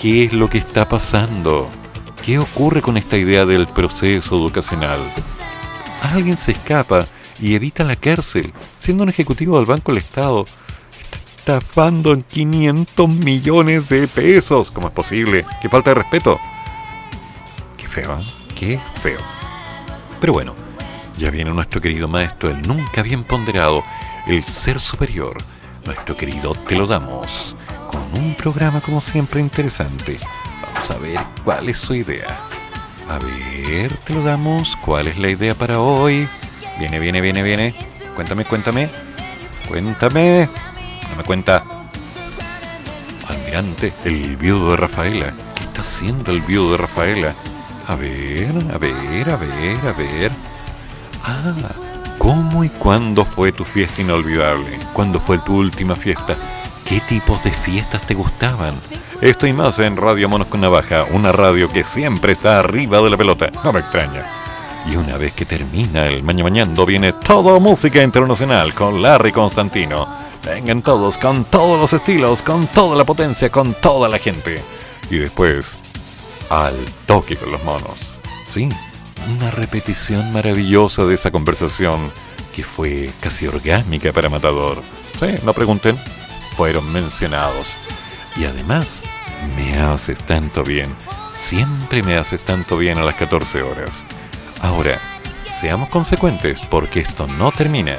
¿Qué 0.00 0.24
es 0.24 0.32
lo 0.32 0.48
que 0.48 0.58
está 0.58 0.88
pasando? 0.88 1.68
¿Qué 2.24 2.38
ocurre 2.38 2.82
con 2.82 2.96
esta 2.96 3.16
idea 3.16 3.44
del 3.44 3.66
proceso 3.66 4.36
educacional? 4.36 5.12
Alguien 6.02 6.36
se 6.36 6.52
escapa 6.52 7.06
y 7.40 7.54
evita 7.54 7.84
la 7.84 7.96
cárcel, 7.96 8.52
siendo 8.78 9.04
un 9.04 9.08
ejecutivo 9.08 9.56
del 9.56 9.66
Banco 9.66 9.92
del 9.92 10.02
Estado. 10.02 10.44
Estafando 11.36 12.12
en 12.12 12.22
500 12.22 13.08
millones 13.08 13.88
de 13.88 14.06
pesos. 14.06 14.70
¿Cómo 14.70 14.88
es 14.88 14.92
posible? 14.92 15.44
¿Qué 15.60 15.68
falta 15.68 15.90
de 15.90 15.94
respeto? 15.94 16.38
Qué 17.76 17.88
feo, 17.88 18.18
¿eh? 18.18 18.24
Qué 18.58 18.80
feo. 19.02 19.20
Pero 20.20 20.32
bueno, 20.34 20.54
ya 21.18 21.30
viene 21.30 21.50
nuestro 21.50 21.80
querido 21.80 22.06
maestro, 22.08 22.50
el 22.50 22.62
nunca 22.62 23.02
bien 23.02 23.24
ponderado, 23.24 23.84
el 24.26 24.44
ser 24.44 24.80
superior. 24.80 25.36
Nuestro 25.84 26.16
querido 26.16 26.54
Te 26.54 26.76
lo 26.76 26.86
damos, 26.86 27.56
con 27.90 28.22
un 28.22 28.34
programa 28.36 28.80
como 28.80 29.00
siempre 29.00 29.40
interesante. 29.40 30.20
Vamos 30.62 30.90
a 30.90 30.98
ver 30.98 31.18
cuál 31.44 31.68
es 31.68 31.78
su 31.78 31.94
idea. 31.94 32.38
A 33.08 33.18
ver, 33.18 33.96
te 33.98 34.14
lo 34.14 34.22
damos. 34.22 34.76
¿Cuál 34.84 35.08
es 35.08 35.18
la 35.18 35.28
idea 35.28 35.54
para 35.54 35.80
hoy? 35.80 36.28
Viene, 36.78 36.98
viene, 36.98 37.20
viene, 37.20 37.42
viene. 37.42 37.74
Cuéntame, 38.14 38.44
cuéntame. 38.44 38.90
Cuéntame. 39.68 40.48
No 41.10 41.16
me 41.16 41.24
cuenta. 41.24 41.64
Almirante, 43.28 43.92
el 44.04 44.36
viudo 44.36 44.70
de 44.70 44.76
Rafaela. 44.76 45.32
¿Qué 45.54 45.64
está 45.64 45.82
haciendo 45.82 46.32
el 46.32 46.40
viudo 46.42 46.72
de 46.72 46.78
Rafaela? 46.78 47.34
A 47.88 47.96
ver, 47.96 48.52
a 48.72 48.78
ver, 48.78 49.30
a 49.30 49.36
ver, 49.36 49.78
a 49.86 49.92
ver. 49.92 50.30
Ah, 51.24 51.54
¿cómo 52.18 52.64
y 52.64 52.68
cuándo 52.68 53.24
fue 53.24 53.52
tu 53.52 53.64
fiesta 53.64 54.02
inolvidable? 54.02 54.78
¿Cuándo 54.92 55.20
fue 55.20 55.38
tu 55.38 55.56
última 55.56 55.96
fiesta? 55.96 56.36
¿Qué 56.84 57.00
tipos 57.00 57.42
de 57.44 57.50
fiestas 57.50 58.02
te 58.06 58.14
gustaban? 58.14 58.74
Esto 59.20 59.46
y 59.46 59.52
más 59.52 59.78
en 59.78 59.96
Radio 59.96 60.28
Monos 60.28 60.48
con 60.48 60.60
Navaja, 60.60 61.04
una 61.12 61.32
radio 61.32 61.70
que 61.70 61.84
siempre 61.84 62.32
está 62.32 62.58
arriba 62.58 63.00
de 63.00 63.10
la 63.10 63.16
pelota. 63.16 63.50
No 63.64 63.72
me 63.72 63.80
extraña. 63.80 64.26
Y 64.90 64.96
una 64.96 65.16
vez 65.16 65.32
que 65.32 65.44
termina 65.44 66.06
el 66.06 66.22
Maño 66.22 66.44
Mañando, 66.44 66.84
viene 66.84 67.12
todo 67.12 67.60
música 67.60 68.02
internacional 68.02 68.74
con 68.74 69.00
Larry 69.00 69.30
Constantino. 69.32 70.08
Vengan 70.44 70.82
todos, 70.82 71.18
con 71.18 71.44
todos 71.44 71.78
los 71.78 71.92
estilos, 71.92 72.42
con 72.42 72.66
toda 72.66 72.96
la 72.96 73.04
potencia, 73.04 73.48
con 73.48 73.74
toda 73.74 74.08
la 74.08 74.18
gente. 74.18 74.60
Y 75.08 75.18
después, 75.18 75.76
al 76.50 76.74
toque 77.06 77.36
con 77.36 77.52
los 77.52 77.62
monos. 77.62 77.94
Sí, 78.46 78.68
una 79.36 79.50
repetición 79.52 80.32
maravillosa 80.32 81.04
de 81.04 81.14
esa 81.14 81.30
conversación 81.30 82.10
que 82.52 82.64
fue 82.64 83.12
casi 83.20 83.46
orgánica 83.46 84.12
para 84.12 84.28
Matador. 84.28 84.82
Sí, 85.20 85.28
no 85.44 85.52
pregunten, 85.52 85.96
fueron 86.56 86.92
mencionados. 86.92 87.68
Y 88.36 88.44
además, 88.44 89.00
me 89.56 89.78
haces 89.78 90.18
tanto 90.18 90.62
bien. 90.62 90.88
Siempre 91.36 92.02
me 92.02 92.16
haces 92.16 92.40
tanto 92.42 92.76
bien 92.76 92.98
a 92.98 93.04
las 93.04 93.16
14 93.16 93.62
horas. 93.62 94.04
Ahora, 94.60 95.00
seamos 95.60 95.88
consecuentes 95.88 96.60
porque 96.70 97.00
esto 97.00 97.26
no 97.26 97.52
termina. 97.52 97.96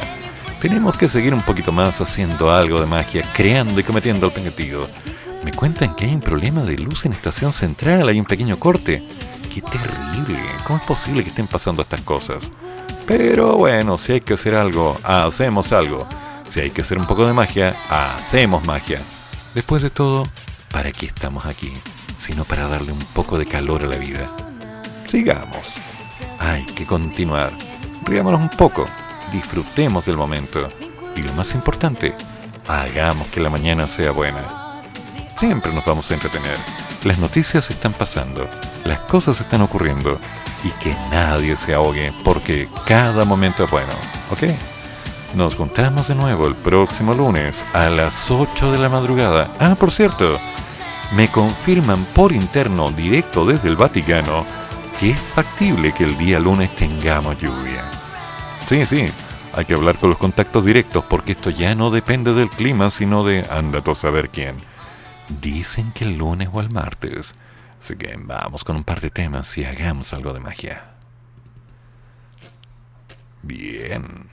Tenemos 0.61 0.97
que 0.97 1.09
seguir 1.09 1.33
un 1.33 1.41
poquito 1.41 1.73
más 1.73 1.99
haciendo 1.99 2.51
algo 2.51 2.79
de 2.79 2.85
magia, 2.85 3.21
creando 3.33 3.79
y 3.79 3.83
cometiendo 3.83 4.27
el 4.27 4.31
penetido. 4.31 4.87
Me 5.43 5.51
cuentan 5.51 5.93
que 5.93 6.05
hay 6.05 6.13
un 6.13 6.21
problema 6.21 6.63
de 6.63 6.77
luz 6.77 7.05
en 7.05 7.11
estación 7.11 7.51
central, 7.51 8.07
hay 8.07 8.17
un 8.17 8.25
pequeño 8.25 8.57
corte. 8.57 9.05
¡Qué 9.53 9.61
terrible! 9.61 10.39
¿Cómo 10.65 10.79
es 10.79 10.85
posible 10.85 11.21
que 11.21 11.29
estén 11.29 11.47
pasando 11.47 11.81
estas 11.81 12.01
cosas? 12.01 12.49
Pero 13.05 13.57
bueno, 13.57 13.97
si 13.97 14.13
hay 14.13 14.21
que 14.21 14.35
hacer 14.35 14.55
algo, 14.55 14.97
hacemos 15.03 15.73
algo. 15.73 16.07
Si 16.49 16.59
hay 16.59 16.71
que 16.71 16.81
hacer 16.81 16.97
un 16.97 17.07
poco 17.07 17.25
de 17.25 17.33
magia, 17.33 17.75
hacemos 17.89 18.65
magia. 18.65 19.01
Después 19.55 19.81
de 19.81 19.89
todo, 19.89 20.23
¿para 20.71 20.91
qué 20.91 21.05
estamos 21.05 21.45
aquí? 21.45 21.73
Sino 22.19 22.43
para 22.45 22.67
darle 22.67 22.91
un 22.91 22.99
poco 23.13 23.37
de 23.37 23.45
calor 23.45 23.83
a 23.83 23.87
la 23.87 23.97
vida. 23.97 24.25
Sigamos. 25.09 25.73
Hay 26.39 26.65
que 26.65 26.85
continuar. 26.85 27.53
Riámonos 28.03 28.41
un 28.41 28.49
poco. 28.49 28.87
Disfrutemos 29.31 30.05
del 30.05 30.17
momento. 30.17 30.69
Y 31.15 31.21
lo 31.21 31.33
más 31.33 31.53
importante, 31.53 32.15
hagamos 32.67 33.27
que 33.27 33.39
la 33.39 33.49
mañana 33.49 33.87
sea 33.87 34.11
buena. 34.11 34.81
Siempre 35.39 35.73
nos 35.73 35.85
vamos 35.85 36.09
a 36.11 36.13
entretener. 36.13 36.57
Las 37.03 37.19
noticias 37.19 37.69
están 37.69 37.93
pasando. 37.93 38.49
Las 38.85 39.01
cosas 39.01 39.39
están 39.39 39.61
ocurriendo. 39.61 40.19
Y 40.63 40.69
que 40.83 40.95
nadie 41.11 41.57
se 41.57 41.73
ahogue 41.73 42.13
porque 42.23 42.67
cada 42.85 43.25
momento 43.25 43.65
es 43.65 43.71
bueno. 43.71 43.93
¿Ok? 44.31 44.72
Nos 45.35 45.55
juntamos 45.55 46.07
de 46.07 46.13
nuevo 46.13 46.47
el 46.47 46.53
próximo 46.53 47.15
lunes 47.15 47.65
a 47.73 47.89
las 47.89 48.29
8 48.29 48.71
de 48.71 48.77
la 48.77 48.87
madrugada. 48.87 49.51
Ah, 49.59 49.75
por 49.79 49.91
cierto, 49.91 50.39
me 51.15 51.27
confirman 51.27 52.05
por 52.13 52.31
interno, 52.31 52.91
directo 52.91 53.43
desde 53.43 53.67
el 53.67 53.75
Vaticano, 53.75 54.45
que 54.99 55.11
es 55.11 55.19
factible 55.19 55.91
que 55.91 56.03
el 56.03 56.15
día 56.19 56.39
lunes 56.39 56.75
tengamos 56.75 57.39
lluvia. 57.39 57.89
Sí, 58.67 58.85
sí, 58.85 59.07
hay 59.53 59.65
que 59.65 59.73
hablar 59.73 59.97
con 59.97 60.11
los 60.11 60.19
contactos 60.19 60.65
directos 60.65 61.03
porque 61.05 61.31
esto 61.31 61.49
ya 61.49 61.73
no 61.73 61.89
depende 61.89 62.35
del 62.35 62.51
clima, 62.51 62.91
sino 62.91 63.23
de 63.23 63.43
anda 63.49 63.81
a 63.83 63.95
saber 63.95 64.29
quién. 64.29 64.57
Dicen 65.41 65.93
que 65.93 66.03
el 66.03 66.15
lunes 66.15 66.49
o 66.53 66.61
el 66.61 66.69
martes. 66.69 67.33
Así 67.81 67.95
que 67.95 68.15
vamos 68.19 68.63
con 68.63 68.75
un 68.75 68.83
par 68.83 69.01
de 69.01 69.09
temas 69.09 69.57
y 69.57 69.65
hagamos 69.65 70.13
algo 70.13 70.31
de 70.31 70.41
magia. 70.41 70.83
Bien. 73.41 74.29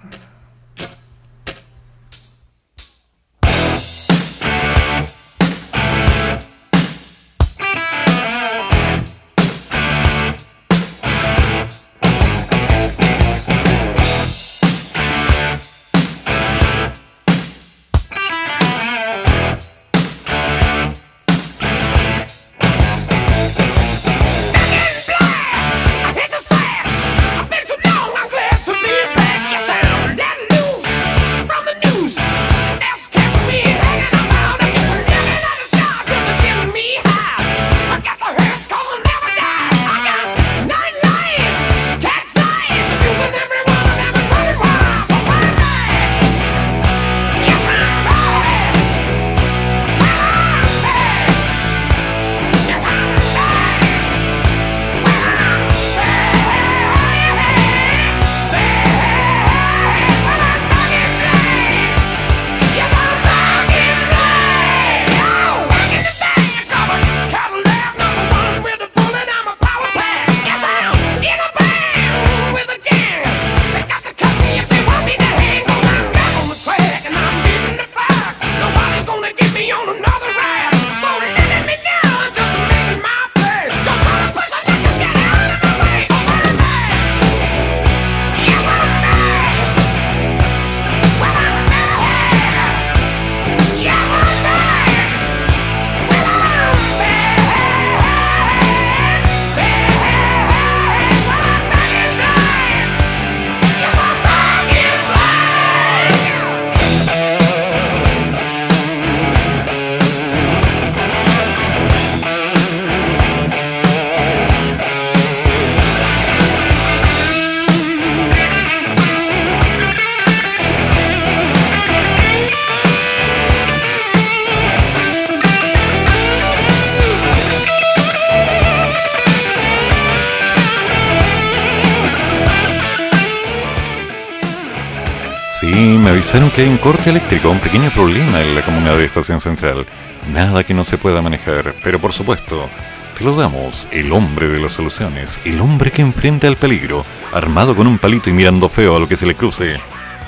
Avisaron 136.31 136.51
que 136.51 136.62
hay 136.62 136.69
un 136.69 136.78
corte 136.78 137.11
eléctrico, 137.11 137.51
un 137.51 137.59
pequeño 137.59 137.90
problema 137.90 138.40
en 138.40 138.55
la 138.55 138.65
comuna 138.65 138.94
de 138.94 139.05
Estación 139.05 139.40
Central. 139.40 139.85
Nada 140.32 140.62
que 140.62 140.74
no 140.74 140.85
se 140.85 140.97
pueda 140.97 141.20
manejar, 141.20 141.74
pero 141.82 142.01
por 142.01 142.12
supuesto, 142.12 142.70
te 143.19 143.24
lo 143.24 143.35
damos, 143.35 143.89
el 143.90 144.12
hombre 144.12 144.47
de 144.47 144.61
las 144.61 144.74
soluciones, 144.74 145.40
el 145.44 145.61
hombre 145.61 145.90
que 145.90 146.02
enfrenta 146.02 146.47
el 146.47 146.55
peligro, 146.55 147.05
armado 147.32 147.74
con 147.74 147.89
un 147.89 147.98
palito 147.98 148.31
y 148.31 148.32
mirando 148.32 148.69
feo 148.69 148.94
a 148.94 149.01
lo 149.01 149.09
que 149.09 149.16
se 149.16 149.27
le 149.27 149.35
cruce. 149.35 149.81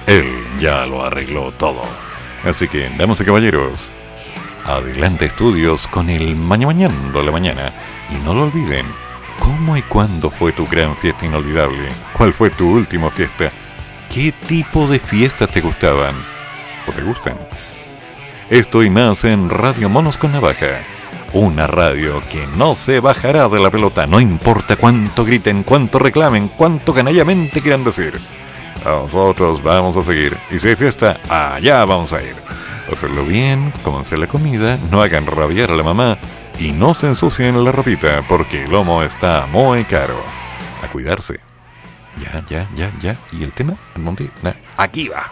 Él 0.08 0.26
ya 0.58 0.84
lo 0.86 1.04
arregló 1.04 1.52
todo. 1.52 1.84
Así 2.44 2.66
que, 2.66 2.90
damas 2.98 3.20
y 3.20 3.24
caballeros, 3.24 3.88
adelante 4.64 5.26
estudios 5.26 5.86
con 5.86 6.10
el 6.10 6.34
Maña 6.34 6.66
Mañando 6.66 7.20
a 7.20 7.22
la 7.22 7.30
mañana. 7.30 7.72
Y 8.10 8.14
no 8.24 8.34
lo 8.34 8.42
olviden, 8.46 8.86
¿cómo 9.38 9.76
y 9.76 9.82
cuándo 9.82 10.30
fue 10.30 10.50
tu 10.50 10.66
gran 10.66 10.96
fiesta 10.96 11.26
inolvidable? 11.26 11.90
¿Cuál 12.12 12.32
fue 12.32 12.50
tu 12.50 12.68
última 12.72 13.08
fiesta? 13.08 13.52
¿Qué 14.12 14.30
tipo 14.46 14.86
de 14.86 14.98
fiestas 14.98 15.48
te 15.48 15.62
gustaban? 15.62 16.14
¿O 16.86 16.92
te 16.92 17.00
gustan? 17.00 17.34
Esto 18.50 18.82
y 18.82 18.90
más 18.90 19.24
en 19.24 19.48
Radio 19.48 19.88
Monos 19.88 20.18
con 20.18 20.32
Navaja. 20.32 20.82
Una 21.32 21.66
radio 21.66 22.22
que 22.30 22.46
no 22.58 22.74
se 22.74 23.00
bajará 23.00 23.48
de 23.48 23.58
la 23.58 23.70
pelota, 23.70 24.06
no 24.06 24.20
importa 24.20 24.76
cuánto 24.76 25.24
griten, 25.24 25.62
cuánto 25.62 25.98
reclamen, 25.98 26.48
cuánto 26.48 26.92
canallamente 26.92 27.62
quieran 27.62 27.84
decir. 27.84 28.20
Nosotros 28.84 29.62
vamos 29.62 29.96
a 29.96 30.04
seguir. 30.04 30.36
Y 30.50 30.60
si 30.60 30.68
hay 30.68 30.76
fiesta, 30.76 31.18
allá 31.30 31.82
vamos 31.86 32.12
a 32.12 32.22
ir. 32.22 32.34
Hacerlo 32.92 33.24
bien, 33.24 33.72
comerse 33.82 34.18
la 34.18 34.26
comida, 34.26 34.78
no 34.90 35.00
hagan 35.00 35.24
rabiar 35.24 35.70
a 35.70 35.76
la 35.76 35.84
mamá 35.84 36.18
y 36.58 36.72
no 36.72 36.92
se 36.92 37.06
ensucien 37.06 37.64
la 37.64 37.72
ropita 37.72 38.22
porque 38.28 38.64
el 38.64 38.72
lomo 38.72 39.02
está 39.02 39.46
muy 39.50 39.84
caro. 39.84 40.22
A 40.82 40.88
cuidarse. 40.88 41.51
Ya, 42.20 42.44
ya, 42.48 42.68
ya, 42.76 42.90
ya. 43.02 43.16
¿Y 43.32 43.44
el 43.44 43.52
tema? 43.52 43.74
¿En 43.96 44.04
dónde? 44.04 44.30
Aquí 44.76 45.08
va. 45.08 45.30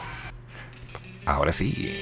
Ahora 1.27 1.53
sí. 1.53 2.01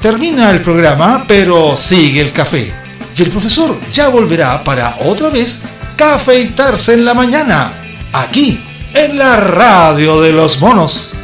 Termina 0.00 0.50
el 0.50 0.62
programa, 0.62 1.24
pero 1.26 1.76
sigue 1.76 2.20
el 2.20 2.32
café. 2.32 2.72
Y 3.16 3.22
el 3.22 3.30
profesor 3.30 3.78
ya 3.92 4.08
volverá 4.08 4.62
para 4.62 4.96
otra 5.00 5.28
vez 5.28 5.62
cafeitarse 5.96 6.94
en 6.94 7.04
la 7.04 7.14
mañana, 7.14 7.72
aquí, 8.12 8.60
en 8.94 9.18
la 9.18 9.36
radio 9.36 10.20
de 10.20 10.32
los 10.32 10.60
monos. 10.60 11.17